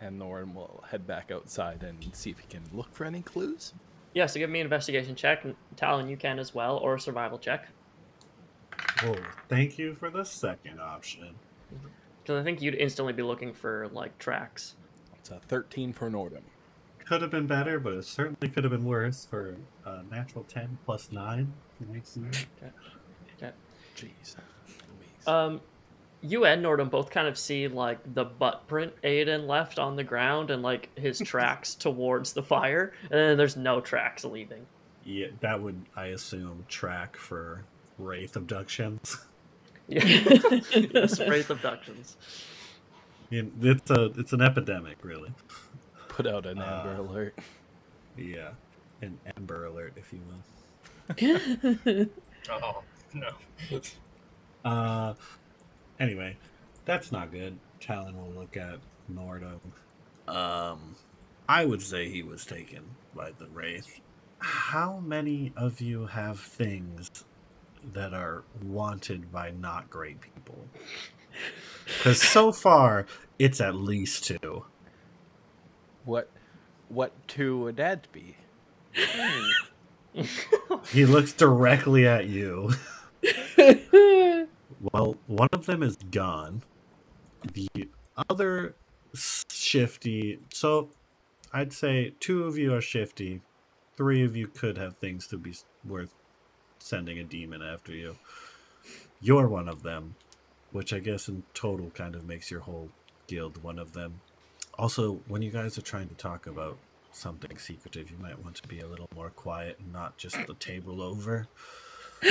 [0.00, 3.74] And Norm will head back outside and see if he can look for any clues.
[4.18, 5.44] Yeah, so give me an investigation check.
[5.44, 7.68] and Talon, you can as well, or a survival check.
[9.04, 9.14] Oh,
[9.48, 11.36] thank you for the second option.
[12.20, 14.74] Because I think you'd instantly be looking for, like, tracks.
[15.20, 16.40] It's a 13 for Nordhum.
[17.04, 19.54] Could have been better, but it certainly could have been worse for
[19.86, 21.52] a natural 10 plus 9.
[21.88, 22.18] Nice.
[23.40, 23.52] Okay.
[23.96, 24.34] Jeez.
[25.28, 25.60] Um,
[26.20, 30.04] you and Nordhum both kind of see like the butt print Aodhan left on the
[30.04, 34.66] ground and like his tracks towards the fire, and then there's no tracks leaving.
[35.04, 37.64] Yeah, that would, I assume, track for
[37.98, 39.18] wraith abductions.
[39.86, 42.16] Yeah, yes, wraith abductions.
[43.30, 45.32] Yeah, it's a it's an epidemic, really.
[46.08, 47.38] Put out an uh, Amber Alert.
[48.16, 48.50] Yeah,
[49.00, 52.06] an Amber Alert, if you will.
[52.50, 52.82] Oh
[53.14, 53.30] no.
[54.64, 55.14] Uh,
[56.00, 56.36] anyway,
[56.84, 57.58] that's not good.
[57.80, 58.78] Talon will look at
[59.12, 59.60] Nordo.
[60.26, 60.96] Um,
[61.48, 62.82] I would say he was taken
[63.14, 64.00] by the wraith.
[64.38, 67.10] How many of you have things
[67.92, 70.66] that are wanted by not great people?
[71.86, 73.06] Because so far,
[73.38, 74.64] it's at least two.
[76.04, 76.30] What
[76.88, 78.36] what two would that be?
[80.90, 82.72] He looks directly at you.
[84.80, 86.62] Well, one of them is gone.
[87.52, 87.68] The
[88.28, 88.74] other
[89.14, 90.38] shifty.
[90.52, 90.90] So,
[91.52, 93.40] I'd say two of you are shifty.
[93.96, 95.54] Three of you could have things to be
[95.84, 96.14] worth
[96.78, 98.16] sending a demon after you.
[99.20, 100.14] You're one of them,
[100.70, 102.90] which I guess in total kind of makes your whole
[103.26, 104.20] guild one of them.
[104.78, 106.78] Also, when you guys are trying to talk about
[107.10, 110.54] something secretive, you might want to be a little more quiet and not just the
[110.54, 111.48] table over.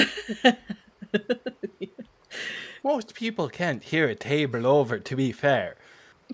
[2.83, 5.75] Most people can't hear a table over, to be fair.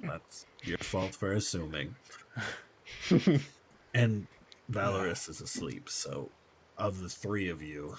[0.02, 1.96] That's your fault for assuming.
[3.94, 4.28] and
[4.72, 6.30] Valoris is asleep, so
[6.78, 7.98] of the three of you,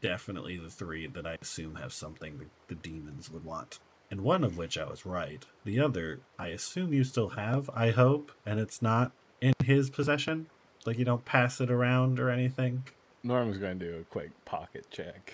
[0.00, 3.78] definitely the three that I assume have something the, the demons would want.
[4.10, 5.44] And one of which I was right.
[5.64, 10.46] The other, I assume you still have, I hope, and it's not in his possession.
[10.84, 12.84] Like you don't pass it around or anything.
[13.22, 15.32] Norm's going to do a quick pocket check.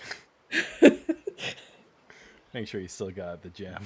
[2.57, 3.85] Make sure you still got the gem.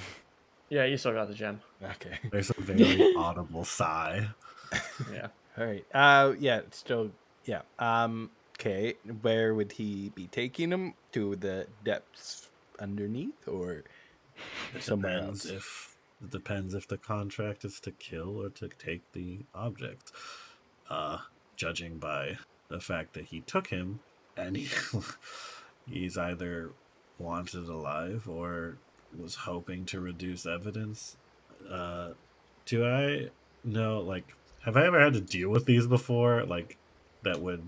[0.69, 1.59] Yeah, you still got the gem.
[1.83, 2.17] Okay.
[2.31, 4.29] There's a very audible sigh.
[5.11, 5.27] Yeah.
[5.57, 5.85] All right.
[5.93, 7.11] Uh, yeah, still,
[7.43, 7.63] yeah.
[7.79, 8.93] Um, okay.
[9.23, 12.47] Where would he be taking him to the depths
[12.79, 13.83] underneath, or
[14.73, 15.53] It somewhere depends else?
[15.53, 20.13] if it depends if the contract is to kill or to take the object.
[20.89, 21.17] Uh,
[21.57, 22.37] judging by
[22.69, 23.99] the fact that he took him,
[24.37, 24.69] and he
[25.89, 26.71] he's either
[27.21, 28.77] wanted alive or
[29.17, 31.17] was hoping to reduce evidence.
[31.69, 32.09] Uh,
[32.65, 33.29] do I
[33.63, 33.99] know?
[33.99, 34.25] Like,
[34.63, 36.43] have I ever had to deal with these before?
[36.45, 36.77] Like,
[37.23, 37.63] that would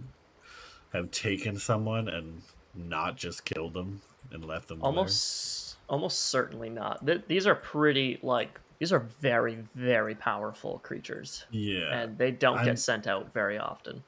[0.93, 2.41] have taken someone and
[2.75, 4.01] not just killed them
[4.31, 4.85] and left them there?
[4.85, 7.05] Almost, almost certainly not.
[7.05, 11.93] Th- these are pretty like these are very, very powerful creatures, Yeah.
[12.01, 14.03] and they don't I'm- get sent out very often.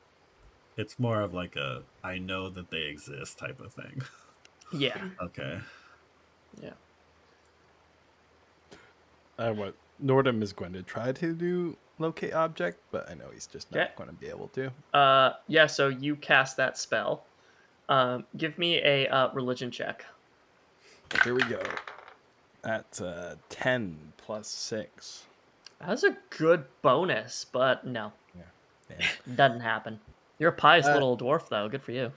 [0.78, 4.02] It's more of like a I know that they exist type of thing.
[4.74, 5.10] Yeah.
[5.22, 5.60] Okay.
[6.62, 6.72] Yeah.
[9.38, 13.48] uh, what Nordhum is going to try to do locate object, but I know he's
[13.48, 13.92] just not Okay.
[13.98, 14.72] going to be able to.
[14.94, 15.68] Uh, yeah.
[15.68, 17.24] So you cast that spell.
[17.90, 20.06] Um, give me a uh, religion check.
[21.24, 21.62] Here we go.
[22.64, 25.24] At uh, ten plus six.
[25.80, 28.12] That's a good bonus, but no,
[28.90, 29.06] Yeah.
[29.36, 30.00] doesn't happen.
[30.40, 31.70] You're a pious Uh, little dwarf, though.
[31.70, 32.12] Good for you.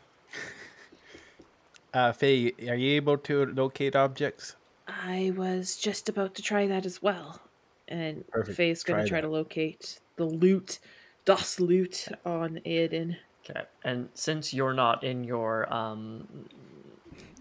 [1.95, 4.57] Uh, Faye, are you able to locate objects?
[4.86, 7.41] I was just about to try that as well.
[7.86, 8.57] And Perfect.
[8.57, 9.26] Faye's going to try that.
[9.26, 10.78] to locate the loot,
[11.24, 13.16] Das Loot on Aodhan.
[13.49, 13.62] Okay.
[13.82, 16.28] And since you're not in your um,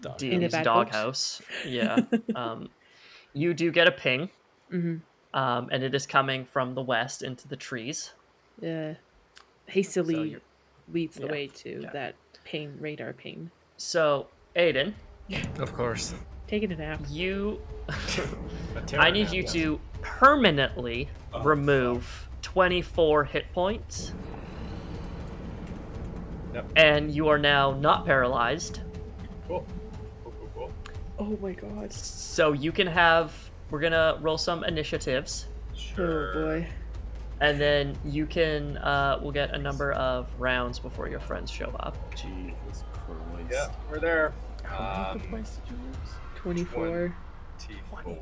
[0.00, 0.22] Dog.
[0.22, 0.90] In a DM's bad box.
[0.90, 1.98] doghouse, yeah,
[2.36, 2.68] um,
[3.34, 4.30] you do get a ping,
[4.70, 4.96] hmm
[5.34, 8.12] um, and it is coming from the west into the trees.
[8.64, 8.94] Uh,
[9.66, 10.40] hastily you're-
[10.92, 11.90] leads the yeah, way to yeah.
[11.90, 13.50] that ping radar ping.
[13.76, 14.28] So,
[14.58, 14.92] Aodhan,
[15.60, 16.14] Of course.
[16.48, 17.00] Taking a nap.
[17.08, 17.60] you,
[18.98, 19.52] I need Terranap, you yes.
[19.52, 24.12] to permanently Oh, remove 24 hit points
[26.54, 26.66] Yep.
[26.76, 28.80] and you are now not paralyzed.
[29.46, 29.64] Cool.
[30.24, 30.70] Cool, cool, cool.
[31.18, 31.92] Oh my god.
[31.92, 33.32] So you can have.
[33.70, 36.32] We're gonna roll some initiatives, Sure.
[36.34, 36.66] Oh boy.
[37.42, 38.78] and then you can.
[38.78, 41.96] Uh, we'll get a number of rounds before your friends show up.
[42.14, 43.50] Jesus Christ.
[43.50, 44.32] Yeah, we're there.
[44.68, 45.96] How Um, many points did you use?
[46.36, 47.14] 24.
[47.58, 48.18] T4.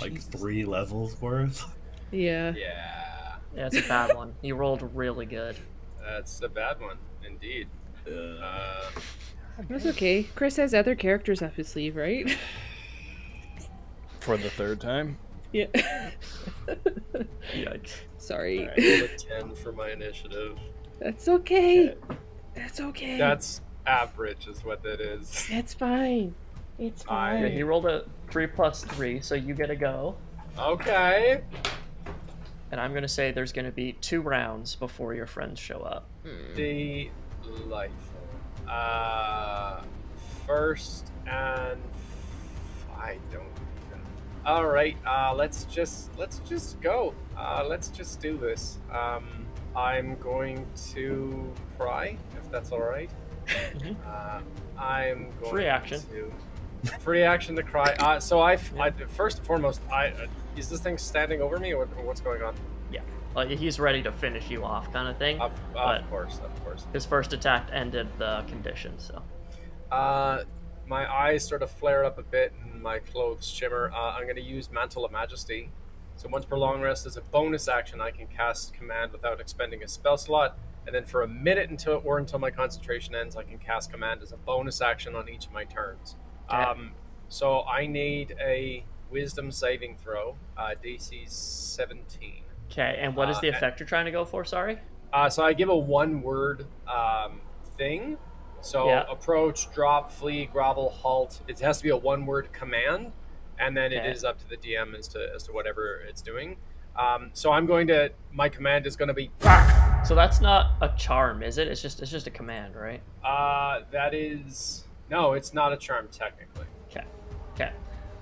[0.00, 1.76] Like three levels worth?
[2.10, 2.54] Yeah.
[2.56, 4.34] Yeah, Yeah, it's a bad one.
[4.42, 5.56] You rolled really good.
[6.04, 7.68] that's a bad one, indeed.
[8.06, 8.90] Uh,
[9.68, 10.22] That's okay.
[10.34, 12.36] Chris has other characters up his sleeve, right?
[14.20, 15.18] For the third time.
[15.52, 15.66] yeah.
[17.54, 17.92] Yikes.
[18.18, 18.60] Sorry.
[18.66, 19.08] roll a
[19.40, 20.58] 10 for my initiative.
[21.00, 21.94] That's okay.
[22.54, 23.18] That's okay.
[23.18, 23.60] That's
[23.90, 25.46] average, is what that is.
[25.50, 26.34] It's fine.
[26.78, 27.52] It's I- fine.
[27.52, 30.16] he rolled a three plus three, so you get a go.
[30.58, 31.42] Okay.
[32.70, 36.06] And I'm gonna say there's gonna be two rounds before your friends show up.
[37.42, 38.20] Delightful.
[38.68, 39.80] Uh,
[40.46, 41.80] first and
[42.96, 43.44] I don't.
[44.46, 44.96] All right.
[45.06, 47.12] Uh, let's just let's just go.
[47.36, 48.78] Uh, let's just do this.
[48.92, 49.24] Um,
[49.76, 53.10] I'm going to cry if that's all right.
[53.50, 53.96] Mhm.
[54.06, 54.40] Uh,
[54.80, 56.00] I'm going Free action.
[56.12, 56.32] to
[57.00, 57.94] free action to cry.
[57.98, 60.26] Uh, so I, I first and foremost, I uh,
[60.56, 62.54] is this thing standing over me or what, what's going on?
[62.90, 63.00] Yeah,
[63.34, 65.40] like he's ready to finish you off, kind of thing.
[65.40, 66.86] Of, of course, of course.
[66.92, 69.22] His first attack ended the condition, so
[69.90, 70.44] Uh,
[70.86, 73.92] my eyes sort of flare up a bit and my clothes shimmer.
[73.94, 75.70] Uh, I'm going to use Mantle of Majesty.
[76.16, 79.82] So once per long rest, as a bonus action, I can cast Command without expending
[79.82, 80.58] a spell slot.
[80.86, 84.22] And then for a minute until or until my concentration ends, I can cast Command
[84.22, 86.16] as a bonus action on each of my turns.
[86.48, 86.62] Okay.
[86.62, 86.92] Um,
[87.28, 90.36] so I need a Wisdom saving throw.
[90.56, 92.42] Uh, DC 17.
[92.70, 92.96] okay.
[93.00, 94.44] And what is Uh, the and- effect you're trying to go for?
[94.44, 94.78] Sorry.
[95.12, 97.40] Uh, so I give a one word um,
[97.76, 98.16] thing.
[98.62, 99.04] So Yeah.
[99.08, 101.40] approach, drop, flee, grovel, halt.
[101.48, 103.12] It has to be a one word command,
[103.58, 104.06] and then Okay.
[104.08, 106.56] it is up to the DM as to as to whatever it's doing.
[107.00, 109.30] Um, so I'm going to my command is going to be
[110.06, 111.68] So that's not a charm, is it?
[111.68, 113.00] It's just it's just a command, right?
[113.24, 116.66] uh, that is no, it's not a charm technically.
[116.90, 117.04] Okay.
[117.54, 117.70] Okay.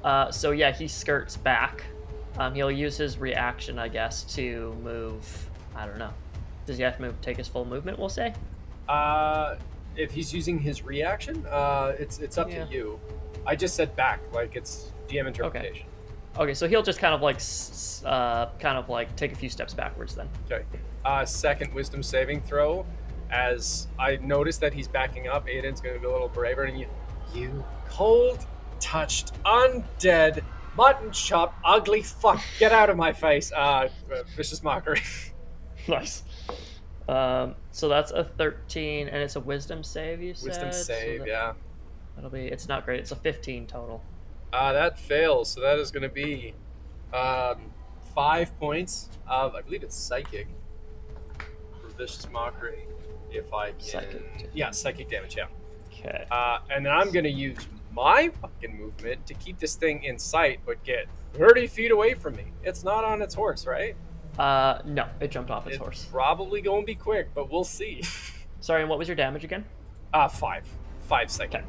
[0.04, 1.84] Uh, so yeah, he skirts back.
[2.38, 5.50] Um, he'll use his reaction, I guess, to move.
[5.74, 6.12] I don't know.
[6.66, 7.20] Does he have to move?
[7.20, 7.98] Take his full movement?
[7.98, 8.32] We'll say.
[8.88, 9.56] Uh,
[9.96, 12.64] if he's using his reaction, uh, it's it's up Yeah.
[12.66, 13.00] to you.
[13.46, 15.86] I just said back, like it's DM interpretation.
[15.86, 15.86] Okay,
[16.55, 17.41] so he'll just kind of like,
[18.05, 20.28] uh, kind of like take a few steps backwards then.
[20.51, 20.64] Okay.
[21.05, 22.86] Uh, second wisdom saving throw.
[23.30, 26.62] As I notice that he's backing up, Aodhan's going to be a little braver.
[26.64, 26.86] And you,
[27.34, 28.47] you cold
[28.80, 30.43] touched, undead,
[30.76, 33.53] mutton chop, ugly fuck, get out of my face.
[33.53, 35.01] Uh, uh, vicious mockery.
[35.89, 36.22] Nice.
[37.09, 40.20] Um, so that's a 13, and it's a wisdom save.
[40.20, 40.49] You said.
[40.49, 41.53] wisdom So save, that- yeah.
[42.14, 42.47] That'll be.
[42.49, 43.01] It's not great.
[43.01, 44.03] It's a 15 total.
[44.53, 46.55] Uh, that fails, so that is going to be
[47.12, 47.59] um,
[48.14, 50.49] five points of, I believe it's psychic
[51.80, 52.86] for vicious mockery.
[53.30, 54.51] If I can, Psychic.
[54.55, 55.46] yeah, psychic damage, yeah.
[55.92, 56.24] Okay.
[56.30, 57.59] Uh, and then I'm gonna use
[57.92, 62.36] my fucking movement to keep this thing in sight, but get 30 feet away from
[62.36, 62.44] me.
[62.62, 63.96] It's not on its horse, right?
[64.38, 66.09] Uh, no, it jumped off its it's horse.
[66.11, 68.03] probably gonna be quick, but we'll see.
[68.61, 69.64] Sorry, and what was your damage again?
[70.14, 70.66] Uh, five.
[71.01, 71.57] Five psychic.
[71.57, 71.64] Okay.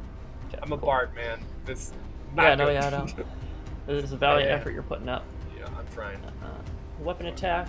[0.48, 0.86] Okay, I'm a cool.
[0.86, 1.40] bard, man.
[1.66, 1.92] This.
[2.36, 3.06] Yeah, no, yeah, I know.
[3.88, 4.56] It's a valiant Yeah.
[4.56, 5.24] effort you're putting up.
[5.58, 6.18] yeah, I'm trying.
[6.18, 6.62] Uh,
[7.00, 7.66] weapon attack.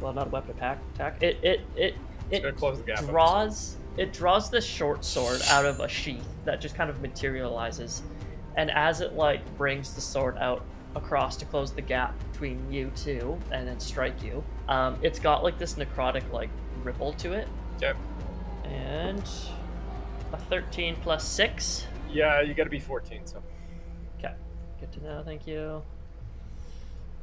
[0.00, 0.78] Well, not a weapon attack.
[0.94, 1.22] Attack.
[1.22, 1.94] It it it
[2.30, 3.00] it close the gap.
[3.04, 8.02] draws it draws this short sword out of a sheath that just kind of materializes,
[8.56, 10.62] and as it like brings the sword out
[10.96, 15.42] across to close the gap between you two and then strike you, um, it's got
[15.42, 16.48] like this necrotic like
[16.84, 17.48] ripple to it.
[17.76, 17.92] Okay.
[18.64, 19.28] and
[20.32, 21.86] a 13 plus six.
[22.10, 23.42] Yeah, you gotta be 14, so.
[24.80, 25.22] Good to know.
[25.24, 25.82] Thank you.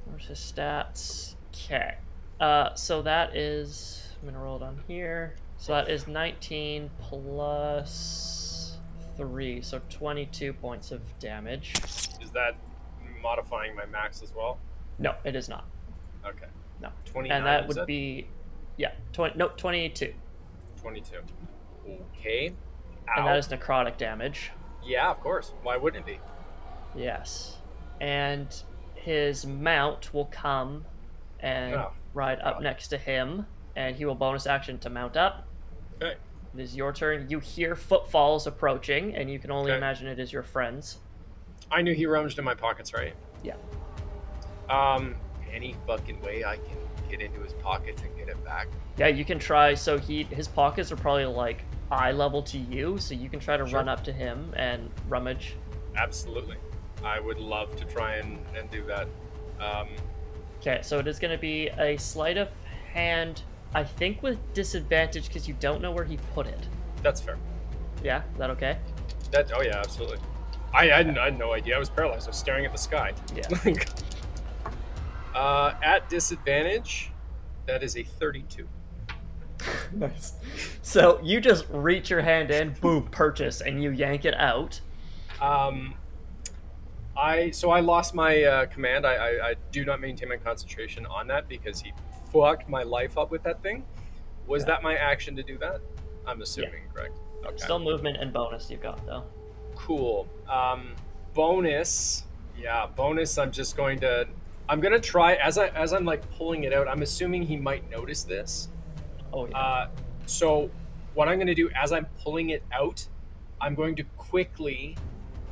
[0.05, 1.35] Where's his stats?
[1.53, 1.95] Okay.
[2.39, 4.07] Uh, so that is.
[4.21, 5.35] I'm gonna roll it on here.
[5.57, 8.77] So that is 19 plus
[9.15, 11.73] three, so 22 points of damage.
[12.19, 12.55] Is that
[13.21, 14.57] modifying my max as well?
[14.97, 15.65] No, it is not.
[16.25, 16.47] Okay.
[16.81, 16.89] No.
[17.05, 17.37] 29.
[17.37, 17.85] And that would it?
[17.87, 18.27] be,
[18.77, 19.37] yeah, 20.
[19.37, 20.13] No, 22.
[20.81, 21.15] 22.
[22.17, 22.53] Okay.
[23.15, 24.51] And that is necrotic damage.
[24.83, 25.53] Yeah, of course.
[25.61, 26.19] Why wouldn't it be?
[26.95, 27.57] Yes.
[27.99, 28.47] And
[28.95, 30.85] his mount will come
[31.39, 32.63] and Oh, ride up God.
[32.63, 35.47] next to him, and he will bonus action to mount up.
[36.01, 36.15] Okay.
[36.53, 37.29] It is your turn.
[37.29, 39.77] You hear footfalls approaching, and you can only Okay.
[39.77, 40.99] imagine it is your friends.
[41.71, 43.13] I knew he rummaged in my pockets, right?
[43.43, 43.55] Yeah.
[44.69, 45.15] Um,
[45.51, 46.77] any fucking way I can
[47.09, 48.67] get into his pockets and get it back?
[48.97, 49.73] Yeah, you can try.
[49.73, 53.57] So he his pockets are probably like eye level to you, so you can try
[53.57, 53.79] to Sure.
[53.79, 55.55] run up to him and rummage.
[55.95, 56.57] Absolutely.
[57.03, 59.07] I would love to try and, and do that.
[59.59, 59.87] Um,
[60.61, 62.47] Okay, so it is going to be a sleight of
[62.93, 63.41] hand.
[63.73, 66.67] I think with disadvantage because you don't know where he put it.
[67.01, 67.37] that's fair.
[68.03, 68.77] Yeah, is that okay?
[69.31, 70.19] That oh yeah, absolutely.
[70.71, 71.75] I, I, had, I had no idea.
[71.75, 72.27] I was paralyzed.
[72.27, 73.13] I was staring at the sky.
[73.35, 73.73] Yeah.
[75.35, 77.11] uh, at disadvantage,
[77.65, 78.67] that is a 32.
[79.93, 80.33] Nice.
[80.81, 84.79] So you just reach your hand in, boom, purchase, and you yank it out.
[85.39, 85.95] Um,
[87.17, 89.05] I so I lost my uh, command.
[89.05, 91.93] I, I, I do not maintain my concentration on that because he
[92.31, 93.83] fucked my life up with that thing.
[94.47, 95.81] Was that my action to do that?
[96.25, 97.17] I'm assuming, correct?
[97.45, 97.57] Okay.
[97.57, 99.23] Still movement and bonus you've got though.
[99.75, 100.27] cool.
[100.47, 100.95] Um,
[101.33, 102.23] bonus,
[102.57, 103.37] yeah, bonus.
[103.37, 104.27] I'm just going to.
[104.69, 106.87] I'm gonna try as I as I'm like pulling it out.
[106.87, 108.69] I'm assuming he might notice this.
[109.33, 109.57] Oh yeah.
[109.57, 109.87] Uh,
[110.25, 110.69] so
[111.13, 113.05] what I'm going to do as I'm pulling it out,
[113.59, 114.95] I'm going to quickly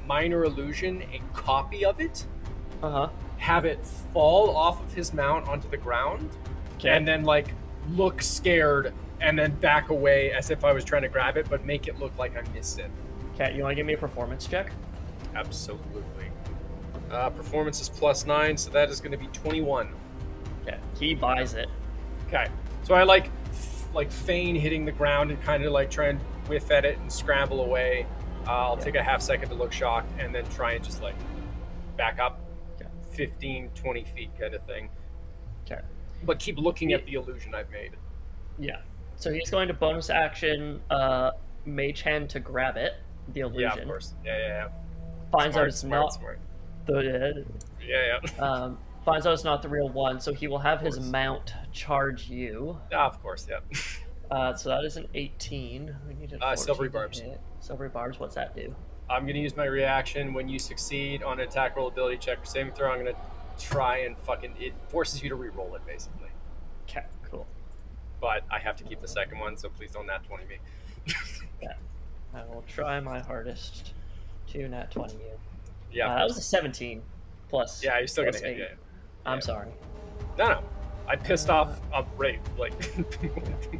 [0.10, 2.26] minor illusion a copy of it,
[2.84, 3.10] Uh huh.
[3.38, 6.30] have it fall off of his mount onto the ground,
[6.78, 6.90] Okay.
[6.90, 7.54] and then like
[7.92, 8.92] look scared
[9.22, 12.00] and then back away as if I was trying to grab it, but make it
[12.00, 12.90] look like I missed it.
[13.36, 14.72] Okay, you want to give me a performance check?
[15.36, 16.04] Absolutely.
[17.12, 19.90] Uh, performance is plus nine, so that is going to be 21.
[20.64, 20.78] Okay.
[21.00, 21.70] He buys it.
[22.28, 22.48] Okay.
[22.84, 26.20] So I like f- like feign hitting the ground and kind of like try and
[26.48, 28.06] whiff at it and scramble away.
[28.48, 28.84] Uh, I'll Yeah.
[28.84, 31.16] take a half second to look shocked and then try and just like
[31.98, 32.40] back up
[32.76, 32.90] Okay.
[33.12, 34.90] 15, 20 feet kind of thing.
[35.66, 35.82] Okay.
[36.24, 37.92] But keep looking at the illusion I've made.
[38.58, 38.78] Yeah.
[39.18, 41.32] So he's going to bonus action uh
[41.66, 42.94] mage hand to grab it,
[43.34, 43.62] the illusion.
[43.62, 44.14] Yeah, of course.
[44.26, 44.68] Yeah, yeah, yeah.
[45.32, 46.40] Finds out it's smart, not smart.
[46.86, 47.46] the
[47.86, 48.44] Yeah, yeah.
[48.44, 51.10] um finds out it's not the real one, so he will have his course.
[51.10, 52.80] mount charge you.
[52.94, 53.60] Ah, of course, yeah.
[54.32, 55.96] Uh, so that is an 18.
[56.08, 57.20] We need a Uh, silvery barbs.
[57.20, 57.40] hit.
[57.60, 58.20] Silvery barbs.
[58.20, 58.76] What's that do?
[59.10, 62.42] I'm going to use my reaction when you succeed on an attack roll ability check
[62.42, 62.92] or saving throw.
[62.92, 63.20] I'm going to
[63.64, 64.54] try and fucking.
[64.60, 66.30] It forces you to re-roll it, basically.
[66.88, 67.48] Okay, cool.
[68.22, 70.58] But I have to keep the second one, so please don't nat 20 me.
[71.62, 71.74] yeah.
[72.36, 73.94] I will try my hardest
[74.50, 75.20] to nat 20 you.
[75.92, 77.02] Yeah, Uh, that was a 17
[77.50, 77.84] plus.
[77.84, 78.60] yeah, you're still plus gonna hit.
[78.60, 78.76] Yeah.
[79.26, 79.44] I'm Yeah.
[79.44, 79.70] sorry.
[80.38, 80.64] No, no,
[81.08, 82.48] I pissed off a Wraith.
[82.60, 82.74] Like,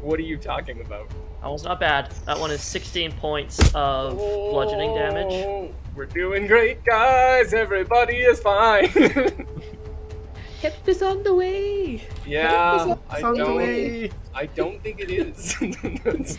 [0.00, 1.08] what are you talking about?
[1.42, 2.10] That was not bad.
[2.26, 5.32] That one is 16 points of bludgeoning damage.
[5.46, 7.52] Oh, We're doing great, guys.
[7.52, 8.88] Everybody is fine.
[10.62, 12.02] Help is on the way.
[12.26, 13.56] yeah, I don't.
[13.56, 14.10] way.
[14.34, 16.38] I don't think it is.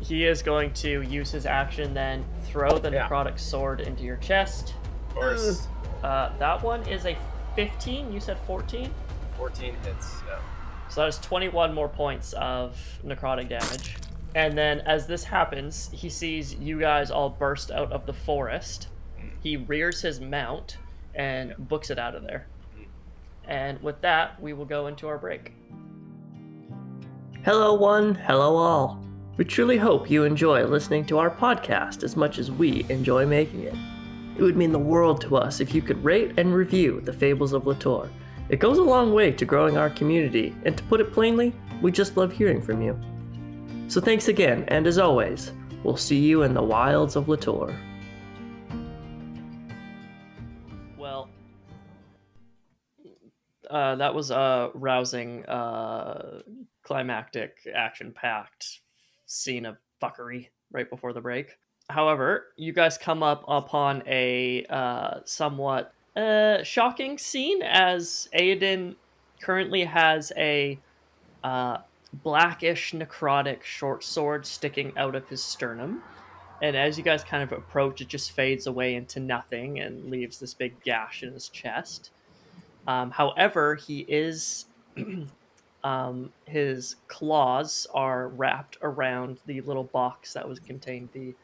[0.00, 3.08] He is going to use his action then throw the Yeah.
[3.08, 4.74] necrotic sword into your chest.
[5.10, 5.68] of course,
[6.02, 7.16] Uh, that one is a
[7.56, 8.10] 15.
[8.12, 8.90] You said 14?
[9.36, 10.22] 14 hits.
[10.26, 10.38] Yeah.
[10.90, 13.96] So that is 21 more points of necrotic damage.
[14.34, 18.88] And then as this happens, he sees you guys all burst out of the forest.
[19.42, 20.78] He rears his mount
[21.14, 22.46] and books it out of there.
[23.46, 25.52] And with that, we will go into our break.
[27.44, 28.14] Hello, one.
[28.14, 29.02] Hello, all.
[29.36, 33.62] We truly hope you enjoy listening to our podcast as much as we enjoy making
[33.62, 33.74] it.
[34.36, 37.52] It would mean the world to us if you could rate and review the Fables
[37.52, 38.10] of Litore.
[38.48, 41.52] It goes a long way to growing our community, and to put it plainly,
[41.82, 42.98] we just love hearing from you.
[43.88, 45.52] So thanks again, and as always,
[45.84, 47.76] we'll see you in the wilds of Litore.
[50.96, 51.28] Well,
[53.68, 56.40] uh, that was a rousing, uh,
[56.82, 58.80] climactic, action-packed
[59.26, 61.58] scene of fuckery right before the break.
[61.90, 68.96] However, you guys come up upon a uh, somewhat uh, shocking scene as Aodhan
[69.40, 70.78] currently has a
[71.44, 71.78] uh,
[72.12, 76.02] blackish necrotic short sword sticking out of his sternum.
[76.60, 80.38] And as you guys kind of approach, it just fades away into nothing and leaves
[80.38, 82.10] this big gash in his chest.
[82.86, 84.66] Um, however, he is.
[85.84, 91.34] um, his claws are wrapped around the little box that was contained the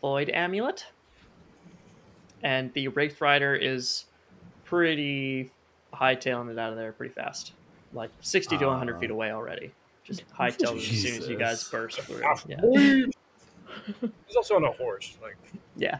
[0.00, 0.86] void amulet.
[2.42, 4.04] And the Wraith Rider is
[4.64, 5.50] pretty
[5.94, 7.52] hightailing it out of there pretty fast.
[7.92, 8.98] Like 60 to 100 Ah.
[8.98, 9.72] feet away already.
[10.04, 12.22] Just hightailing it as soon as you guys burst through.
[12.48, 12.56] Yeah.
[14.26, 15.16] He's also on a horse.
[15.22, 15.36] Like,
[15.76, 15.98] yeah.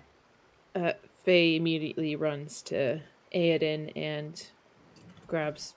[0.75, 0.93] Uh,
[1.25, 3.01] Faye immediately runs to
[3.35, 4.45] Aodhan and
[5.27, 5.75] grabs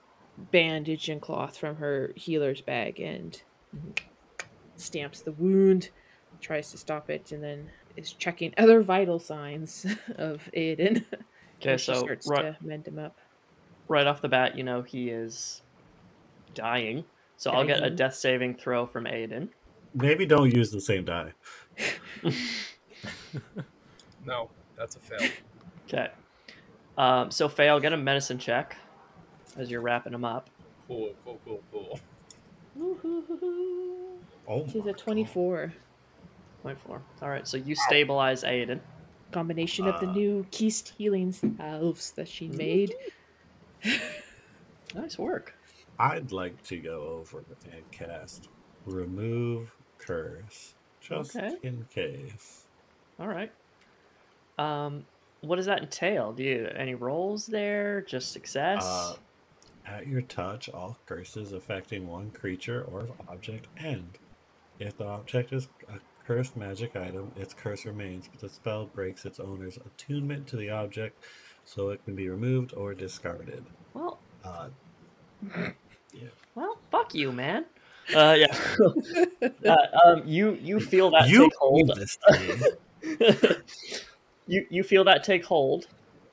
[0.50, 3.40] bandage and cloth from her healer's bag and
[4.76, 5.90] stamps the wound,
[6.40, 9.86] tries to stop it, and then is checking other vital signs
[10.16, 11.04] of Aodhan.
[11.62, 13.16] Okay, so starts ru- to mend him up.
[13.88, 15.62] right off the bat, you know he is
[16.54, 17.02] dying.
[17.38, 19.48] So I'll get a death saving throw from Aodhan.
[19.94, 21.32] Maybe don't use the same die.
[24.26, 25.30] No, that's a fail.
[25.86, 26.10] Okay.
[26.98, 28.76] Um, so fail, get a medicine check
[29.56, 30.50] as you're wrapping him up.
[30.88, 32.00] Cool, cool, cool, cool.
[32.74, 34.18] Woo-hoo-hoo-hoo.
[34.48, 35.72] Oh, She's a 24.
[36.66, 37.00] Point four.
[37.22, 37.46] All right.
[37.46, 38.80] So you stabilize Aodhan.
[39.30, 42.92] Combination of the Uh, new Keist healing salves that she made.
[44.94, 45.54] Nice work.
[45.98, 48.48] I'd like to go over and cast
[48.86, 51.56] remove curse, just Okay.
[51.62, 52.66] in case.
[53.20, 53.52] All right.
[54.58, 55.04] Um,
[55.42, 56.32] what does that entail?
[56.32, 58.00] Do you any rolls there?
[58.00, 58.84] Just success?
[58.84, 59.16] Uh,
[59.86, 64.18] at your touch, all curses affecting one creature or object end.
[64.78, 69.24] If the object is a cursed magic item, its curse remains, but the spell breaks
[69.24, 71.22] its owner's attunement to the object,
[71.64, 73.64] so it can be removed or discarded.
[73.94, 74.68] well, Uh,
[76.54, 77.64] well, fuck you, man.
[78.14, 78.58] Uh, yeah.
[79.66, 81.90] uh, um, you you feel that you take hold.
[81.96, 82.18] this
[84.46, 85.88] you you feel that take hold,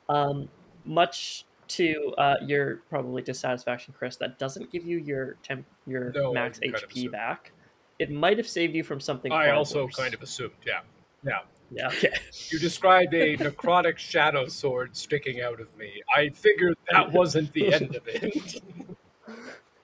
[0.08, 0.48] um,
[0.84, 4.16] much to uh, your probably dissatisfaction, Chris.
[4.16, 7.50] That doesn't give you your temp your No, max HP back.
[7.98, 9.30] It might have saved you from something.
[9.32, 9.94] I also worse.
[9.96, 10.80] kind of assumed, yeah.
[11.24, 11.40] Yeah.
[11.70, 11.86] yeah.
[11.88, 12.12] Okay.
[12.50, 16.02] You described a necrotic shadow sword sticking out of me.
[16.14, 18.62] I figured that wasn't the end of it.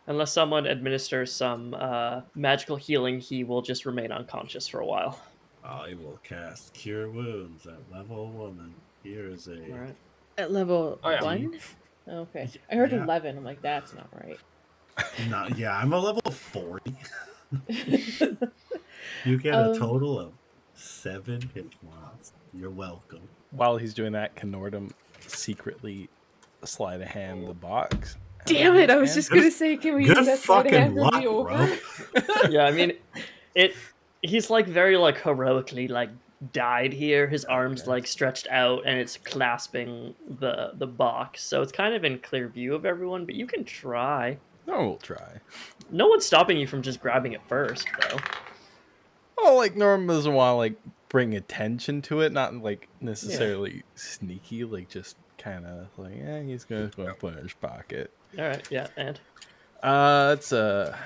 [0.06, 5.20] Unless someone administers some uh, magical healing, he will just remain unconscious for a while.
[5.65, 8.74] I will cast Cure Wounds at level one.
[9.02, 9.56] Here is a.
[9.73, 9.94] All right.
[10.36, 11.23] At level Oh, yeah.
[11.23, 11.59] 1?
[12.09, 12.51] Okay.
[12.70, 13.05] I heard Yeah.
[13.05, 13.39] 11.
[13.39, 14.39] I'm like, that's not right.
[15.29, 16.95] Not, yeah, I'm a level 40.
[19.25, 20.33] You get Um, a total of
[20.75, 22.33] seven hit points.
[22.53, 23.21] You're welcome.
[23.53, 24.93] While he's doing that, can Nordhum
[25.27, 26.09] secretly
[26.65, 28.16] slide a hand the box?
[28.45, 28.91] Damn it!
[28.91, 29.16] I was Hand?
[29.16, 31.79] just gonna say, can we Good use that sleight hand fucking from luck, over?
[32.51, 32.93] yeah, I mean,
[33.55, 33.75] it.
[34.21, 36.11] He's like very like heroically like
[36.53, 37.27] died here.
[37.27, 37.91] His arms Okay.
[37.91, 41.43] like stretched out, and it's clasping the the box.
[41.45, 43.25] So it's kind of in clear view of everyone.
[43.25, 44.37] But you can try.
[44.66, 45.41] No, we'll try.
[45.91, 48.19] No one's stopping you from just grabbing it first, though.
[49.39, 50.74] Oh, like Norm doesn't want to like
[51.09, 56.65] bring attention to it, not like necessarily sneaky, like just kind of like, yeah, he's
[56.65, 58.11] gonna go put it in his pocket.
[58.39, 59.20] All right, yeah, and
[59.82, 60.99] Uh, it's a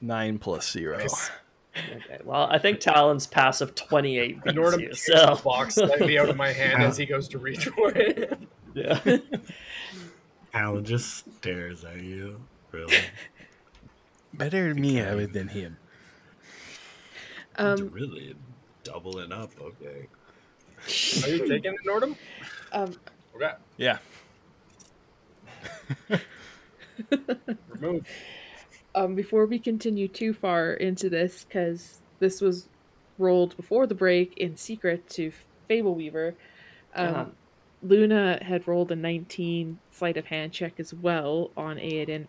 [0.00, 0.98] nine plus zero.
[0.98, 1.30] Nice.
[1.96, 2.18] okay.
[2.24, 4.88] Well, I think Talon's passive twenty eight beats Nordhum you.
[4.88, 7.90] takes So the box slightly out of my hand as he goes to reach for
[7.92, 8.38] it.
[8.74, 9.00] yeah.
[10.54, 12.40] Alan just stares at you.
[12.76, 12.94] Really?
[14.34, 15.78] Better me have it than him.
[17.58, 18.36] Um, really
[18.84, 20.06] doubling up, okay.
[21.24, 22.16] Are you taking it, Nordhum?
[22.72, 22.94] um,
[23.34, 23.52] Okay.
[23.78, 23.96] Yeah.
[27.68, 28.06] Remove.
[28.94, 32.68] um, before we continue too far into this, because this was
[33.18, 35.32] rolled before the break in secret to
[35.66, 36.34] Fable Weaver,
[36.94, 37.24] um, Uh-huh.
[37.82, 42.26] Luna had rolled a 19 sleight of hand check as well on Aodhan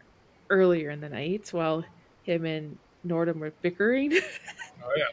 [0.50, 1.84] earlier in the night while
[2.24, 4.14] him and Nordhum were bickering.
[4.90, 5.06] Oh yeah.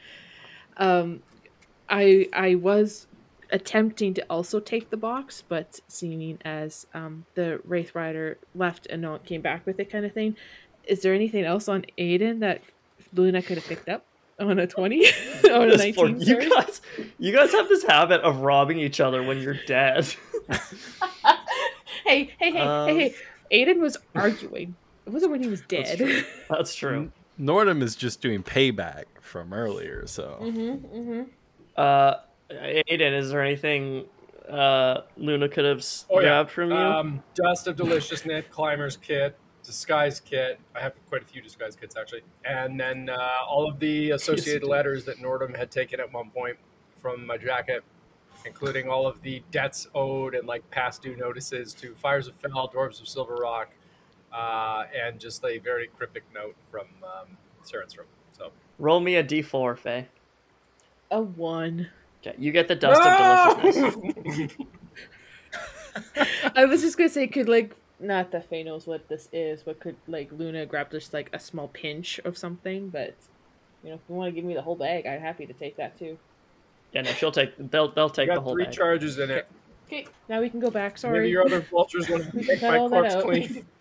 [0.77, 1.23] um,
[1.89, 3.07] I I was
[3.51, 9.03] attempting to also take the box, but seeing as um, the Wraith Rider left and
[9.03, 10.37] no one came back with it, kind of thing.
[10.87, 12.63] Is there anything else on Aodhan that
[13.15, 14.05] Luna could have picked up
[14.39, 15.07] on a twenty?
[15.45, 16.21] on a nineteen?
[16.21, 16.81] you guys,
[17.19, 20.07] you guys have this habit of robbing each other when you're dead.
[22.05, 23.15] hey, hey, hey, Um, hey,
[23.51, 23.65] hey!
[23.65, 24.77] Aodhan was arguing.
[25.07, 25.99] It wasn't when he was That's dead.
[25.99, 26.23] true.
[26.51, 27.13] That's true.
[27.39, 31.23] Nordhum is just doing payback from earlier, so mm-hmm, mm-hmm.
[31.77, 32.15] Uh,
[32.51, 34.05] Aodhan, is there anything
[34.49, 36.27] uh, Luna could have s- Oh, yeah.
[36.29, 36.77] grabbed from you?
[36.77, 40.61] Um, Dust of Deliciousness, Climber's Kit, Disguise Kit.
[40.77, 42.23] I have quite a few Disguise Kits actually.
[42.45, 43.19] And then uh,
[43.49, 44.69] all of the associated do.
[44.69, 46.57] letters that Nordhum had taken at one point
[46.99, 47.83] from my jacket,
[48.47, 52.71] including all of the debts owed and like past due notices to Fires of Fell,
[52.73, 53.71] Dwarves of Silver Rock,
[54.35, 58.07] uh, and just a very cryptic note from um, Saren's room.
[58.37, 60.07] So Roll me a d4, Faye.
[61.11, 61.89] A one.
[62.27, 64.15] Okay, you get the dust of deliciousness.
[64.15, 64.69] deliciousness.
[66.57, 69.79] I was just gonna say, could like not that Faye knows what this is, but
[69.79, 72.89] could like Luna grab just like a small pinch of something?
[72.89, 73.15] But
[73.85, 75.77] you know, if you want to give me the whole bag, I'm happy to take
[75.77, 76.19] that too.
[76.93, 77.53] Yeah, no, she'll take.
[77.71, 78.73] They'll they'll take the got whole three bag.
[78.73, 79.47] charges in it.
[79.87, 80.97] Okay, now we can go back.
[80.99, 81.21] Sorry.
[81.21, 81.31] Maybe Sorry.
[81.33, 83.67] your other vultures want to make my corpse clean.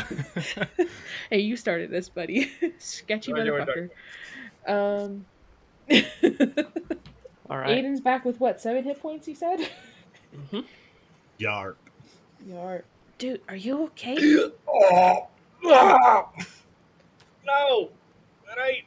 [1.30, 2.50] hey, you started this, buddy.
[2.78, 3.90] Sketchy I know I motherfucker.
[4.66, 5.26] Um,
[7.50, 7.84] All right.
[7.84, 8.60] Aodhan's back with what?
[8.60, 9.26] Seven hit points.
[9.26, 9.68] He said.
[11.40, 11.76] Yarp.
[12.46, 12.84] You're,
[13.18, 14.16] dude, are you okay?
[14.68, 15.28] oh,
[15.66, 16.28] ah!
[17.46, 17.90] no,
[18.46, 18.84] that ain't.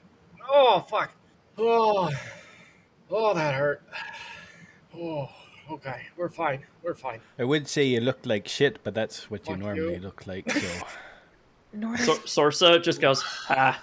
[0.50, 1.12] Oh fuck.
[1.58, 2.10] Oh,
[3.12, 3.84] oh, that hurt.
[4.98, 5.30] Oh,
[5.70, 6.66] okay, we're fine.
[6.84, 7.20] We're fine.
[7.38, 10.00] I would say you look like shit, but that's what you Fuck normally you.
[10.00, 10.50] look like.
[10.52, 10.68] So
[11.76, 13.82] Nordhum, Sor- Sorsa just goes, ah,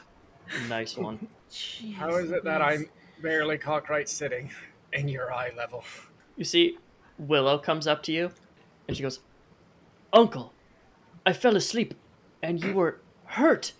[0.69, 1.27] nice one.
[1.95, 2.87] How is it that I'm
[3.23, 4.51] barely cockright sitting
[4.93, 5.85] in your eye level?
[6.37, 6.79] You see,
[7.19, 8.31] Willow comes up to you,
[8.87, 9.21] and she goes,
[10.13, 10.53] Uncle,
[11.27, 11.95] I fell asleep,
[12.43, 13.73] and you were hurt.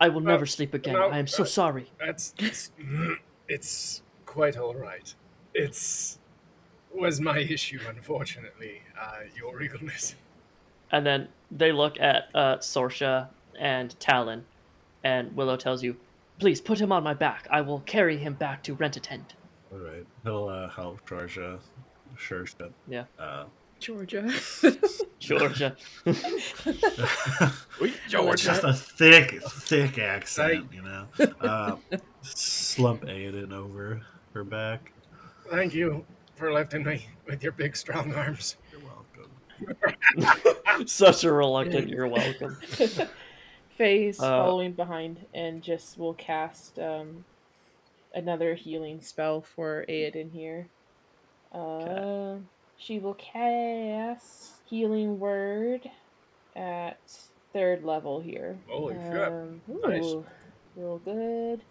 [0.00, 0.94] I will never sleep again.
[0.94, 1.90] no, I am so uh, sorry.
[1.98, 2.70] That's it's,
[3.48, 5.12] it's quite all right.
[5.54, 6.18] It's
[6.94, 8.82] was my issue, unfortunately.
[9.00, 10.14] Uh, your eagleness.
[10.90, 13.28] And then they look at uh, Sorsha
[13.58, 14.44] and Talon,
[15.04, 15.96] and Willow tells you,
[16.38, 17.48] Please put him on my back.
[17.50, 19.34] I will carry him back to Rentatent.
[19.72, 20.06] All right.
[20.22, 21.58] He'll uh, help Georgia.
[22.16, 22.46] Sure.
[22.46, 22.72] shit.
[22.86, 23.04] Yeah.
[23.18, 23.46] Uh,
[23.80, 24.32] Georgia.
[25.18, 25.76] Georgia.
[28.08, 28.44] Georgia.
[28.44, 31.06] just a thick, thick accent, you know.
[31.40, 31.76] Uh,
[32.22, 34.00] slump Aodhan over
[34.34, 34.92] her back.
[35.50, 36.04] Thank you
[36.36, 38.56] for lifting me with your big strong arms.
[39.60, 39.76] You're
[40.16, 40.86] welcome.
[40.86, 42.58] Such a reluctant, you're welcome.
[43.76, 47.24] Faye's Uh, following behind and just will cast um,
[48.14, 50.66] another healing spell for Aodhan here.
[51.52, 52.36] Uh,
[52.76, 55.88] she will cast Healing Word
[56.54, 56.98] at
[57.52, 58.58] third level here.
[58.68, 59.32] Holy crap.
[59.32, 60.04] Um, Nice.
[60.04, 60.26] ooh,
[60.76, 61.62] Real good.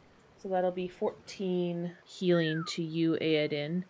[0.41, 3.83] So that'll be 14 healing to you, Aodhan,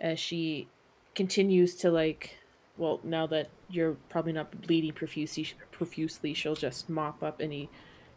[0.00, 0.68] as she
[1.14, 2.36] continues to like.
[2.80, 7.68] Well, now that you're probably not bleeding profusely, profusely, she'll just mop up any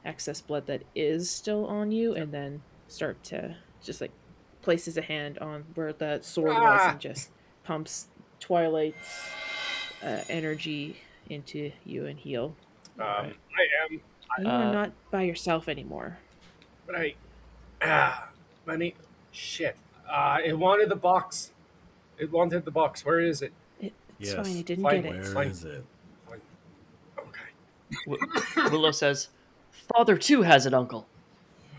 [0.06, 4.12] excess blood that is still on you, and then start to just like
[4.62, 6.92] places a hand on where the sword was Ah!
[6.92, 7.30] and just
[7.66, 8.08] pumps
[8.40, 9.28] Twilight's
[10.02, 10.96] uh, energy
[11.30, 12.56] into you and heal.
[12.98, 14.02] Um, I am, You
[14.48, 16.20] Uh, are not by yourself anymore.
[16.88, 17.16] but I.
[17.82, 18.30] Ah,
[18.66, 18.96] money.
[19.34, 19.76] Shit.
[20.10, 21.52] Uh, it wanted the box.
[22.18, 23.04] It wanted the box.
[23.06, 23.52] Where is it?
[24.20, 24.48] It, it's Yes.
[24.48, 24.58] fine.
[24.58, 25.18] I didn't Fine, get it.
[25.24, 25.48] Where Fine.
[25.48, 25.86] is it?
[27.18, 28.06] Okay.
[28.06, 29.30] Wi- Willow says,
[29.94, 31.08] Father too has it, Uncle.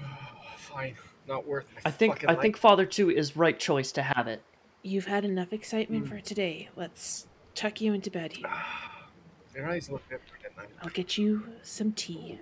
[0.56, 0.97] Fine.
[1.27, 2.43] Not worth my I think fucking I life.
[2.43, 4.43] think Father too is right choice to have it.
[4.82, 6.69] You've had enough excitement for today.
[6.77, 8.51] Let's tuck you into bed here.
[9.56, 12.40] Your eyes look different, didn't I'll get you some tea.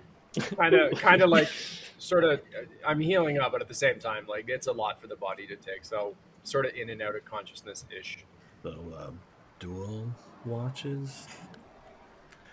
[0.57, 1.47] kind of kind of like
[1.99, 2.41] sort of
[2.87, 5.45] i'm healing up but at the same time like it's a lot for the body
[5.45, 8.17] to take so sort of in and out of consciousness ish
[8.63, 9.19] So, um,
[9.59, 10.13] dual
[10.45, 11.27] watches.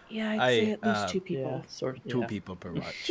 [0.08, 1.62] Yeah, I'd I, say at least uh, two people.
[1.64, 2.26] Yeah, sort two yeah.
[2.26, 3.10] people per watch.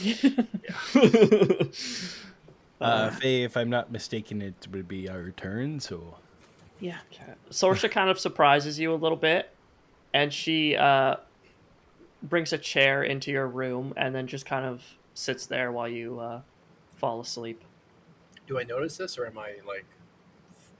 [2.80, 5.80] Uh, Faye, if I'm not mistaken, it would be our turn.
[5.80, 6.16] So
[6.80, 6.96] Yeah.
[7.50, 9.54] Sorsha kind of surprises you a little bit,
[10.14, 11.16] and she uh,
[12.22, 14.82] brings a chair into your room and then just kind of
[15.12, 16.40] sits there while you uh,
[16.96, 17.62] fall asleep.
[18.46, 19.84] do i notice this or am i like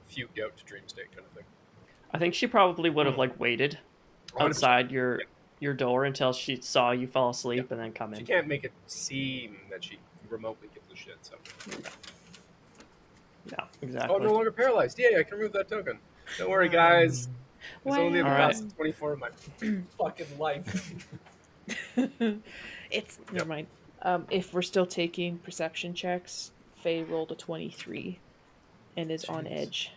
[0.07, 1.43] fugued out to dream state kind of thing
[2.13, 3.79] I think she probably would have like waited
[4.33, 4.41] 100%.
[4.47, 5.21] outside your
[5.59, 8.19] your door until she saw you fall asleep and then come in.
[8.19, 9.97] she can't make it seem that she
[10.29, 11.35] remotely gives a shit so
[13.45, 13.65] Yeah, exactly.
[13.81, 14.19] oh exactly.
[14.25, 15.99] no longer paralyzed Yeah, i can remove that token
[16.39, 17.27] don't worry guys
[17.85, 18.51] it's only the All right.
[18.53, 19.29] past 24 of my
[19.99, 21.05] fucking life
[22.91, 23.67] it's never mind.
[24.01, 26.51] Um, if we're still taking perception checks,
[26.81, 28.17] Faye rolled a twenty-three,
[28.97, 29.91] and is on edge.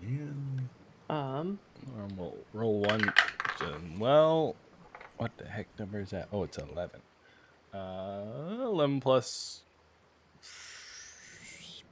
[0.00, 0.68] Man.
[1.10, 1.58] Um,
[1.98, 3.12] um, we'll roll one.
[3.60, 4.56] um, Well,
[5.18, 6.28] what the heck number is that?
[6.32, 7.00] Oh, it's eleven.
[7.72, 9.62] Uh, eleven plus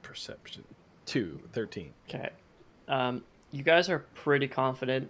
[0.01, 0.63] perception.
[1.05, 1.39] Two.
[1.51, 1.93] Thirteen.
[2.09, 2.29] okay.
[2.87, 5.09] Um, you guys are pretty confident.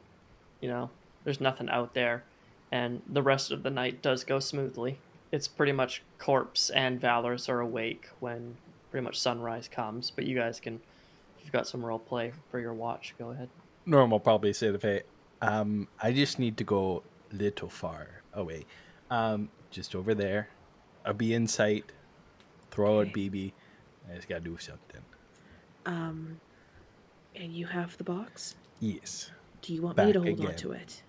[0.62, 0.90] You know,
[1.24, 2.24] there's nothing out there,
[2.72, 4.98] and the rest of the night does go smoothly.
[5.32, 8.56] It's pretty much Corpse and Valoris are awake when
[8.92, 10.12] pretty much sunrise comes.
[10.12, 10.76] But you guys can,
[11.38, 13.50] if you've got some role play for your watch, go ahead.
[13.86, 15.04] Normal probably say to Faye,
[15.42, 18.66] um, I just need to go a little far away.
[19.10, 20.50] Um, just over there.
[21.06, 21.92] I'll be in sight.
[22.72, 23.30] Throw out Okay.
[23.30, 23.54] BB.
[24.10, 25.02] I just gotta do something.
[25.86, 26.40] Um,
[27.36, 28.56] and you have the box.
[28.80, 29.32] Yes.
[29.62, 31.04] Do you want me to hold on to it?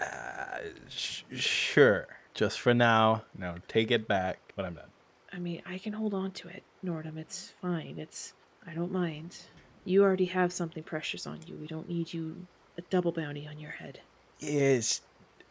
[0.00, 2.06] Uh, sh- sure.
[2.34, 3.24] Just for now.
[3.36, 4.88] No, take it back when I'm done.
[5.32, 7.16] I mean, I can hold on to it, Nordhum.
[7.16, 7.96] It's fine.
[7.98, 8.34] It's
[8.66, 9.36] I don't mind.
[9.84, 11.56] You already have something precious on you.
[11.56, 12.46] We don't need you
[12.78, 14.00] a double bounty on your head.
[14.40, 15.00] Yes.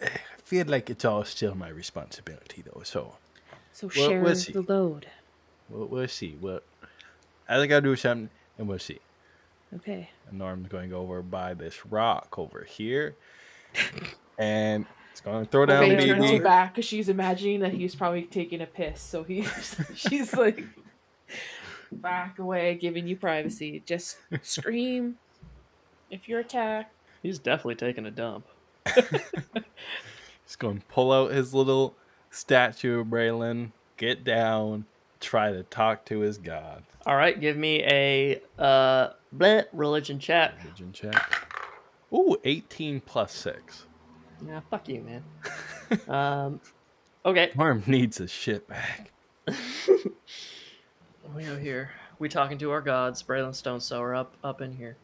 [0.02, 0.08] I
[0.44, 2.82] feel like it's all still my responsibility, though.
[2.84, 3.16] So
[3.74, 4.52] So Well, share we'll see.
[4.54, 5.08] the load.
[5.70, 6.36] we'll, we'll see.
[6.42, 6.62] We'll,
[7.48, 9.00] I gotta do something, and we'll see.
[9.76, 10.10] Okay.
[10.30, 13.16] And Norm's going to go over by this rock over here.
[14.38, 17.96] and it's going to throw down Faye turns her back because she's imagining that he's
[17.96, 19.02] probably taking a piss.
[19.02, 20.64] So he's she's like
[22.02, 23.84] back away, giving you privacy.
[23.86, 25.18] Just scream
[26.10, 26.94] if you're attacked.
[27.22, 28.46] He's definitely taking a dump.
[30.46, 31.96] He's going to pull out his little
[32.30, 34.86] statue of Braylon, get down,
[35.20, 36.84] try to talk to his god.
[37.06, 40.54] All right, give me a uh bleh, religion check.
[40.64, 41.48] Religion check.
[42.14, 43.88] Ooh, 18 plus 6.
[44.46, 45.24] Yeah, fuck you, man.
[46.08, 46.62] um,
[47.26, 47.52] okay.
[47.56, 49.12] Norm needs his shit back.
[51.36, 51.90] We go here.
[52.20, 54.98] We talking to our gods, Braylon Stone Sower up up in here.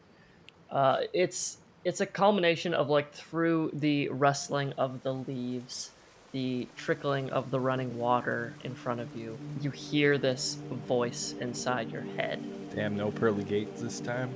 [0.70, 5.90] Uh, it's it's a culmination of like through the rustling of the leaves,
[6.30, 9.36] the trickling of the running water in front of you.
[9.60, 12.40] You hear this voice inside your head.
[12.76, 14.30] Damn, no pearly gates this time.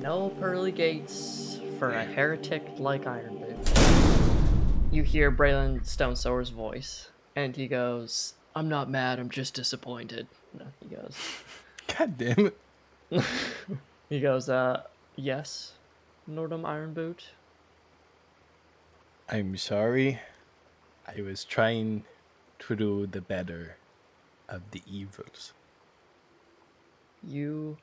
[0.00, 3.56] No pearly gates for a heretic like Ironboot.
[4.92, 9.18] You hear Braylon Stone Sower's voice, and he goes, "I'm not mad.
[9.18, 10.26] I'm just disappointed."
[10.58, 11.16] No, he goes.
[11.98, 13.24] God damn it.
[14.08, 14.82] He goes, uh,
[15.14, 15.74] yes,
[16.28, 17.28] Nordhum Ironboot.
[19.28, 20.20] I'm sorry.
[21.06, 22.04] I was trying
[22.60, 23.76] to do the better
[24.48, 25.52] of the evils.
[27.22, 27.78] You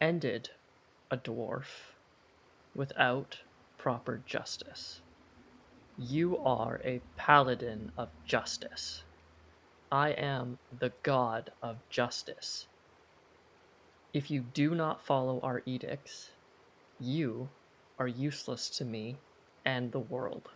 [0.00, 0.50] ended
[1.10, 1.92] a dwarf
[2.74, 3.40] without
[3.76, 5.00] proper justice.
[5.98, 9.02] You are a paladin of justice.
[9.92, 12.66] I am the god of justice.
[14.14, 16.30] If you do not follow our edicts,
[16.98, 17.50] you
[17.98, 19.18] are useless to me
[19.66, 20.48] and the world.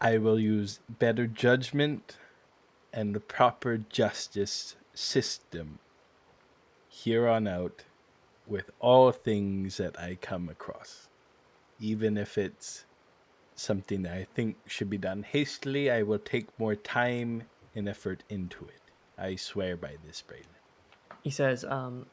[0.00, 2.18] I will use better judgment
[2.92, 5.80] and the proper justice system
[6.88, 7.82] here on out
[8.46, 11.08] with all things that I come across.
[11.80, 12.84] Even if it's
[13.56, 17.44] something that I think should be done hastily, I will take more time
[17.74, 18.80] and effort into it.
[19.18, 20.46] I swear by this, Braylon.
[21.22, 22.06] He says, um,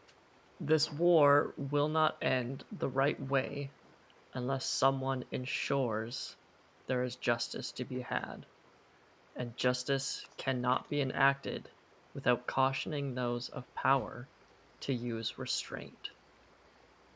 [0.59, 3.69] This war will not end the right way
[4.34, 6.35] unless someone ensures
[6.88, 8.45] there is justice to be had.
[9.35, 11.69] And justice cannot be enacted
[12.13, 14.27] without cautioning those of power
[14.81, 16.09] to use restraint.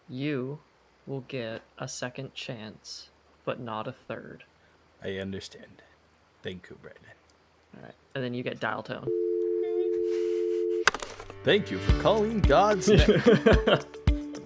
[0.08, 0.60] You
[1.06, 3.10] will get a second chance,
[3.46, 4.44] but not a third.
[5.04, 5.82] I understand.
[6.44, 7.78] Thank you, Braylon.
[7.78, 7.96] All right.
[8.16, 9.08] And then you get dial tone.
[11.44, 13.22] Thank you for calling God's name.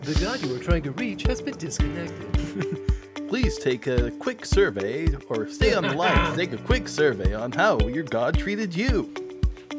[0.01, 2.87] The god you were trying to reach has been disconnected.
[3.27, 7.33] Please take a quick survey, or stay on the line to take a quick survey
[7.33, 9.13] on how your God treated you.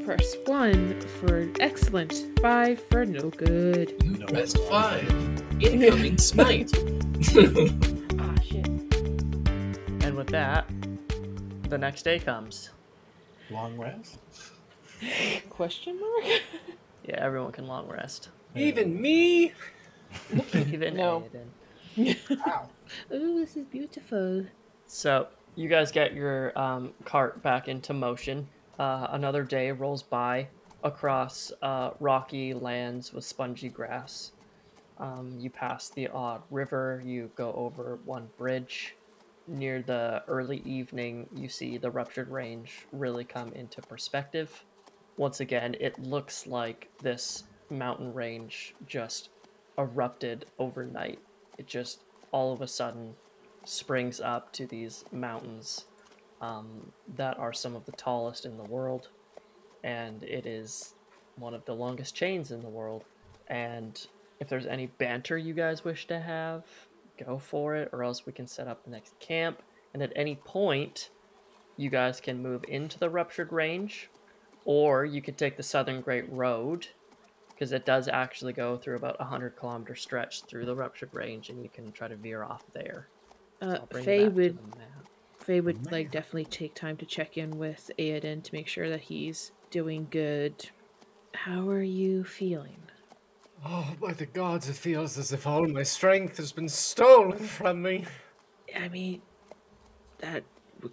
[0.05, 3.95] Press one for excellent, five for no good.
[4.05, 5.09] You pressed five.
[5.59, 6.71] Incoming smite.
[10.31, 10.65] That,
[11.69, 12.71] the next day comes.
[13.51, 14.19] Long rest?
[15.51, 16.41] Question mark?
[17.03, 18.29] Yeah, everyone can long rest.
[18.55, 19.55] Even me?
[20.55, 21.25] Even No.
[21.97, 22.17] Aodhan.
[23.11, 24.45] Oh, this is beautiful.
[24.87, 25.27] So
[25.57, 28.47] you guys get your um, cart back into motion.
[28.79, 30.47] Uh, another day rolls by
[30.85, 34.31] across uh, rocky lands with spongy grass.
[34.99, 37.03] Um, you pass the odd river.
[37.05, 38.95] You go over one bridge.
[39.51, 44.65] Near the early evening, you see the ruptured range really come into perspective.
[45.17, 49.31] Once again, it looks like this mountain range just
[49.77, 51.19] erupted overnight.
[51.59, 53.17] It just all of a sudden
[53.65, 55.85] springs up to these mountains
[56.41, 59.09] um, that are some of the tallest in the world,
[59.83, 60.95] and it is
[61.35, 63.05] one of the longest chains in the world.
[63.49, 64.01] And
[64.39, 66.63] if there's any banter you guys wish to have,
[67.25, 69.63] go for it, or else we can set up the next camp.
[69.93, 71.11] And at any point,
[71.77, 74.09] you guys can move into the ruptured range,
[74.65, 76.89] or you could take the Southern Great Road
[77.51, 81.51] because it does actually go through about a hundred kilometer stretch through the ruptured range,
[81.51, 83.09] and you can try to veer off there.
[83.61, 85.45] So Uh, I'll Faye would the.
[85.45, 89.01] Faye would like definitely take time to check in with Aodhan to make sure that
[89.03, 90.71] he's doing good.
[91.35, 92.90] How are you feeling?
[93.65, 97.83] Oh, by the gods, it feels as if all my strength has been stolen from
[97.83, 98.07] me.
[98.75, 99.21] I mean,
[100.19, 100.45] that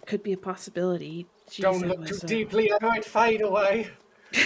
[0.06, 1.26] could be a possibility.
[1.48, 3.88] Jeez, Don't look too uh, deeply, I might fade away.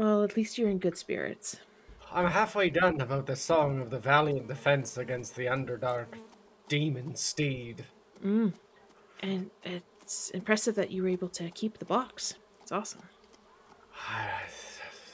[0.00, 1.60] Well, at least you're in good spirits.
[2.10, 6.06] I'm halfway done about the song of the valiant defense against the underdark
[6.68, 7.84] demon steed.
[8.24, 8.54] Mm.
[9.22, 12.32] And it's impressive that you were able to keep the box.
[12.62, 13.02] It's awesome.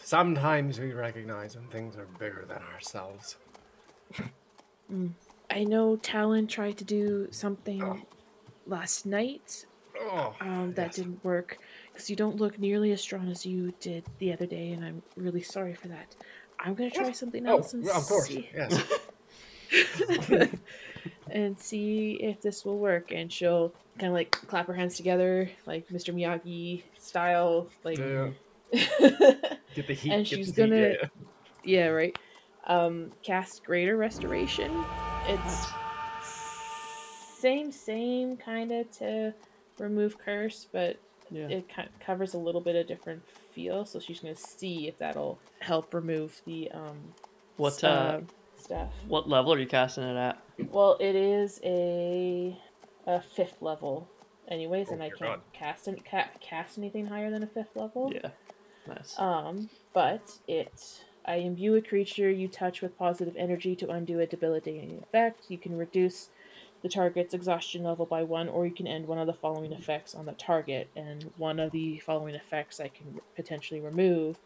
[0.06, 3.36] sometimes we recognize when things are bigger than ourselves.
[4.92, 5.10] Mm.
[5.50, 8.04] I know Talon tried to do something
[8.66, 9.66] last night.
[9.98, 10.96] Oh, Um, that yes.
[10.96, 11.58] didn't work
[11.92, 15.02] because you don't look nearly as strong as you did the other day, and I'm
[15.16, 16.14] really sorry for that.
[16.60, 18.50] I'm gonna try something Oh, else and of course, see.
[18.54, 18.82] yes.
[21.30, 23.10] and see if this will work.
[23.12, 26.14] And she'll kind of like clap her hands together, like Mr.
[26.14, 27.98] Miyagi style, like.
[27.98, 28.30] Yeah.
[28.72, 30.10] Get the heat.
[30.12, 31.06] and get she's gonna, yeah, yeah,
[31.64, 31.86] yeah.
[31.88, 32.18] right.
[32.66, 34.84] Um, cast Greater Restoration.
[35.28, 35.66] It's
[37.38, 39.34] same, same kind of to
[39.78, 40.96] remove curse, but
[41.30, 41.48] Yeah.
[41.48, 43.22] it kind covers a little bit of different
[43.52, 43.84] feel.
[43.84, 46.96] So she's gonna see if that'll help remove the um
[47.56, 48.20] What uh,
[48.58, 48.92] stuff.
[49.06, 50.38] what level are you casting it at?
[50.70, 52.58] Well, it is a
[53.06, 54.08] a fifth level,
[54.48, 58.10] anyways, Oh, and I can't cast an, ca- cast anything higher than a fifth level.
[58.12, 58.30] Yeah.
[58.88, 59.18] Nice.
[59.18, 64.26] Um, but it I imbue a creature you touch with positive energy to undo a
[64.26, 65.46] debilitating effect.
[65.48, 66.28] You can reduce
[66.82, 70.14] the target's exhaustion level by one, or you can end one of the following effects
[70.14, 70.88] on the target.
[70.94, 74.38] And one of the following effects I can potentially remove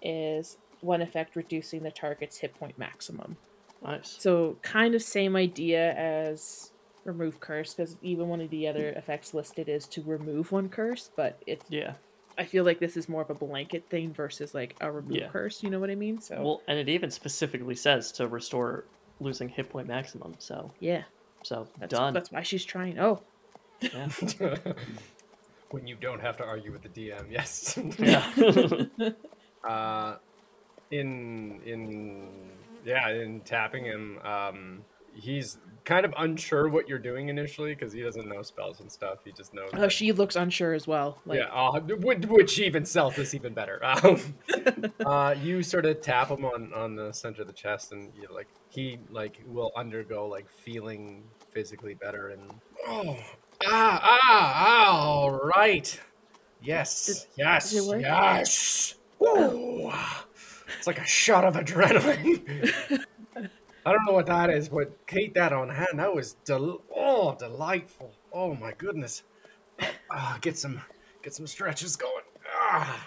[0.00, 3.36] is one effect reducing the target's hit point maximum.
[3.84, 4.16] Nice.
[4.18, 6.70] So kind of same idea as
[7.04, 11.10] remove curse, because even one of the other effects listed is to remove one curse,
[11.14, 11.94] but it's Yeah.
[12.38, 15.28] I feel like this is more of a blanket thing versus like a remove Yeah.
[15.28, 15.62] curse.
[15.62, 16.20] You know what I mean?
[16.20, 18.84] So Well, and it even specifically says to restore
[19.20, 20.34] losing hit point maximum.
[20.38, 21.04] So yeah,
[21.42, 22.12] so that's done.
[22.14, 22.98] that's why she's trying.
[22.98, 23.22] Oh,
[23.80, 24.08] Yeah.
[25.70, 27.78] when you don't have to argue with the DM, yes.
[27.98, 29.10] Yeah.
[29.68, 30.16] uh,
[30.90, 32.50] in in
[32.84, 34.84] yeah, in tapping him, um,
[35.14, 39.20] he's kind of unsure what you're doing initially because he doesn't know spells and stuff.
[39.24, 39.70] He just knows.
[39.72, 41.18] oh, she looks unsure as well.
[41.24, 43.80] Like, yeah, uh, which, even sells this even better.
[43.86, 44.34] Um,
[45.06, 48.26] uh, you sort of tap him on on the center of the chest, and you
[48.34, 51.22] like he like will undergo like feeling
[51.52, 52.42] physically better and
[52.88, 53.16] oh
[53.64, 55.98] ah ah ah all right
[56.60, 59.90] yes yes did it yes Woo.
[60.76, 63.04] it's like a shot of adrenaline.
[63.86, 67.36] I don't know what that is, but Kate, that on hand, that was del- oh
[67.38, 68.12] delightful.
[68.32, 69.22] Oh my goodness.
[70.10, 70.80] Ah, get some
[71.22, 72.24] get some stretches going.
[72.52, 73.04] Ah.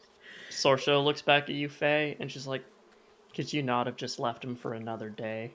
[0.50, 2.62] Sorsho looks back at you, Faye, and she's like,
[3.34, 5.52] "Could you not have just left him for another day?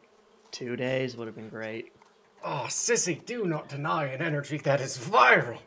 [0.49, 1.93] Two days would have been great."
[2.43, 5.59] Oh, sissy, do not deny an energy that is viral.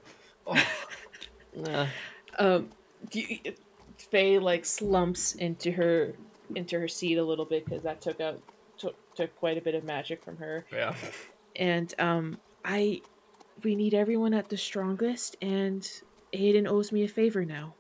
[0.47, 0.61] Oh,
[1.67, 1.87] Uh,
[2.39, 2.71] um,
[3.13, 3.39] you,
[3.97, 6.15] Faye like slumps into her
[6.55, 8.41] into her seat a little bit because that took out
[8.79, 10.65] took, took quite a bit of magic from her.
[10.73, 10.95] yeah.
[11.57, 13.03] And um, I
[13.65, 15.83] we need everyone at the strongest, and
[16.33, 17.75] Aodhan owes me a favor now.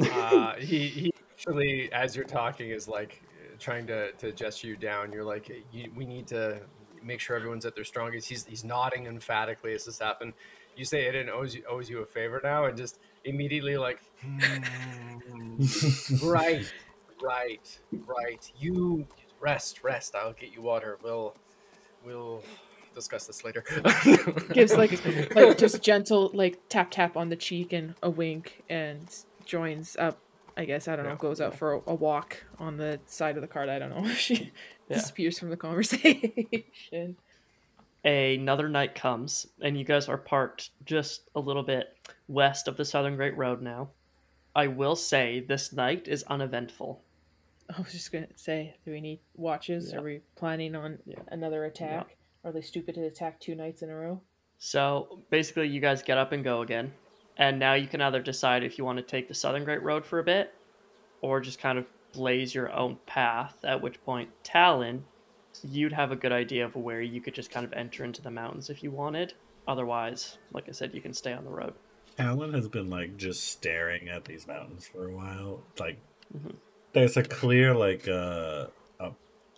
[0.00, 3.22] Uh, he, he actually, as you're talking, is like
[3.58, 5.12] trying to, to gesture you down.
[5.12, 6.60] You're like, you, we need to
[7.02, 8.28] make sure everyone's at their strongest.
[8.28, 10.34] He's, he's nodding emphatically as this happened.
[10.76, 15.56] You say Aodhan owes you, owes you a favor now, and just immediately like, "Hmm,
[16.24, 16.72] right,
[17.22, 18.52] right, right.
[18.58, 19.06] You
[19.40, 20.14] rest, rest.
[20.14, 20.98] I'll get you water.
[21.02, 21.34] We'll,
[22.04, 22.42] we'll
[22.94, 23.64] discuss this later.
[24.52, 24.92] Gives like
[25.34, 29.08] like just gentle like tap tap on the cheek and a wink, and
[29.44, 30.18] joins up.
[30.56, 31.12] I guess I don't know.
[31.12, 33.68] Yeah, Goes out for a, a walk on the side of the cart.
[33.68, 34.06] I don't know.
[34.14, 34.52] she
[34.88, 34.96] Yeah.
[34.96, 37.16] disappears from the conversation.
[38.04, 41.96] another night comes, and you guys are parked just a little bit
[42.28, 43.88] west of the Southern Great Road now.
[44.54, 47.02] I will say this night is uneventful.
[47.76, 49.90] I was just gonna say, do we need watches?
[49.92, 49.98] Yeah.
[50.00, 50.98] Are we planning on
[51.28, 52.16] another attack?
[52.44, 54.20] Are they stupid to attack two nights in a row?
[54.58, 56.92] So basically, you guys get up and go again,
[57.36, 60.04] and now you can either decide if you want to take the Southern Great Road
[60.04, 60.52] for a bit,
[61.20, 63.56] or just kind of blaze your own path.
[63.64, 65.04] At which point, Talon,
[65.62, 68.30] you'd have a good idea of where you could just kind of enter into the
[68.30, 69.34] mountains if you wanted.
[69.68, 71.74] Otherwise, like I said, you can stay on the road.
[72.18, 75.62] Alan has been like just staring at these mountains for a while.
[75.78, 75.98] Like,
[76.36, 76.56] Mhm.
[76.92, 78.66] There's a clear like uh,
[78.98, 79.10] uh,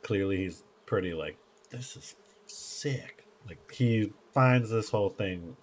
[0.03, 1.37] clearly he's pretty like
[1.71, 3.27] this is sick.
[3.47, 5.57] Like he finds this whole thing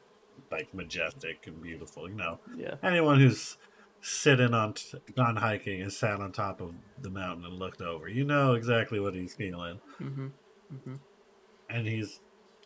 [0.52, 2.10] like majestic and beautiful.
[2.10, 2.76] You know, Yeah.
[2.84, 3.58] anyone who's
[4.02, 8.08] sitting on t- gone hiking and sat on top of the mountain and looked over,
[8.08, 9.80] you know exactly what he's feeling.
[10.02, 10.28] Mm-hmm.
[10.74, 10.96] Mm-hmm.
[11.70, 12.20] and he's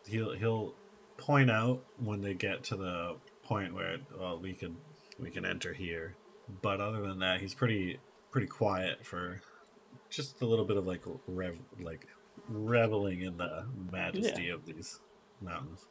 [0.06, 0.74] he'll he'll
[1.16, 4.76] point out when they get to the point where well we can
[5.18, 6.14] we can enter here
[6.60, 7.98] but other than that he's pretty
[8.34, 9.40] pretty quiet for
[10.10, 12.08] just a little bit of like rev like
[12.48, 14.98] reveling in the majesty of these
[15.40, 15.86] mountains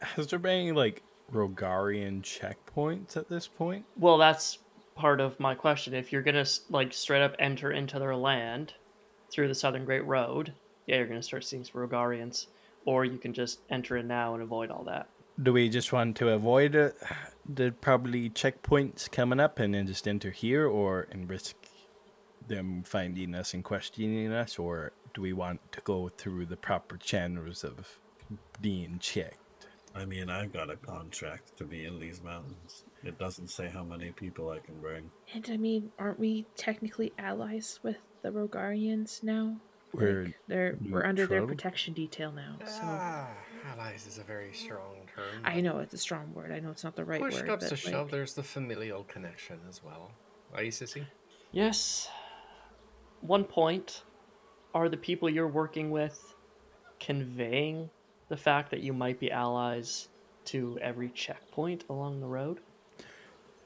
[0.00, 1.02] Has there been any like
[1.32, 3.84] Rogarian checkpoints at this point?
[3.96, 4.58] Well, that's
[4.94, 5.92] part of my question.
[5.92, 8.74] If you're gonna like straight up enter into their land
[9.32, 10.52] through the Southern Great Road,
[10.86, 12.46] yeah, you're gonna start seeing some Rogarians,
[12.84, 15.08] or you can just enter in now and avoid all that.
[15.42, 16.90] Do we just want to avoid uh,
[17.48, 21.56] the probably checkpoints coming up and then just enter here, or and risk
[22.52, 26.96] them finding us and questioning us, or do we want to go through the proper
[26.96, 27.98] channels of
[28.60, 29.38] being checked?
[29.94, 32.84] I mean, I've got a contract to be in these mountains.
[33.04, 35.10] It doesn't say how many people I can bring.
[35.34, 39.56] And I mean, aren't we technically allies with the Rogarians now?
[39.92, 42.56] We're Like, they're we're under their protection detail now.
[42.64, 43.28] So Ah,
[43.66, 45.42] allies is a very strong term.
[45.44, 46.50] I know it's a strong word.
[46.52, 47.46] I know it's not the right Push word.
[47.46, 50.12] comes to but, shove, there's the familial connection as well.
[50.54, 51.04] Are you sissy?
[51.50, 52.08] Yes.
[53.22, 54.02] One point:
[54.74, 56.34] Are the people you're working with
[57.00, 57.88] conveying
[58.28, 60.08] the fact that you might be allies
[60.46, 62.60] to every checkpoint along the road?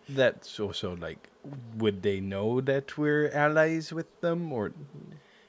[0.09, 1.31] That's also like,
[1.77, 4.73] would they know that we're allies with them or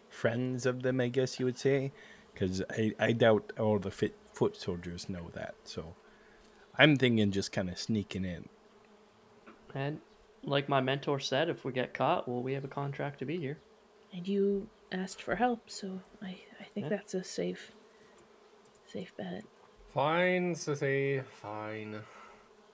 [0.09, 0.99] friends of them?
[0.99, 1.91] I guess you would say,
[2.33, 5.55] because I, I doubt all the fit, foot soldiers know that.
[5.63, 5.95] So,
[6.77, 8.49] I'm thinking just kind of sneaking in.
[9.75, 9.99] And
[10.43, 13.37] like my mentor said, if we get caught, well, we have a contract to be
[13.37, 13.57] here.
[14.17, 16.89] And you asked for help, so I I think Yeah.
[16.89, 17.71] that's a safe
[18.87, 19.43] safe bet.
[19.93, 21.23] Fine, sissy.
[21.23, 22.01] Fine.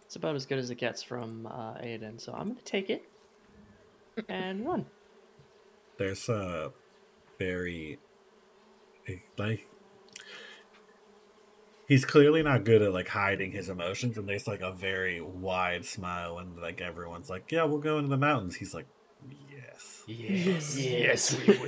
[0.06, 3.04] It's about as good as it gets from uh, Aodhan, so I'm gonna take it
[4.30, 4.86] and run.
[5.98, 6.72] There's a
[7.38, 8.00] very
[9.38, 9.68] like
[11.90, 15.84] he's clearly not good at like hiding his emotions, and there's like a very wide
[15.86, 18.88] smile, and like everyone's like, "Yeah, we'll go into the mountains." He's like,
[20.08, 21.58] "Yes, Yes, yes, we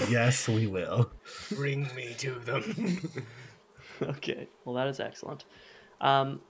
[0.00, 0.08] will.
[0.10, 1.10] yes, we will."
[1.54, 3.00] Bring me to them.
[4.02, 5.44] okay, well that is excellent.
[6.00, 6.40] Um,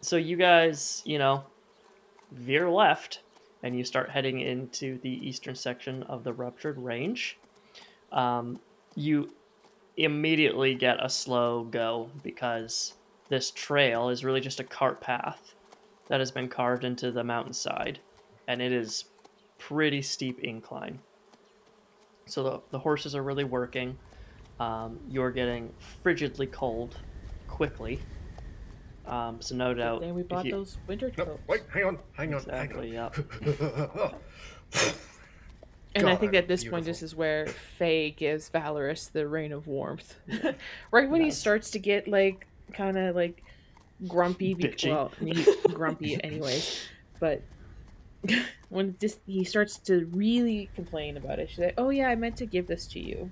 [0.00, 1.44] so you guys, you know,
[2.32, 3.20] veer left,
[3.62, 7.38] and you start heading into the eastern section of the ruptured range.
[8.12, 8.60] Um,
[8.94, 9.32] you
[9.96, 12.94] immediately get a slow go because
[13.28, 15.54] this trail is really just a cart path
[16.08, 17.98] that has been carved into the mountainside,
[18.46, 19.04] and it is
[19.58, 20.98] pretty steep incline.
[22.26, 23.96] So the, the horses are really working.
[24.58, 25.72] Um, you're getting
[26.04, 26.96] frigidly cold
[27.46, 28.00] quickly.
[29.06, 30.00] Um, so no doubt.
[30.00, 31.40] Then we bought you- those winter no, coats.
[31.46, 32.92] wait, hang on, hang on, Exactly.
[32.92, 33.10] Yeah.
[33.14, 34.14] hang on.
[35.94, 39.66] And I think at this point, this is where Faye gives Valoris the reign of
[39.66, 40.16] warmth.
[40.90, 43.42] right when he starts to get like kind of like
[44.08, 44.90] grumpy, be- Bitchy.
[44.90, 45.12] well,
[45.72, 46.80] grumpy anyways,
[47.20, 47.40] but
[48.68, 52.36] when this he starts to really complain about it, she's like, "Oh yeah, I meant
[52.38, 53.30] to give this to you."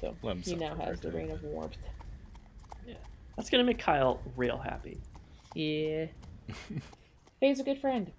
[0.00, 1.76] So he now has the right reign of warmth.
[2.86, 2.94] Yeah,
[3.36, 4.98] that's gonna make Kyle real happy.
[5.54, 6.06] Yeah,
[7.40, 8.10] Faye's a good friend.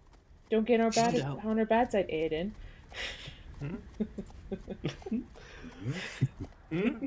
[0.49, 1.41] Don't get on our bad No.
[1.43, 2.51] on our bad side, Aodhan.
[3.59, 3.75] Hmm?
[6.69, 7.05] Hmm?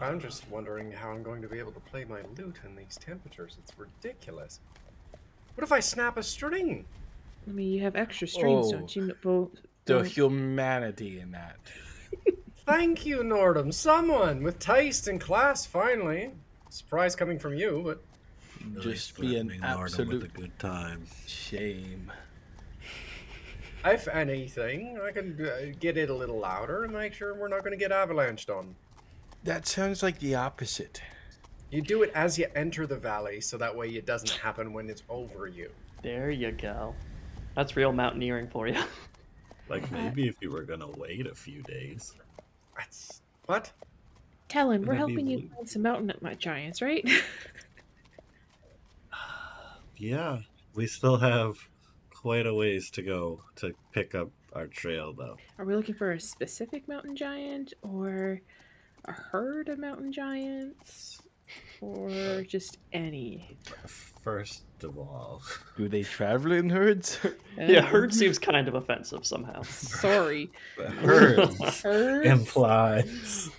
[0.00, 2.96] I'm just wondering how I'm going to be able to play my lute in these
[2.96, 3.56] temperatures.
[3.62, 4.60] It's ridiculous.
[5.54, 6.86] What if I snap a string?
[7.46, 8.72] I mean, you have extra strings, Oh.
[8.72, 9.14] don't you?
[9.22, 9.50] Bo-
[9.84, 11.56] The don't- humanity in that.
[12.66, 13.72] Thank you, Nordhum.
[13.72, 16.32] Someone with taste and class, finally.
[16.70, 21.04] Surprise coming from you, but Just be an threatening Nordhum absolute with a good time.
[21.26, 22.10] shame.
[23.84, 27.60] if anything, I can uh, get it a little louder and make sure we're not
[27.60, 28.74] going to get avalanched on.
[29.44, 31.00] That sounds like the opposite.
[31.70, 34.90] You do it as you enter the valley, so that way it doesn't happen when
[34.90, 35.70] it's over you.
[36.02, 36.94] There you go.
[37.56, 38.80] That's real mountaineering for you.
[39.68, 42.14] Like maybe if you were gonna wait a few days.
[42.76, 43.72] That's what?
[44.48, 45.50] Talon, Wouldn't we're helping you weird?
[45.56, 47.04] find some mountain at my giants, right?
[49.96, 50.40] Yeah,
[50.74, 51.56] we still have
[52.14, 55.36] quite a ways to go to pick up our trail, though.
[55.58, 58.42] Are we looking for a specific mountain giant or
[59.06, 61.22] a herd of mountain giants
[61.80, 63.56] or just any?
[64.22, 65.42] First of all,
[65.76, 67.18] Do they travel in herds?
[67.58, 69.62] yeah, Uh, herd seems kind of offensive somehow.
[69.62, 70.50] Sorry.
[70.78, 72.26] the herds Herds?
[72.28, 73.50] implies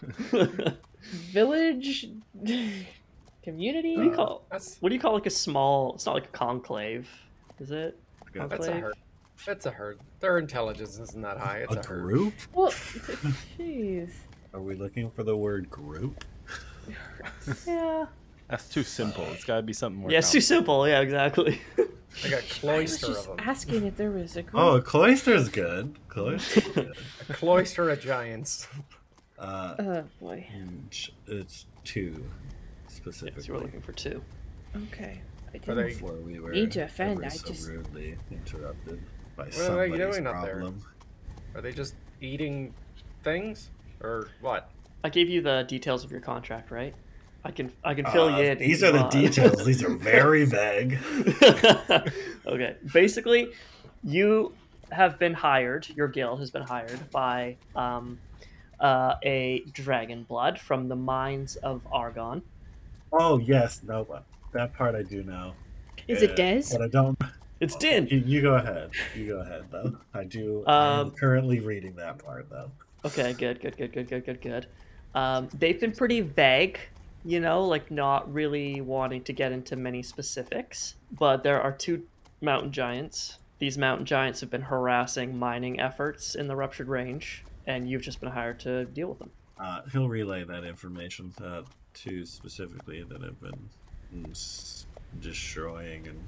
[1.31, 2.07] Village?
[3.43, 3.95] Community?
[3.95, 4.43] What do you call?
[4.51, 5.93] That's What do you call like a small?
[5.95, 7.07] It's not like a conclave,
[7.59, 7.97] is it?
[8.35, 8.93] a, that's a herd.
[9.45, 9.99] That's a herd.
[10.19, 11.59] Their intelligence isn't that high.
[11.59, 12.01] It's a, a herd.
[12.03, 12.33] group.
[12.53, 12.71] Well,
[13.57, 14.11] jeez.
[14.53, 16.23] Are we looking for the word group?
[17.65, 18.05] Yeah.
[18.49, 19.25] That's too simple.
[19.33, 20.11] It's got to be something more.
[20.11, 20.87] Yeah, it's too simple.
[20.87, 21.61] Yeah, exactly.
[22.23, 23.45] Like a I was cloister just of them.
[23.47, 24.55] asking if there was a group.
[24.55, 25.99] Oh, a cloister's good.
[26.07, 26.93] Cloister's good.
[27.29, 28.67] A cloister of giants.
[29.37, 30.47] Uh, Oh, boy.
[30.51, 30.97] and
[31.27, 32.23] it's two
[33.05, 34.23] yes, you were looking for two.
[34.91, 35.21] Okay.
[35.53, 35.87] I Are they- didn't.
[35.89, 38.99] Before we were Need to offend, I so just- rudely interrupted
[39.35, 40.53] by are they somebody's doing up there?
[40.55, 40.83] problem.
[41.53, 42.73] Are they just eating
[43.23, 43.69] things?
[44.01, 44.71] Or what?
[45.03, 46.95] I gave you the details of your contract, right?
[47.45, 48.57] I can I can fill Uh, you in.
[48.57, 49.63] These are the details.
[49.65, 50.97] These are very vague.
[52.45, 52.75] okay.
[52.93, 53.49] Basically,
[54.03, 54.53] you
[54.91, 55.87] have been hired.
[55.95, 58.17] Your guild has been hired by um,
[58.79, 62.41] uh, a dragon blood from the mines of Argon.
[63.13, 64.05] Oh yes, no,
[64.51, 65.53] that part I do know.
[66.07, 66.63] Is it Uh, Des?
[66.71, 67.17] But I don't.
[67.59, 68.07] It's Din.
[68.07, 68.91] You, you go ahead.
[69.15, 69.97] You go ahead though.
[70.13, 70.63] I do.
[70.67, 72.69] I'm Um, currently reading that part though.
[73.05, 74.67] Okay, good, good, good, good, good, good, good.
[75.15, 76.79] Um, they've been pretty vague,
[77.27, 80.95] you know, like not really wanting to get into many specifics.
[81.11, 82.03] But there are two
[82.39, 83.37] mountain giants.
[83.59, 88.21] These mountain giants have been harassing mining efforts in the ruptured range, and you've just
[88.21, 89.31] been hired to deal with them.
[89.59, 91.63] Uh, he'll relay that information uh,
[91.95, 93.69] to specifically that have been
[94.15, 94.85] mm,
[95.19, 96.23] destroying and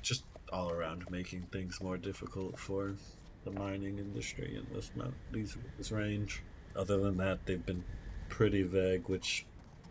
[0.00, 2.94] just all around making things more difficult for
[3.44, 6.42] the mining industry in this mount these this range.
[6.74, 7.84] Other than that, they've been
[8.30, 9.44] pretty vague, which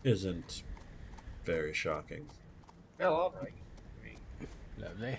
[0.08, 0.64] isn't
[1.44, 2.28] very shocking.
[3.00, 3.54] Well, alright.
[4.02, 4.18] I mean,
[4.78, 5.18] Lovely.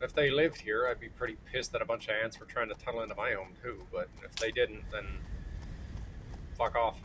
[0.00, 2.68] if they lived here, I'd be pretty pissed that a bunch of ants were trying
[2.68, 3.82] to tunnel into my home too.
[3.92, 5.06] But if they didn't, then
[6.56, 7.00] fuck off.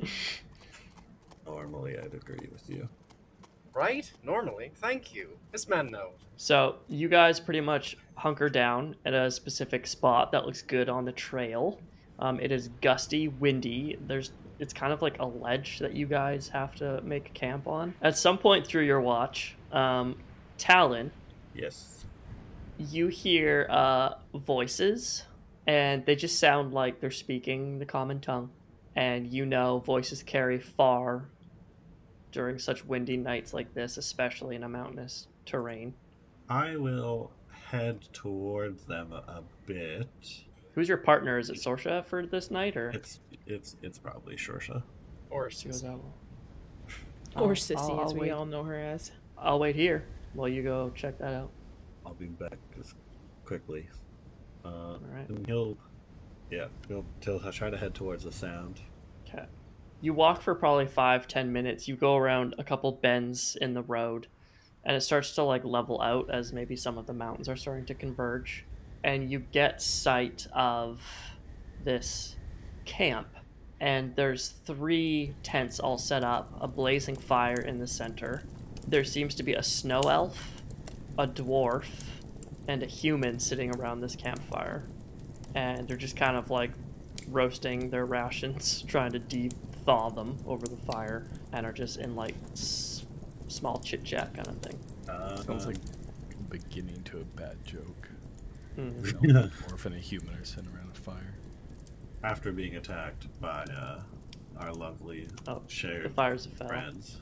[1.46, 2.88] Normally, I'd agree with you.
[3.74, 4.10] right?
[4.22, 4.70] Normally.
[4.76, 5.30] Thank you.
[5.52, 6.12] This man knows.
[6.36, 11.04] So you guys pretty much hunker down at a specific spot that looks good on
[11.04, 11.80] the trail.
[12.18, 13.98] Um, it is gusty, windy.
[14.06, 17.66] There's it's kind of like a ledge that you guys have to make a camp
[17.66, 17.94] on.
[18.02, 20.16] At some point through your watch, um,
[20.58, 21.10] Talon,
[21.54, 22.04] Yes.
[22.78, 25.24] you hear uh, voices,
[25.66, 28.50] and they just sound like they're speaking the common tongue.
[28.96, 31.24] And you know voices carry far
[32.30, 35.94] during such windy nights like this, especially in a mountainous terrain.
[36.48, 37.32] I will
[37.70, 40.08] head towards them a, bit.
[40.74, 41.38] Who's your partner?
[41.38, 44.82] Is it Sorsha for this night, or It's it's it's probably Shorsha.
[45.30, 46.00] Or She goes out.
[47.36, 49.10] Or I'll- Sissy, I'll- as I'll we wait- all know her as.
[49.36, 50.04] I'll wait here
[50.34, 51.50] while you go check that out.
[52.06, 52.94] I'll be back as
[53.44, 53.88] quickly.
[54.64, 55.28] Uh, All right.
[55.28, 55.76] and he'll,
[56.50, 58.80] yeah, he'll, he'll try to head towards the sound.
[59.28, 59.44] Okay.
[60.00, 61.88] You walk for probably five, ten minutes.
[61.88, 64.28] You go around a couple bends in the road,
[64.84, 67.86] and it starts to like level out as maybe some of the mountains are starting
[67.86, 68.64] to converge,
[69.02, 71.00] and you get sight of
[71.82, 72.36] this
[72.84, 73.28] camp.
[73.80, 78.42] And there's three tents all set up, a blazing fire in the center.
[78.86, 80.62] There seems to be a snow elf,
[81.18, 81.86] a dwarf,
[82.68, 84.84] and a human sitting around this campfire.
[85.54, 86.70] And they're just kind of like
[87.28, 89.52] roasting their rations, trying to deep
[89.84, 93.04] thaw them over the fire, and are just in like s-
[93.48, 94.78] small chit chat kind of thing.
[95.08, 95.76] Uh, Sounds like
[96.48, 98.08] beginning to a bad joke.
[98.78, 99.18] Mhm.
[99.22, 100.83] You know, an orphan and a human are sitting around a fire.
[102.24, 104.00] After being attacked by uh,
[104.58, 106.68] our lovely Oh, shared the fires have fell.
[106.68, 107.18] friends.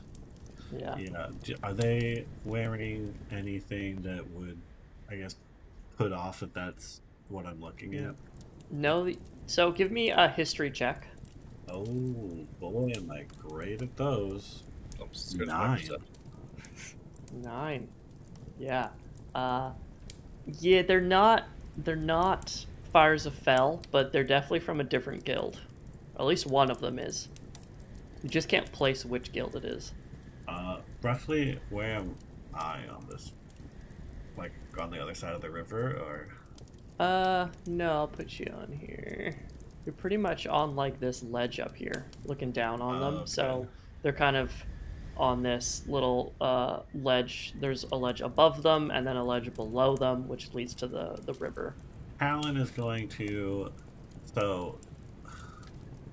[0.75, 0.97] Yeah.
[0.97, 1.55] Yeah.
[1.61, 4.57] Are they wearing anything that would,
[5.09, 5.35] I guess,
[5.97, 8.15] put off if that's what I'm looking at?
[8.71, 9.11] No,
[9.45, 11.05] so give me a history check.
[11.69, 11.83] Oh
[12.59, 14.63] boy, am I great at those.
[14.99, 15.89] Almost as good as Nine.
[17.43, 17.87] Nine.
[18.59, 18.89] Yeah.
[19.35, 19.71] Uh,
[20.59, 21.43] yeah, they're not.
[21.77, 25.59] They're not fires of fell, but they're definitely from a different guild.
[26.17, 27.27] At least one of them is.
[28.21, 29.91] You just can't place which guild it is.
[30.47, 32.15] Uh, roughly where am
[32.53, 33.33] I on this?
[34.37, 36.27] Like on the other side of the river, or
[37.03, 39.35] Uh, no, I'll put you on here.
[39.85, 43.19] You're pretty much on like this ledge up here, looking down on them.
[43.23, 43.67] Oh, So
[44.01, 44.51] they're kind of
[45.17, 47.53] on this little uh, ledge.
[47.59, 51.19] There's a ledge above them, and then a ledge below them, which leads to the
[51.25, 51.75] the river.
[52.19, 53.71] Alan is going to.
[54.33, 54.77] So,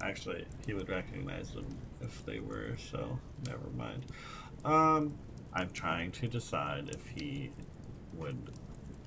[0.02, 1.66] actually, he would recognize them
[2.00, 2.76] if they were.
[2.90, 4.06] So, never mind.
[4.64, 5.14] Um,
[5.52, 7.50] I'm trying to decide if he
[8.14, 8.36] would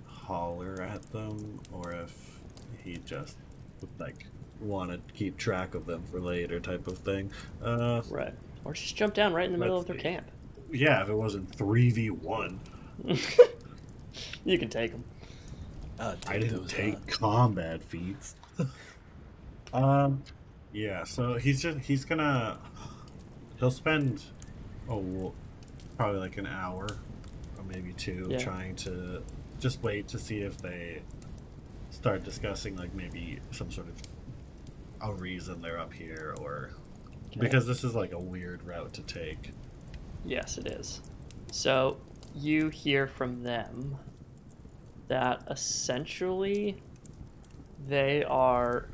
[0.06, 2.40] holler at them or if
[2.84, 3.38] he just
[3.82, 4.26] would like
[4.60, 7.32] want to keep track of them for later, type of thing.
[7.62, 8.34] Uh, Right.
[8.66, 10.26] Or just jump down right in the middle of their camp.
[10.72, 12.60] yeah, if it wasn't three v one,
[14.46, 15.04] You can take them.
[16.00, 18.36] Uh, I didn't take combat feats.
[19.74, 20.24] um,
[20.72, 21.04] yeah.
[21.04, 22.58] So he's just he's gonna
[23.60, 24.24] he'll spend
[24.90, 25.34] oh
[25.98, 26.88] probably like an hour
[27.58, 28.40] or maybe two Yeah.
[28.40, 29.22] trying to
[29.60, 31.02] just wait to see if they
[31.92, 33.96] start discussing like maybe some sort of
[35.10, 36.72] a reason they're up here or
[37.38, 39.52] because this is like a weird route to take.
[40.26, 41.02] Yes, it is.
[41.52, 41.98] So
[42.36, 43.98] you hear from them
[45.14, 46.76] that essentially
[47.88, 48.88] they are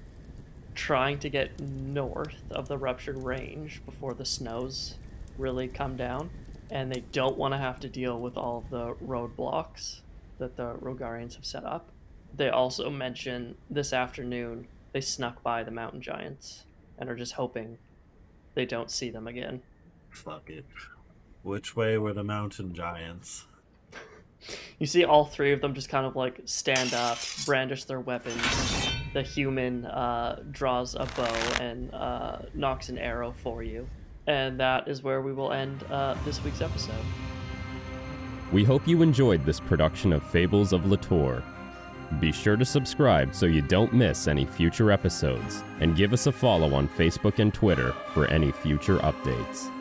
[0.76, 4.96] trying to get north of the ruptured range before the snows
[5.38, 6.30] really come down
[6.72, 10.02] and they don't want to have to deal with all the roadblocks
[10.40, 11.90] that the Rogarians have set up.
[12.36, 16.66] They also mention this afternoon they snuck by the mountain giants
[16.98, 17.78] and are just hoping
[18.56, 19.62] they don't see them again.
[20.10, 20.66] Fuck it.
[21.44, 23.46] Which way were the mountain giants?
[24.80, 28.42] You see all three of them just kind of like stand up, brandish their weapons.
[29.14, 33.88] The human uh, draws a bow and uh, knocks an arrow for you.
[34.28, 37.04] And that is where we will end uh, this week's episode.
[38.52, 41.44] We hope you enjoyed this production of Fables of Litore.
[42.20, 46.32] Be sure to subscribe so you don't miss any future episodes, and give us a
[46.32, 49.72] follow on Facebook and Twitter for any future updates.